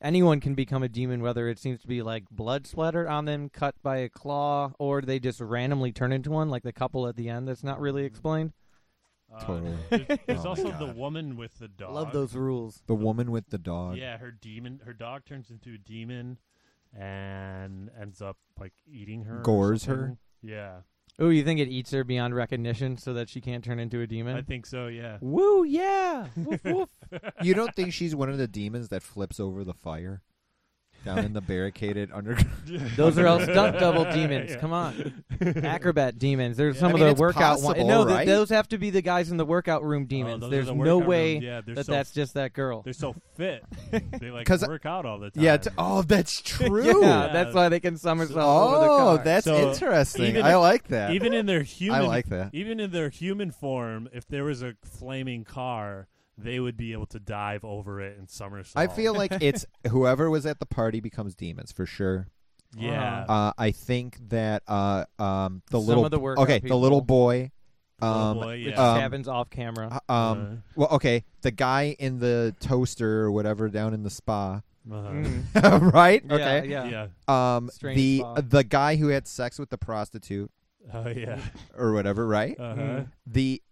[0.02, 3.48] Anyone can become a demon, whether it seems to be like blood splattered on them,
[3.48, 7.14] cut by a claw, or they just randomly turn into one, like the couple at
[7.16, 7.46] the end.
[7.46, 8.52] That's not really explained.
[9.32, 9.76] Uh, Totally.
[9.90, 11.94] There's, there's Oh my also the woman with the dog.
[11.94, 12.82] Love those rules.
[12.86, 13.96] The woman with the dog.
[13.96, 16.38] Yeah, her demon, her dog turns into a demon,
[16.98, 19.40] and ends up like eating her.
[19.42, 20.16] Gores her?
[20.42, 20.80] Yeah,
[21.18, 24.06] Oh, you think it eats her beyond recognition so that she can't turn into a
[24.06, 24.36] demon?
[24.36, 24.86] I think so.
[24.86, 25.18] Yeah.
[25.20, 26.26] Woo, yeah.
[26.36, 26.88] woof, woof.
[27.42, 30.22] You don't think she's one of the demons that flips over the fire
[31.04, 32.50] down in the barricaded underground?
[32.96, 34.50] Those are all stunt double demons.
[34.50, 34.56] Yeah.
[34.58, 35.24] Come on.
[35.40, 36.56] Acrobat demons.
[36.56, 37.66] There's some I of mean, the workout ones.
[37.78, 38.26] possible, No, th- right?
[38.26, 40.40] those have to be the guys in the workout room demons.
[40.40, 41.42] those are There's the no workout way room.
[41.42, 42.82] Yeah, they're that so that's just that girl.
[42.82, 43.64] They're so fit.
[43.90, 45.42] They like 'Cause- work out all the time.
[45.42, 45.56] yeah.
[45.56, 47.02] T- oh, that's true.
[47.02, 48.38] Yeah, that's why they can somersault
[48.72, 49.24] over the Oh, car.
[49.24, 50.24] that's So, interesting.
[50.26, 51.12] even- I like that.
[51.12, 52.50] even in their human, like that.
[52.52, 56.08] Even in their human form, if there was a flaming car,
[56.42, 58.82] they would be able to dive over it and somersault.
[58.82, 62.28] I feel like it's whoever was at the party becomes demons for sure.
[62.76, 63.24] yeah.
[63.28, 67.00] Uh, I think that uh, um, the Some little of the workout okay, the little
[67.02, 67.50] boy.
[68.00, 68.92] Little Um, boy, Which yeah.
[68.94, 70.00] um, happens off camera.
[70.08, 74.62] uh, um, well, okay, the guy in the toaster or whatever down in the spa,
[74.90, 75.08] Uh-huh.
[75.12, 75.92] Mm.
[75.92, 76.20] right?
[76.26, 77.06] Yeah, okay, yeah.
[77.28, 77.54] Yeah.
[77.56, 78.40] Um, Strange the spa.
[78.40, 80.50] the guy who had sex with the prostitute
[80.92, 81.38] Oh yeah.
[81.78, 82.58] or whatever, right?
[82.58, 82.80] Uh-huh.
[82.82, 83.06] Mm.
[83.26, 83.62] The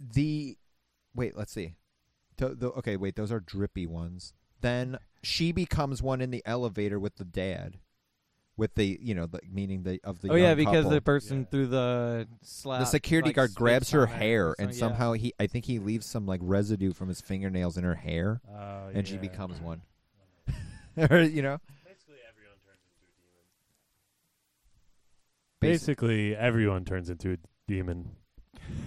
[0.00, 0.56] the
[1.14, 1.74] wait, let's see.
[2.38, 4.32] To, the, okay, wait, those are drippy ones.
[4.60, 7.78] Then she becomes one in the elevator with the dad.
[8.56, 10.90] with the you know the meaning the of the oh yeah, because couple.
[10.90, 14.78] the person through the slap, the security like, guard grabs her hair and yeah.
[14.78, 18.40] somehow he I think he leaves some like residue from his fingernails in her hair
[18.50, 19.82] Oh, and she becomes one.
[20.96, 22.34] you know, Basically, everyone
[22.64, 23.26] turns into a demon.
[25.60, 27.36] Basically, everyone turns into a
[27.66, 28.10] demon.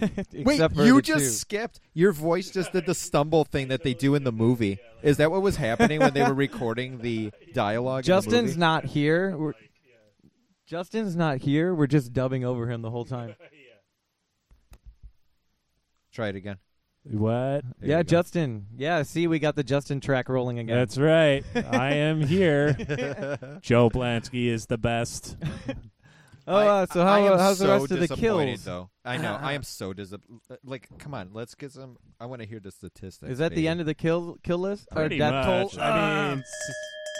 [0.00, 0.44] everyone turns into a demon.
[0.44, 1.30] Wait, for you just two.
[1.30, 1.80] skipped.
[1.94, 4.78] Your voice just did the stumble thing that they do in the movie.
[5.02, 8.00] Is that what was happening when they were recording the dialogue?
[8.00, 8.60] in the Justin's movie?
[8.60, 9.36] not here.
[9.36, 9.52] We're,
[10.66, 11.74] Justin's not here.
[11.74, 13.34] We're just dubbing over him the whole time.
[16.12, 16.58] Try it again.
[17.04, 17.64] What?
[17.78, 18.02] There yeah.
[18.02, 18.66] Justin.
[18.76, 20.76] Yeah, see, we got the Justin track rolling again.
[20.76, 21.44] That's right.
[21.54, 22.74] I am here.
[23.62, 25.36] Joe Blansky is the best.
[26.50, 28.64] oh, I- uh, so how, I am how's the so rest of the disappointed, kills?
[28.64, 30.40] Though I know I am so disappointed.
[30.64, 31.96] Like, come on, let's get some.
[32.20, 33.30] I want to hear the statistics.
[33.32, 35.72] Is that the end of the kill kill list or Pretty death much.
[35.72, 35.82] toll?
[35.82, 36.44] I mean,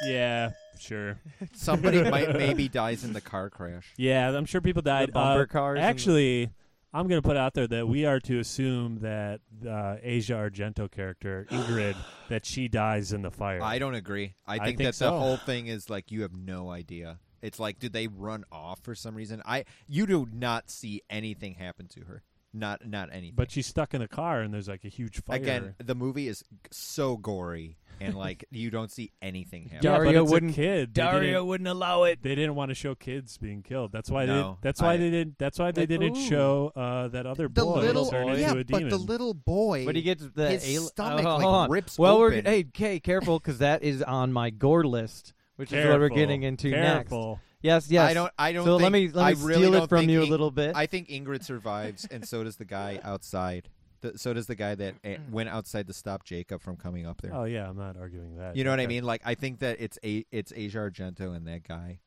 [0.06, 1.18] yeah, sure.
[1.54, 3.92] Somebody might maybe dies in the car crash.
[3.96, 5.12] Yeah, I'm sure people died.
[5.12, 6.50] bumper Uh, cars and the- Actually,
[6.92, 10.90] I'm going to put out there that we are to assume that uh, Asia Argento
[10.90, 11.94] character Ingrid
[12.30, 13.62] that she dies in the fire.
[13.62, 14.34] I don't agree.
[14.46, 15.12] I I think, think that so.
[15.12, 17.18] the whole thing is like you have no idea.
[17.42, 19.42] It's like, did they run off for some reason?
[19.46, 22.22] I you do not see anything happen to her.
[22.52, 23.34] Not not anything.
[23.36, 25.36] But she's stuck in a car and there's like a huge fire.
[25.36, 26.42] Again, the movie is
[26.72, 29.78] so gory and like you don't see anything happen.
[29.88, 30.92] yeah, but Dario it's a wouldn't- kid.
[30.92, 32.24] They Dario wouldn't allow it.
[32.24, 33.92] They didn't want to show kids being killed.
[33.92, 34.56] That's why No, they.
[34.62, 35.38] That's why I- they didn't.
[35.38, 36.28] That's why they Like, didn't ooh.
[36.28, 38.82] show uh, that other the boy little turn yeah, into a demon.
[38.84, 39.84] but the little boy.
[39.86, 41.70] But he gets the his al- stomach oh, like on.
[41.70, 42.42] rips Well, open.
[42.44, 46.08] we're hey, okay, careful because that is on my gore list, which is what we're
[46.08, 47.28] getting into Careful.
[47.32, 47.42] next.
[47.60, 48.10] Yes, yes.
[48.10, 48.32] I don't.
[48.38, 48.64] I don't.
[48.64, 50.50] So think, let me let me really steal don't it from think you a little
[50.50, 50.74] bit.
[50.74, 53.68] I think Ingrid survives, and so does the guy outside.
[54.00, 57.20] The, so does the guy that uh, went outside to stop Jacob from coming up
[57.20, 57.34] there.
[57.34, 58.56] Oh yeah, I'm not arguing that.
[58.56, 59.04] You know what I mean?
[59.04, 61.98] Like I think that it's a it's Asia Argento and that guy.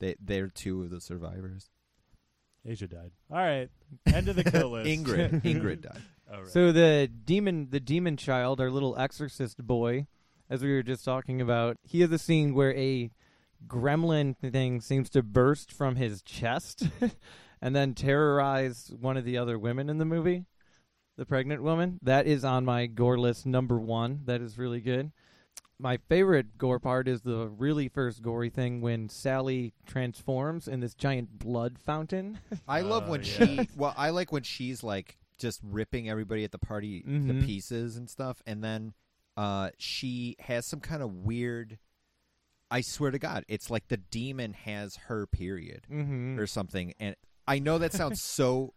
[0.00, 1.70] They they're two of the survivors.
[2.66, 3.12] Asia died.
[3.30, 3.70] All right,
[4.12, 4.90] end of the kill list.
[4.90, 6.02] Ingrid Ingrid died.
[6.32, 6.48] All right.
[6.50, 10.08] So the demon, the demon child, our little exorcist boy,
[10.50, 13.10] as we were just talking about, he has a scene where a
[13.66, 16.88] gremlin thing seems to burst from his chest,
[17.60, 20.46] and then terrorize one of the other women in the movie,
[21.16, 21.98] the pregnant woman.
[22.02, 24.20] That is on my gore list number one.
[24.26, 25.10] That is really good.
[25.80, 30.94] My favorite gore part is the really first gory thing when Sally transforms in this
[30.94, 32.38] giant blood fountain.
[32.68, 33.44] I love Oh, when yeah.
[33.46, 33.68] she.
[33.76, 37.40] Well, I like when she's like just ripping everybody at the party Mhm.
[37.40, 38.92] to pieces and stuff, and then
[39.38, 41.78] uh, she has some kind of weird.
[42.72, 46.40] I swear to God, it's like the demon has her period mm-hmm.
[46.40, 47.14] or something, and
[47.46, 48.74] I know that sounds so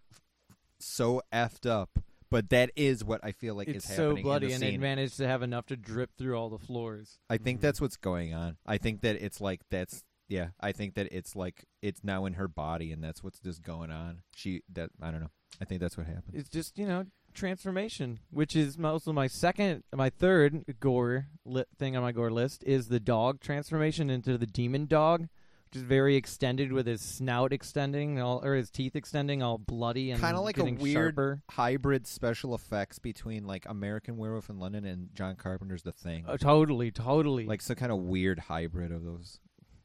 [0.78, 1.98] so effed up,
[2.30, 4.24] but that is what I feel like it's is so happening.
[4.24, 4.76] bloody, and scene.
[4.76, 7.18] it managed to have enough to drip through all the floors.
[7.28, 8.58] I think that's what's going on.
[8.64, 10.50] I think that it's like that's yeah.
[10.60, 13.90] I think that it's like it's now in her body, and that's what's just going
[13.90, 14.22] on.
[14.36, 15.32] She that I don't know.
[15.60, 16.36] I think that's what happened.
[16.36, 21.96] It's just you know transformation, which is also my second, my third gore li- thing
[21.96, 25.22] on my gore list is the dog transformation into the demon dog,
[25.68, 30.12] which is very extended with his snout extending, all or his teeth extending, all bloody
[30.12, 31.42] and Kind of like a weird sharper.
[31.52, 36.26] hybrid special effects between like American Werewolf in London and John Carpenter's The Thing.
[36.28, 37.46] Oh, totally, totally.
[37.46, 39.40] like some kind of weird hybrid of those.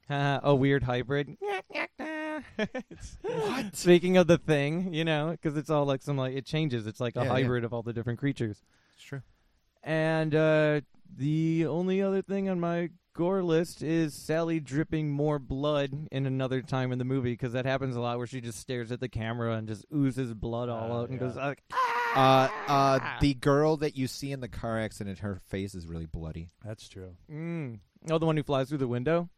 [0.42, 1.36] a weird hybrid.
[3.22, 3.74] what?
[3.76, 6.86] Speaking of the thing, you know, because it's all like some like it changes.
[6.86, 7.30] It's like a Yeah, yeah.
[7.32, 8.62] hybrid of all the different creatures.
[8.94, 9.22] It's true.
[9.82, 10.80] And uh,
[11.16, 16.60] the only other thing on my gore list is Sally dripping more blood in another
[16.60, 19.08] time in the movie because that happens a lot where she just stares at the
[19.08, 21.26] camera and just oozes blood all Oh, out and yeah.
[21.26, 21.62] goes like,
[22.14, 26.06] Uh, uh, the girl that you see in the car accident, her face is really
[26.06, 26.50] bloody.
[26.64, 27.14] That's true.
[27.30, 27.78] mm.
[28.10, 29.28] "Oh, the one who flies through the window,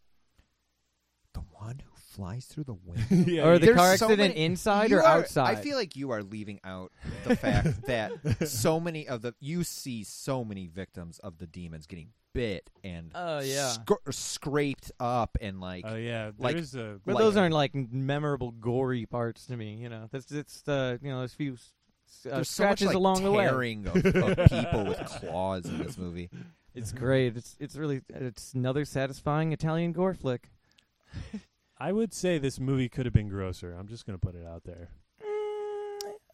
[1.39, 3.31] The one who flies through the window.
[3.31, 5.77] yeah, or the There's car so accident many- inside You or are- outside." I feel
[5.77, 6.93] like you are leaving out
[7.25, 8.13] the fact that
[8.49, 13.11] so many of the you see so many victims of the demons getting bit and
[13.15, 13.69] Oh, yeah.
[13.69, 17.01] scr- scraped up and like Oh yeah, like- there's a.
[17.05, 19.75] But like- those aren't like memorable gory parts to me.
[19.77, 21.73] You know, that's it's the you know there's few s-
[22.27, 23.45] uh, there's so much scratches like along the way.
[23.45, 26.31] tearing of, of people with claws in this movie.
[26.75, 27.37] It's great.
[27.37, 30.49] It's it's really it's another satisfying Italian gore flick.
[31.79, 33.73] I would say this movie could have been grosser.
[33.73, 34.91] I'm just gonna put it out there.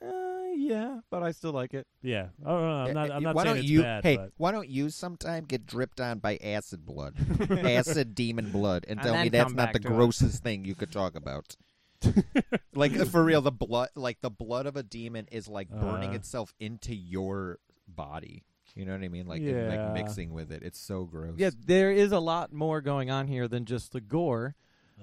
[0.02, 1.86] Uh, yeah, but I still like it.
[2.02, 2.28] Yeah.
[2.44, 3.10] Oh, no, I'm not.
[3.10, 3.82] I'm not why saying don't it's you?
[3.82, 4.04] bad.
[4.04, 7.14] hey, but why don't you sometime get dripped on by acid blood,
[7.50, 9.90] acid demon blood, and And tell me that's not the to it.
[9.90, 11.56] grossest thing you could talk about.
[12.74, 16.14] like for real, the blood, like the blood of a demon, is like burning Uh.
[16.14, 18.44] itself into your body.
[18.74, 19.26] You know what I mean?
[19.26, 19.68] Like and, Yeah.
[19.92, 20.62] like mixing with it.
[20.62, 21.34] It's so gross.
[21.38, 24.54] Yeah, there is a lot more going on here than just the gore.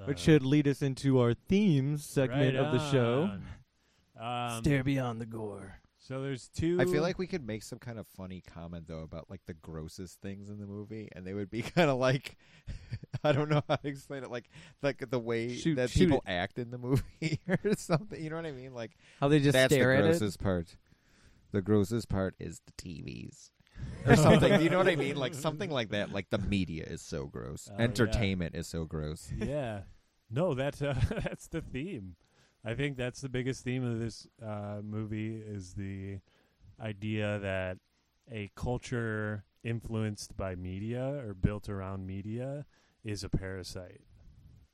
[0.05, 3.31] Which should lead us into our themes segment Right of the show.
[4.19, 5.75] Um, Stare beyond the gore.
[5.99, 6.77] So there's two.
[6.81, 9.53] I feel like we could make some kind of funny comment though about like the
[9.53, 12.37] grossest things in the movie, and they would be kind of like,
[13.23, 14.49] I don't know how to explain it, like
[14.81, 16.31] like the way Shoot- that shoot people it.
[16.31, 18.21] act in the movie or something.
[18.21, 18.73] You know what I mean?
[18.73, 20.19] Like How they just that's stare the at it?
[20.19, 20.75] grossest part.
[21.51, 23.51] The grossest part is the TVs
[24.05, 24.61] or something.
[24.61, 25.15] you know what I mean?
[25.15, 26.11] Like something like that.
[26.11, 27.69] Like the media is so gross.
[27.71, 27.83] Oh, yeah.
[27.83, 29.31] Entertainment is so gross.
[29.37, 29.81] yeah.
[30.29, 32.15] No, that's uh, that's the theme.
[32.63, 36.19] I think that's the biggest theme of this uh, movie is the
[36.79, 37.77] idea that
[38.31, 42.65] a culture influenced by media or built around media
[43.03, 44.01] is a parasite.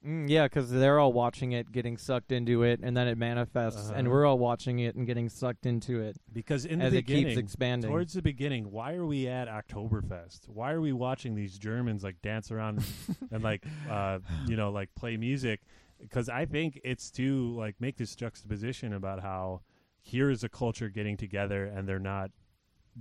[0.08, 3.90] Mm, yeah, because they're all watching it, getting sucked into it, and then it manifests,
[3.90, 4.10] and Uh-huh.
[4.10, 6.18] we're all watching it and getting sucked into it.
[6.32, 7.90] Because in as the it keeps expanding.
[7.90, 10.48] towards the beginning, why are we at Oktoberfest?
[10.48, 12.84] Why are we watching these Germans like dance around
[13.32, 15.62] and like uh, you know like play music?
[16.00, 19.62] Because I think it's to like make this juxtaposition about how
[20.02, 22.32] here is a culture getting together and they're not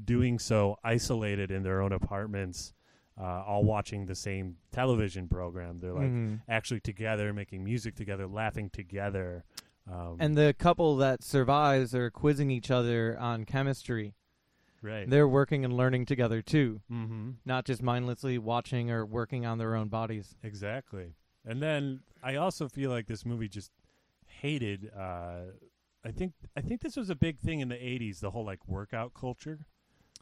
[0.05, 2.73] doing so isolated in their own apartments,
[3.18, 5.78] uh, all watching the same television program.
[5.80, 6.43] They're like Mhm.
[6.48, 9.44] actually together, making music together, laughing together.
[9.90, 14.14] Um, And the couple that survives are quizzing each other on chemistry.
[14.82, 15.09] Right.
[15.09, 17.36] They're working and learning together too, Mhm.
[17.44, 20.36] not just mindlessly watching or working on their own bodies.
[20.43, 21.14] Exactly.
[21.44, 23.70] And then I also feel like this movie just
[24.26, 25.52] hated uh
[26.05, 28.68] I think I think this was a big thing in the 80s the whole like
[28.68, 29.60] workout culture.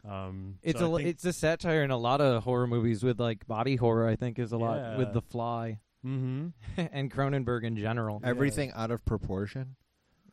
[0.08, 3.02] Um It's so a I think- it's a satire in a lot of horror movies
[3.02, 4.06] with like body horror.
[4.08, 6.52] I think is a lot with The Fly, Mhm.
[6.76, 8.20] and Cronenberg in general.
[8.24, 9.76] Everything out of proportion.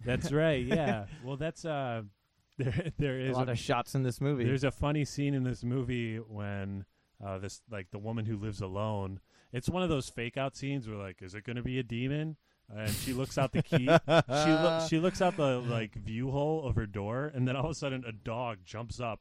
[0.04, 0.66] That's right.
[0.66, 1.06] Yeah.
[1.24, 2.04] well, that's uh
[2.58, 4.44] there there a is lot of shots in this movie.
[4.44, 6.86] There's a funny scene in this movie when
[7.24, 9.20] uh, this like the woman who lives alone.
[9.54, 11.84] It's one of those fake out scenes where like, is it going to be a
[11.84, 12.36] demon?
[12.74, 13.86] And she looks out the key.
[13.88, 14.88] she looks.
[14.88, 17.76] She looks out the like view hole of her door, and then all of a
[17.76, 19.20] sudden a dog jumps up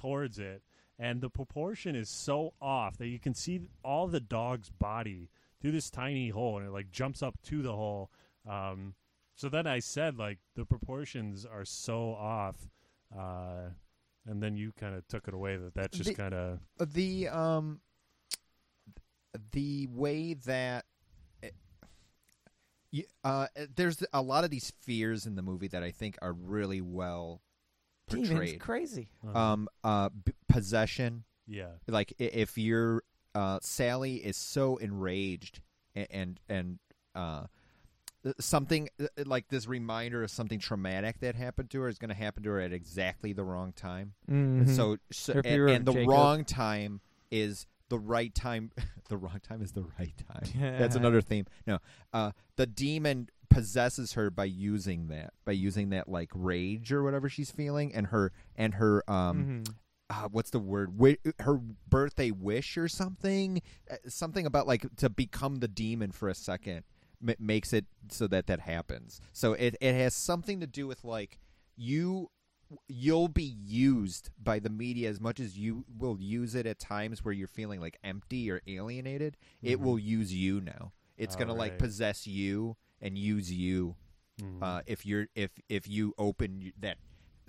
[0.00, 0.62] towards it,
[0.98, 5.28] and the proportion is so off that you can see all the dog's body
[5.60, 8.10] through this tiny hole, and it like jumps up to the hole.
[8.48, 8.94] Um,
[9.34, 12.56] so then I said like the proportions are so off,
[13.16, 13.70] uh,
[14.26, 16.60] and then you kind of took it away that that's just kind of
[16.92, 17.80] the um
[19.52, 20.84] the way that
[23.22, 23.46] uh,
[23.76, 27.42] there's a lot of these fears in the movie that I think are really well
[28.16, 28.60] portrayed.
[28.60, 29.08] crazy.
[29.26, 29.38] Uh-huh.
[29.38, 31.24] Um, uh, b- possession.
[31.46, 31.68] Yeah.
[31.86, 33.02] Like i- if you're
[33.34, 35.60] uh, Sally is so enraged
[35.94, 36.78] and and, and
[37.14, 37.46] uh,
[38.40, 42.14] something uh, like this reminder of something traumatic that happened to her is going to
[42.14, 44.14] happen to her at exactly the wrong time.
[44.26, 44.76] And Mhm.
[44.76, 46.08] so, so and, and the Jacob.
[46.08, 48.70] wrong time is the right time.
[49.08, 50.42] the wrong time is the right time.
[50.78, 51.46] That's another theme.
[51.66, 51.78] No,
[52.12, 57.28] uh, the demon possesses her by using that, by using that like rage or whatever
[57.28, 59.62] she's feeling, and her and her um.
[59.64, 59.74] Mhm.
[60.10, 60.96] Uh, what's the word?
[60.96, 63.60] Wi- her birthday wish or something,
[63.90, 66.84] Uh, something about like to become the demon for a second
[67.26, 69.20] m- makes it so that that happens.
[69.34, 71.38] So it it has something to do with like
[71.76, 72.30] you
[72.86, 77.24] you'll be used by the media as much as you will use it at times
[77.24, 79.36] where you're feeling like empty or alienated.
[79.62, 79.82] It Mhm.
[79.82, 80.92] will use you now.
[81.18, 83.96] It's gonna like possess you and use you.
[84.40, 84.62] Mhm.
[84.62, 86.98] Uh, if you're if if you open that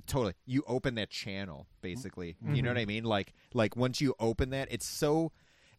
[0.07, 4.15] totally you open that channel basically you know what i mean like like once you
[4.19, 5.31] open that it's so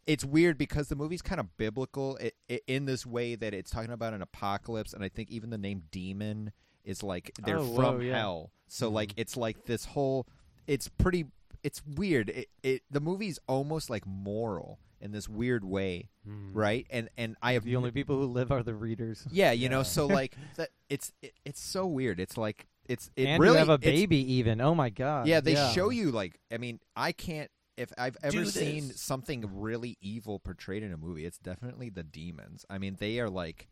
[0.07, 2.17] it's weird because the movie's kind of biblical
[2.65, 5.83] in this way that it's talking about an apocalypse and i think even the name
[5.91, 6.53] demon
[6.85, 8.17] is like they're Oh, from whoa, yeah.
[8.19, 10.27] hell so like it's like this whole
[10.65, 11.25] it's pretty
[11.61, 16.51] it's weird it, it the movie's almost like moral in this weird way Mm.
[16.53, 19.27] right and and i have The only people who live are the readers.
[19.31, 23.25] yeah you know so like that it's it, it's so weird it's like it's it
[23.25, 24.59] and really you have a baby, even.
[24.59, 25.25] Oh my god!
[25.27, 29.97] yeah, they show you like I mean, I can't if I've ever seen something really
[30.01, 32.65] evil portrayed in a movie, it's definitely the demons.
[32.69, 33.67] I mean, they are like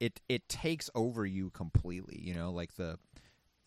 [0.00, 2.98] it it takes over you completely, you know, like the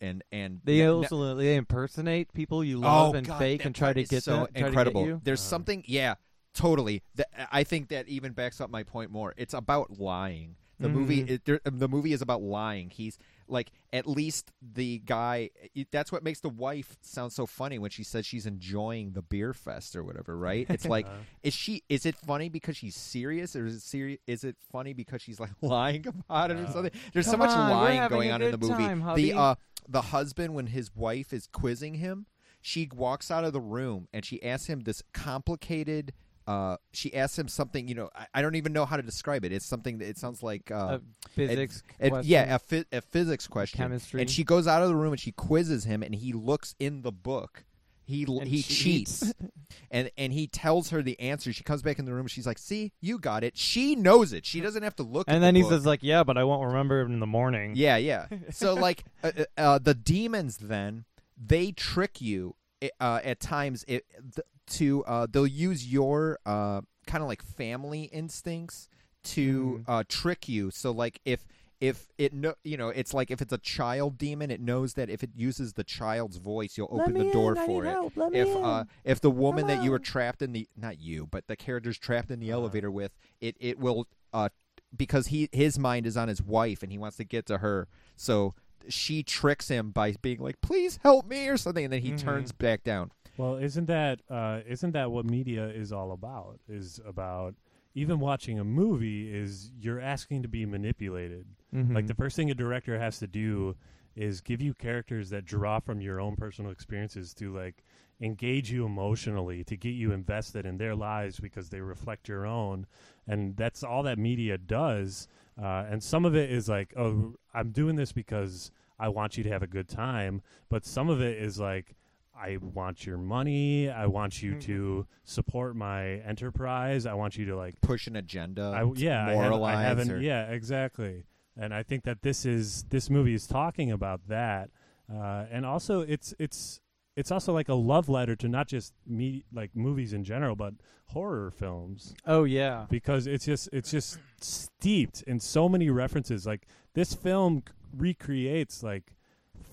[0.01, 3.93] and and They also they impersonate people you love oh, and God, fake and try
[3.93, 5.21] to get so that, try to get incredible.
[5.23, 5.43] There's Uh.
[5.43, 6.15] something, yeah,
[6.57, 7.03] totally.
[7.51, 9.33] I think that even backs up my point more.
[9.37, 10.55] It's about lying.
[10.79, 11.29] The movie, Mhm.
[11.31, 12.91] it, there, the movie is about lying.
[12.91, 13.17] He's
[13.47, 15.49] like, at least the guy.
[15.73, 19.23] it- That's what makes the wife sound so funny when she says she's enjoying the
[19.23, 20.37] beer fest or whatever.
[20.37, 20.67] Right?
[20.69, 21.15] It's like, Uh-huh.
[21.41, 21.81] is she?
[21.89, 24.19] Is it funny because she's serious, or is it serious?
[24.27, 26.91] Is it funny because she's like lying about it or something?
[27.11, 28.73] There's so much on, lying going on in the movie.
[28.83, 29.55] time, the uh,
[29.89, 32.27] the husband when his wife is quizzing him
[32.59, 36.11] she walks out of the room and she asks him this complicated
[36.47, 37.87] uh, she asks him something.
[37.87, 39.51] You know, I, I don't even know how to describe it.
[39.51, 41.01] It's something that it sounds like uh, A
[41.31, 42.29] physics it- question?
[42.31, 43.77] yeah, a, phy- a physics question.
[43.79, 44.21] Chemistry?
[44.21, 47.01] And she goes out of the room and she quizzes him, and he looks in
[47.01, 47.63] the book.
[48.09, 49.19] He And he cheats.
[49.19, 49.33] cheats,
[49.91, 51.51] and and he tells her the answer.
[51.51, 52.27] She comes back in the room.
[52.27, 54.45] She's like, "See, you got it." She knows it.
[54.45, 55.25] She doesn't have to look.
[55.27, 55.71] And the then he book.
[55.71, 58.27] says like, "Yeah, but I won't remember it in the morning." Yeah, yeah.
[58.51, 61.03] So like uh, uh, uh, the demons, then
[61.37, 62.55] they trick you
[63.01, 68.03] uh, at times it, th- to uh, they'll use your uh, kind of like family
[68.03, 68.89] instincts
[69.23, 70.71] to uh, trick you.
[70.71, 71.45] So like if
[71.79, 75.09] if it no you know it's like if it's a child demon, it knows that
[75.09, 77.91] if it uses the child's voice, you'll open the door in, for it.
[77.91, 80.99] help, let me if uh, if the woman that you were trapped in the not
[80.99, 82.61] you but the character's trapped in the Uh-huh.
[82.61, 83.11] elevator with
[83.41, 84.49] it it will uh
[84.95, 87.87] because he his mind is on his wife and he wants to get to her
[88.15, 88.53] so
[88.89, 92.17] she tricks him by being like please help me or something and then he Mhm.
[92.17, 96.59] turns back down Well, isn't that uh, isn't that what media is all about?
[96.67, 97.55] Is about
[97.95, 101.45] even watching a movie is you're asking to be manipulated.
[101.73, 102.07] Like Mhm.
[102.07, 103.75] the first thing a director has to do
[104.15, 107.83] is give you characters that draw from your own personal experiences to like
[108.19, 112.87] engage you emotionally to get you invested in their lives because they reflect your own
[113.27, 115.27] and that's all that media does
[115.61, 119.43] uh, and some of it is like oh i'm doing this because i want you
[119.43, 121.93] to have a good time but some of it is like
[122.39, 123.89] I want your money.
[123.89, 127.05] I want you to support my enterprise.
[127.05, 130.11] I want you to like push an agenda I, yeah, I, have, moralize I haven't.
[130.11, 131.25] or- Yeah, exactly.
[131.59, 134.69] And I think that this is this movie is talking about that,
[135.11, 136.79] uh, and also it's it's
[137.15, 140.75] it's also like a love letter to not just me like movies in general, but
[141.07, 142.13] horror films.
[142.27, 146.45] Oh yeah, because it's just it's just steeped in so many references.
[146.45, 149.13] Like this film recreates like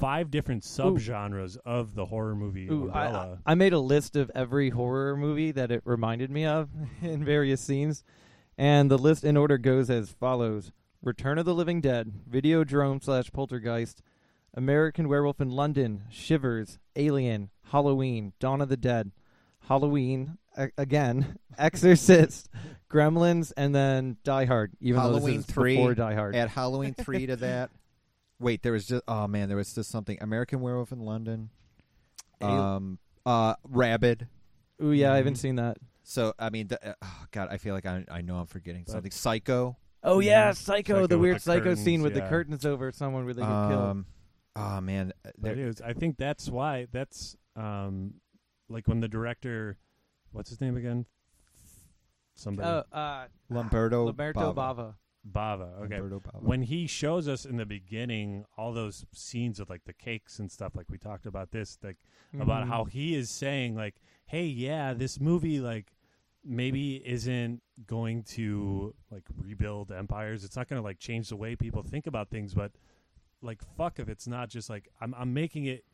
[0.04, 3.38] five different subgenres of the horror movie Ooh, I, umbrella.
[3.46, 6.68] I I made a list of every horror movie that it reminded me of
[7.02, 8.04] in various scenes,
[8.58, 13.32] and the list in order goes as follows: Return of the Living Dead, Videodrome slash
[13.32, 14.02] Poltergeist,
[14.52, 19.10] American Werewolf in London, Shivers, Alien, Halloween, Dawn of the Dead,
[19.68, 20.36] Halloween
[20.76, 22.50] again, Exorcist,
[22.90, 24.72] Gremlins, and then Die Hard.
[24.82, 26.36] Even though Halloween this is three before Die Hard.
[26.36, 27.70] Add Halloween three to that.
[28.40, 30.18] Wait, there was just oh man, there was just something.
[30.20, 31.50] American Werewolf in London.
[32.40, 34.28] Al- Um, uh, Rabid.
[34.82, 35.16] Ooh yeah, I Mm-hmm.
[35.16, 35.78] haven't seen that.
[36.02, 38.84] So I mean, the, uh, oh god, I feel like I I know I'm forgetting
[38.86, 39.10] something.
[39.10, 39.76] Psycho.
[40.02, 42.28] Oh yeah, Psycho, Psycho the with weird the Psycho scene curtains, with the yeah.
[42.28, 43.82] curtains over someone where they get killed.
[43.82, 44.06] Um,
[44.56, 45.80] oh man, uh, But there- it is.
[45.80, 48.14] I think that's why that's um
[48.68, 49.78] like when the director
[50.32, 51.06] what's his name again?
[52.34, 54.54] Somebody Uh, uh, Lamberto Lamberto Bava.
[54.76, 54.94] Bava.
[55.30, 55.80] Bava.
[55.84, 55.98] Okay.
[56.00, 56.42] Bava.
[56.42, 60.50] When he shows us in the beginning all those scenes of like the cakes and
[60.50, 61.96] stuff, like we talked about this, like
[62.38, 62.68] about Mhm.
[62.68, 65.92] how he is saying like, "Hey, yeah, this movie like
[66.44, 70.44] maybe isn't going to like rebuild empires.
[70.44, 72.72] It's not going to like change the way people think about things, but
[73.40, 75.84] like fuck if it's not just like I'm I'm making it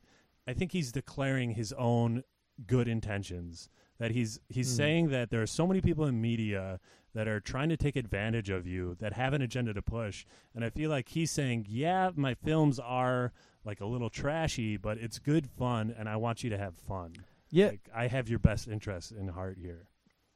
[0.48, 2.24] I think he's declaring his own
[2.66, 3.68] good intentions.
[3.98, 4.76] That he's he's Hmm.
[4.76, 6.80] saying that there are so many people in media
[7.14, 10.24] that are trying to take advantage of you that have an agenda to push.
[10.54, 13.32] And I feel like he's saying, Yeah, my films are
[13.64, 17.14] like a little trashy, but it's good fun and I want you to have fun.
[17.50, 17.68] Yeah.
[17.68, 19.86] Like, I have your best interest in heart here.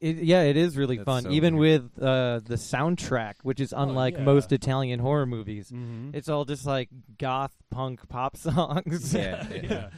[0.00, 1.84] It, yeah, it is really That's fun, so even weird.
[1.96, 4.24] with uh, the soundtrack, which is unlike yeah.
[4.24, 5.70] most Italian horror movies.
[5.70, 6.14] Mhm.
[6.14, 9.14] It's all just like goth punk pop songs.
[9.14, 9.72] Yeah, yeah.
[9.84, 9.90] um,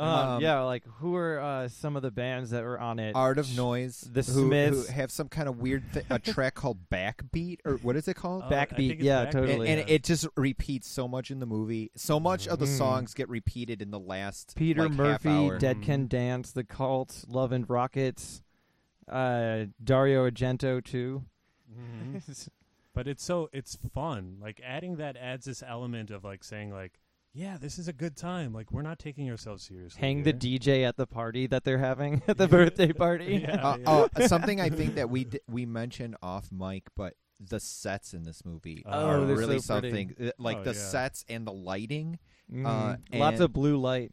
[0.00, 3.14] Um, yeah, like who are uh, some of the bands that were on it?
[3.16, 6.54] Art of Noise, The who, Smiths, who have some kind of weird th- a track
[6.56, 8.44] called Backbeat or what is it called?
[8.44, 8.70] I think
[9.00, 9.02] Backbeat.
[9.02, 9.30] Yeah, Backbeat.
[9.32, 9.68] totally.
[9.68, 11.90] and, and it just repeats so much in the movie.
[11.96, 12.78] So much of the Mhm.
[12.78, 15.58] songs get repeated in the last Peter like, half Murphy, hour.
[15.58, 18.42] Dead Can Dance, The Cult, Love and Rockets,
[19.08, 21.24] uh, Dario Argento too.
[21.76, 22.48] Mhm.
[22.94, 24.38] but it's so it's fun.
[24.40, 26.98] Like adding that adds this element of like saying like,
[27.38, 28.52] yeah, this is a good time.
[28.52, 30.00] Like we're not taking ourselves seriously.
[30.00, 30.32] Hang the.
[30.32, 33.36] DJ at the party that they're having at the birthday party.
[33.42, 34.24] Yeah, Uh, yeah.
[34.24, 38.24] uh, something I think that we d- we mentioned off mic, but the sets in
[38.24, 40.14] this movie Oh, are really so something.
[40.20, 40.76] Uh, Like Oh, the yeah.
[40.94, 42.18] sets and the lighting.
[42.52, 42.66] Mhm.
[42.66, 44.10] Uh, Lots of blue light.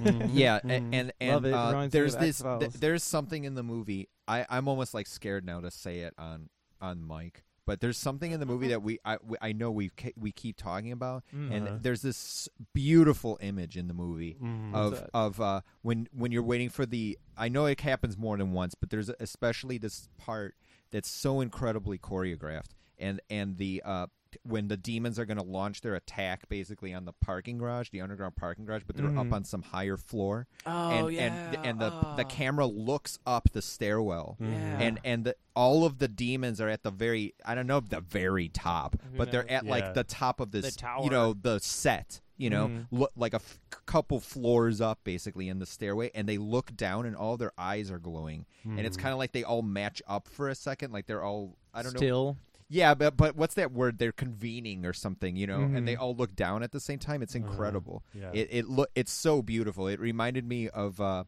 [0.00, 0.30] Mhm.
[0.32, 0.94] Yeah, a- Mhm.
[0.94, 2.40] and and Love uh, there's this.
[2.40, 4.08] Th- there's something in the movie.
[4.28, 6.48] I I'm almost like scared now to say it on
[6.80, 7.42] on mic.
[7.66, 10.56] But there's something in the movie that we I, we- I know we we keep
[10.56, 11.52] talking about, Uh-huh.
[11.54, 14.74] and there's this beautiful image in the movie Mhm.
[14.74, 17.18] Of of uh, when when you're waiting for the.
[17.36, 20.54] I know it happens more than once, but there's especially this part
[20.90, 25.42] that's so incredibly choreographed, and and the uh, like when the demons are going to
[25.44, 29.26] launch their attack basically on the parking garage, the underground parking garage, but they're up
[29.26, 29.32] Mhm.
[29.32, 30.46] on some higher floor.
[30.66, 31.52] Oh, and, yeah.
[31.54, 32.28] and and the the Oh.
[32.28, 34.36] camera looks up the stairwell.
[34.40, 34.46] Yeah.
[34.80, 38.00] And and the, all of the demons are at the very I don't know the
[38.00, 39.70] very top, Who but they're at Yeah.
[39.70, 41.04] like the top of The this tower.
[41.04, 42.86] you know the set you know Mhm.
[42.90, 47.06] look like a f- couple floors up basically in the stairway and they look down
[47.06, 50.26] and all their eyes are glowing and it's kind of like they all match up
[50.26, 52.36] for a second like they're all i don't know Still?
[52.68, 56.00] Yeah but but what's that word they're convening or something you know and they Mhm.
[56.00, 57.46] all look down at the same time it's Uh-huh.
[57.46, 58.30] incredible yeah.
[58.32, 61.24] it it look it's so beautiful it reminded me of uh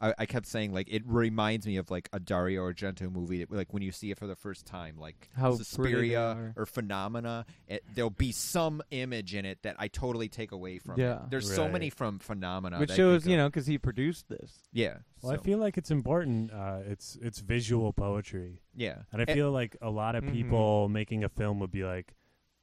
[0.00, 3.50] I, I kept saying like it reminds me of like a Dario Argento movie that,
[3.50, 6.66] like when you see it for the first time like How pretty they Suspiria or
[6.66, 11.22] Phenomena it, there'll be some image in it that I totally take away from Yeah.
[11.24, 11.30] it.
[11.30, 14.68] There's so many from Phenomena Which shows, you know, because he produced this.
[14.72, 16.52] yeah Well, I feel like it's important.
[16.52, 20.32] Uh, it's it's visual poetry, yeah and I And- feel like a lot of Mhm.
[20.32, 22.14] people making a film would be like,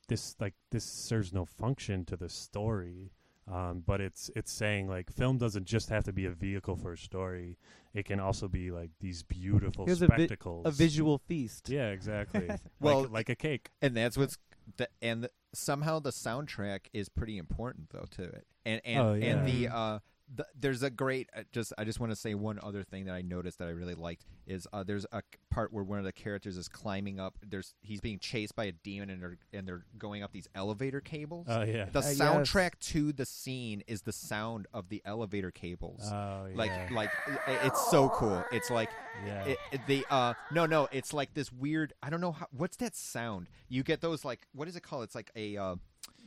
[0.07, 3.11] this like this serves no function to the story.
[3.51, 6.93] Um, but it's it's saying like film doesn't just have to be a vehicle for
[6.93, 7.57] a story.
[7.93, 10.65] It can also be like these beautiful Here's a vi- spectacles.
[10.65, 11.69] A visual feast.
[11.69, 12.49] Yeah, exactly.
[12.79, 13.69] Well, like, like a cake.
[13.81, 14.37] and that's what's
[14.77, 19.13] the, and the, somehow the soundtrack is pretty important though to it and and Oh,
[19.13, 19.99] and the uh
[20.33, 23.13] the, there's a great uh, just I just want to say one other thing that
[23.13, 25.21] I noticed that I really liked is uh, there's a
[25.51, 28.71] part where one of the characters is climbing up there's he's being chased by a
[28.71, 31.47] demon and they're and they're going up these elevator cables.
[31.49, 31.85] Oh yeah.
[31.91, 32.17] the Uh, yes.
[32.17, 36.01] soundtrack to the scene is the sound of the elevator cables.
[36.11, 36.55] Oh yeah.
[36.55, 37.09] like like
[37.47, 38.43] i- it's so cool.
[38.51, 38.89] It's like
[39.25, 39.43] yeah.
[39.45, 42.77] it, it- the uh no no it's like this weird i don't know how what's
[42.77, 45.75] that sound you get those like what is it called it's like a uh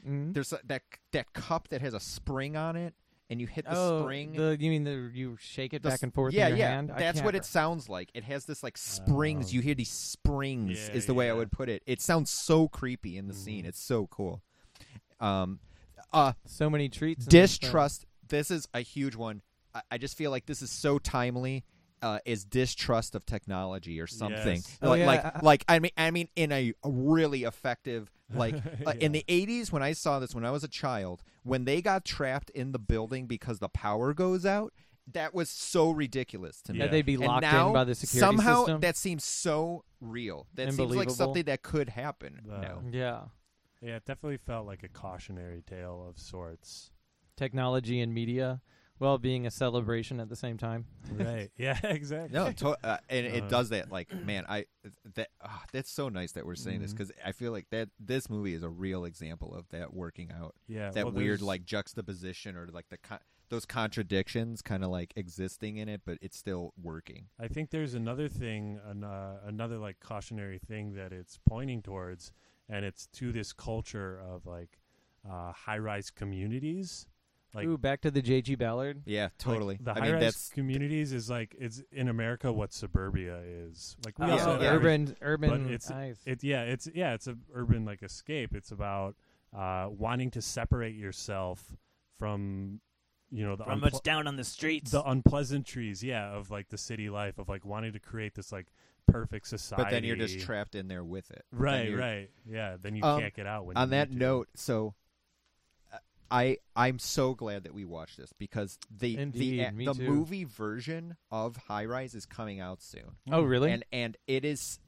[0.06, 0.34] Mhm.
[0.34, 0.82] there's a, that
[1.12, 2.94] that cup that has a spring on it
[3.28, 6.02] and you hit the oh, spring The, you mean the you shake it the back
[6.02, 6.92] and forth yeah in your yeah hand?
[6.96, 9.54] That's what re- it sounds like it has this like springs Oh.
[9.54, 12.68] you hear these springs Yeah, is the way i would put it it sounds so
[12.68, 13.68] creepy in the scene Mm-hmm.
[13.68, 14.42] it's so cool
[15.20, 15.58] um
[16.12, 17.24] uh So many treats.
[17.26, 17.66] in this film.
[17.68, 19.42] distrust this is a huge one
[19.74, 21.64] I, I just feel like this is so timely
[22.02, 24.56] uh, is distrust of technology or something.
[24.56, 24.78] Yes.
[24.82, 28.54] Oh, like yeah, like, I- like i mean i mean in a really effective like
[28.86, 31.80] uh, in the 80s when i saw this when i was a child when they
[31.80, 34.72] got trapped in the building because the power goes out
[35.12, 36.80] that was so ridiculous to me.
[36.80, 38.80] That they'd be And locked now, in by the security somehow system.
[38.80, 40.48] that seems so real.
[40.54, 42.40] That seems like something that could happen.
[42.52, 43.20] Uh, now Yeah.
[43.80, 46.90] yeah, it definitely felt like a cautionary tale of sorts.
[47.36, 48.60] Technology and media,
[48.98, 50.86] while being a celebration at the same time.
[51.12, 51.50] right.
[51.58, 52.36] Yeah, exactly.
[52.38, 53.90] No, to- uh, and it Uh, does that.
[53.90, 54.66] Like, man, I
[55.14, 56.96] that ah, that's so nice that we're saying this Mhm.
[56.98, 60.54] because I feel like that this movie is a real example of that working out.
[60.66, 60.90] Yeah.
[60.90, 65.76] that well, weird like juxtaposition or like the con- those contradictions kind of like existing
[65.76, 67.28] in it, but it's still working.
[67.38, 72.32] I think there's another thing, an, uh, another like cautionary thing that it's pointing towards,
[72.68, 74.80] and it's to this culture of like
[75.28, 77.06] uh, high-rise communities.
[77.56, 78.54] Like, Ooh, back to the J.G.
[78.54, 79.02] Ballard.
[79.06, 79.78] Yeah, like, totally.
[79.82, 83.96] the I high-rise mean, that's communities is like it's in America what suburbia is.
[84.04, 84.70] Like we Oh, also yeah, yeah.
[84.74, 85.64] urban, urban.
[85.64, 86.18] but it's nice.
[86.26, 88.54] it yeah it's yeah it's a urban like escape.
[88.54, 89.16] It's about
[89.56, 91.76] uh, wanting to separate yourself
[92.18, 92.80] from
[93.30, 94.90] you know the From unple- what's down on the streets.
[94.92, 98.66] the unpleasantries, yeah, of like the city life of like wanting to create this like
[99.08, 99.82] perfect society.
[99.84, 101.44] but then you're just trapped in there with it.
[101.52, 102.76] Right, right, yeah.
[102.80, 103.66] Then you Um, can't get out.
[103.66, 104.24] When on you that need to.
[104.24, 104.94] note, so
[106.30, 110.10] I I'm so glad that we watched this because the Indeed, eh, the the too.
[110.10, 113.16] movie version of High Rise is coming out soon.
[113.30, 113.72] oh, really?
[113.72, 114.78] and and it is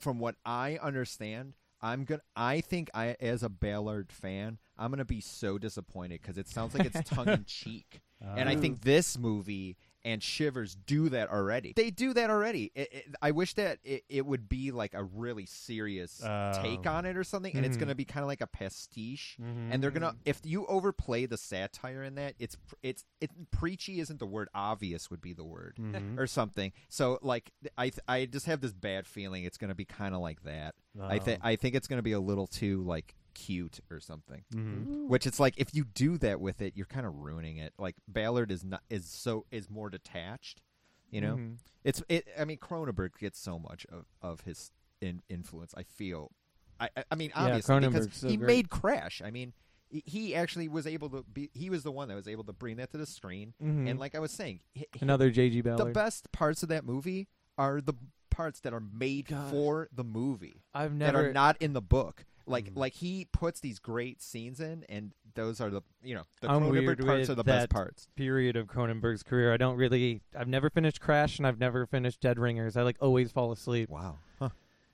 [0.00, 1.54] from what I understand.
[1.80, 2.22] I'm gonna.
[2.34, 6.74] I think I, as a Ballard fan, I'm gonna be so disappointed because it sounds
[6.74, 8.84] like it's tongue in cheek, and I think oh.
[8.84, 11.72] this movie and Shivers do that already.
[11.74, 12.70] They do that already.
[12.74, 16.94] It, it, I wish that it, it would be like a really serious take Um,
[16.96, 17.80] on it or something, and it's mhm.
[17.80, 19.36] gonna be kind of like a pastiche.
[19.40, 19.68] mhm.
[19.72, 24.18] And they're gonna if you overplay the satire in that, it's it's it preachy isn't
[24.18, 24.48] the word.
[24.54, 26.18] Obvious would be the word Mhm.
[26.18, 26.72] or something.
[26.88, 30.14] So like I th- I just have this bad feeling it's going to be kind
[30.14, 30.74] of like that.
[31.00, 31.48] I think Oh.
[31.48, 34.44] I think it's going to be a little too like cute or something.
[34.52, 35.08] Mhm.
[35.08, 37.74] Which it's like if you do that with it, you're kind of ruining it.
[37.78, 40.62] Like Ballard is not is so is more detached.
[41.10, 41.58] You know, Mhm.
[41.84, 42.26] it's it.
[42.38, 45.74] I mean, Cronenberg gets so much of of his in, influence.
[45.76, 46.32] I feel.
[46.80, 48.46] I I, I mean, Yeah, obviously because so he great.
[48.46, 49.20] made Crash.
[49.22, 49.52] I mean.
[49.90, 51.50] he- He actually was able to be.
[51.54, 53.54] He was the one that was able to bring that to the screen.
[53.62, 53.88] Mhm.
[53.88, 55.60] And like I was saying, hi- hi- Another J.G.
[55.60, 55.86] Ballard.
[55.88, 57.94] the best parts of that movie are the
[58.28, 59.52] parts that are made God.
[59.52, 62.24] for the movie I've never that are not in the book.
[62.46, 62.76] Like Mm.
[62.76, 66.62] like he puts these great scenes in, and those are the you know the I'm
[66.62, 68.08] Cronenberg parts are the that best parts.
[68.16, 69.52] period of Cronenberg's career.
[69.52, 70.20] I don't really.
[70.38, 72.76] I've never finished Crash, and I've never finished Dead Ringers.
[72.76, 73.88] I like always fall asleep.
[73.88, 74.18] Wow.
[74.38, 74.50] Huh.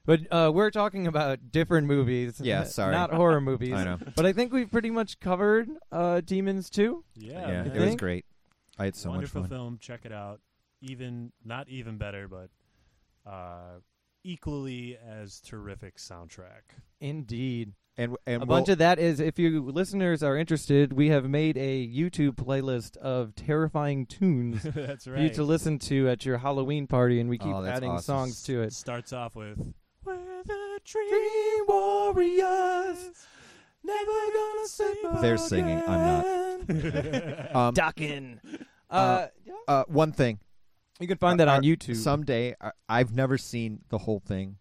[0.06, 2.40] But uh, we're talking about different movies.
[2.40, 2.92] Yeah, n- sorry.
[2.92, 3.72] Not horror movies.
[3.74, 3.98] I know.
[4.16, 7.04] But I think we've pretty much covered uh, Demons Two.
[7.16, 8.24] Yeah, yeah, it was great.
[8.78, 9.58] I had so Wonderful much fun.
[9.58, 9.78] film.
[9.80, 10.40] Check it out.
[10.82, 12.48] Even not even better, but
[13.30, 13.80] uh,
[14.24, 16.76] equally as terrific soundtrack.
[17.00, 17.72] Indeed.
[17.96, 21.28] And and a we'll- bunch of that is if you listeners are interested, we have
[21.28, 26.38] made a YouTube playlist of terrifying tunes That's for you to listen to at your
[26.38, 28.04] Halloween party, and we keep Oh, adding awesome.
[28.04, 28.72] songs to it.
[28.72, 29.58] Starts off with
[30.04, 33.26] "We're the Dream Warriors,
[33.84, 35.82] never gonna sleep They're singing.
[35.86, 36.26] I'm not.
[37.56, 38.40] Um, Ducking.
[38.90, 39.26] uh, Uh,
[39.68, 40.38] uh, one thing.
[41.00, 41.96] You can find that Uh, on uh, YouTube.
[41.96, 44.56] Someday, I, I've never seen the whole thing,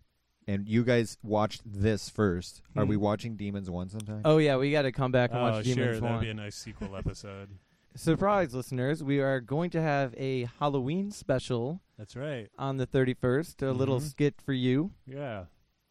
[0.47, 2.61] and you guys watched this first.
[2.75, 3.01] Are we Hmm.
[3.01, 4.21] watching Demons One sometime?
[4.25, 6.23] Oh yeah, we got to come back and Oh, watch sure, Demons that'd One.
[6.23, 7.49] be a nice sequel episode.
[7.95, 9.03] Surprise, listeners!
[9.03, 12.47] We are going to have a Halloween special That's right.
[12.57, 13.61] on the 31st.
[13.63, 14.09] A little Mhm.
[14.09, 14.91] skit for you.
[15.05, 15.45] Yeah,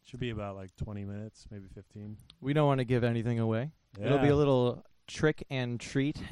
[0.05, 2.17] should be about like twenty minutes, maybe fifteen.
[2.41, 3.71] We don't want to give anything away.
[4.01, 4.33] It'll be Yeah.
[4.33, 6.17] a little trick and treat.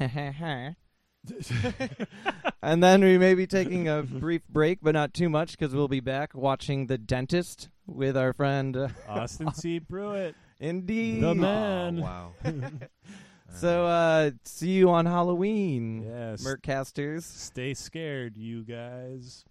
[2.62, 5.88] and then we may be taking a brief break, but not too much, because we'll
[5.88, 9.80] be back watching The Dentist with our friend uh, Austin C.
[9.80, 11.22] Pruitt, Indeed.
[11.22, 11.98] the man.
[12.00, 12.32] Oh, wow.
[13.50, 16.42] So, uh, see you on Halloween, Yes.
[16.44, 17.24] Mercasters.
[17.24, 19.42] Stay scared, you guys.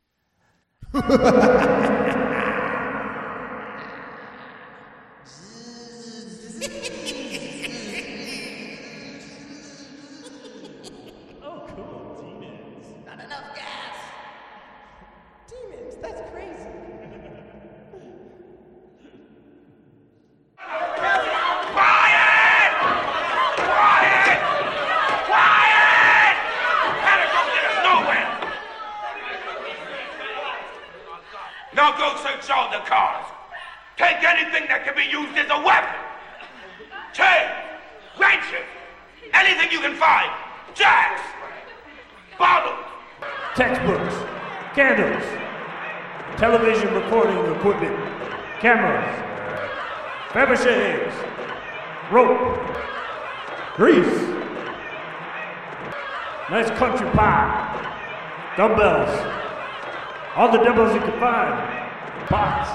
[11.44, 12.16] oh, cool.
[12.22, 12.88] Demons.
[13.06, 13.98] Not enough gas.
[15.50, 16.70] Demons, that's crazy.
[31.74, 33.26] Now go search all the cars.
[33.98, 35.94] Take anything that can be used as a weapon.
[37.14, 37.52] Chains,
[38.20, 38.66] wrenches,
[39.34, 40.30] anything you can find.
[40.74, 41.22] Jacks,
[42.38, 42.78] bottles.
[43.56, 44.16] textbooks,
[44.76, 45.24] candles,
[46.38, 47.98] television recording equipment,
[48.60, 49.24] cameras,
[50.30, 51.16] Fabergé eggs,
[52.12, 52.60] rope,
[53.76, 54.22] grease,
[56.52, 57.74] nice country pie,
[58.58, 59.10] dumbbells,
[60.36, 61.54] all the dumbbells you can find,
[62.28, 62.70] pots,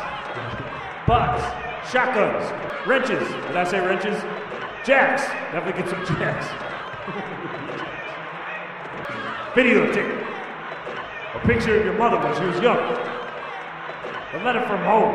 [1.07, 2.51] pots, shotguns,
[2.87, 3.29] wrenches.
[3.29, 4.23] Did I say wrenches?
[4.85, 5.23] Jacks.
[5.53, 6.47] Definitely get some jacks.
[9.55, 10.27] Video Videotape.
[11.35, 12.79] A picture of your mother when she was young.
[12.79, 15.15] A letter from home.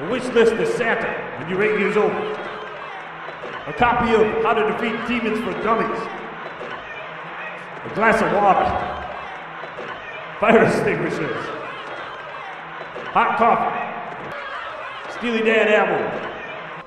[0.00, 1.08] A wish list to Santa
[1.38, 2.12] when you're eight years old.
[2.12, 6.25] A copy of How to Defeat Demons for Dummies.
[7.86, 8.66] A glass of water.
[10.40, 11.46] Fire extinguishers.
[13.14, 15.16] Hot coffee.
[15.16, 16.02] Steely Dan album.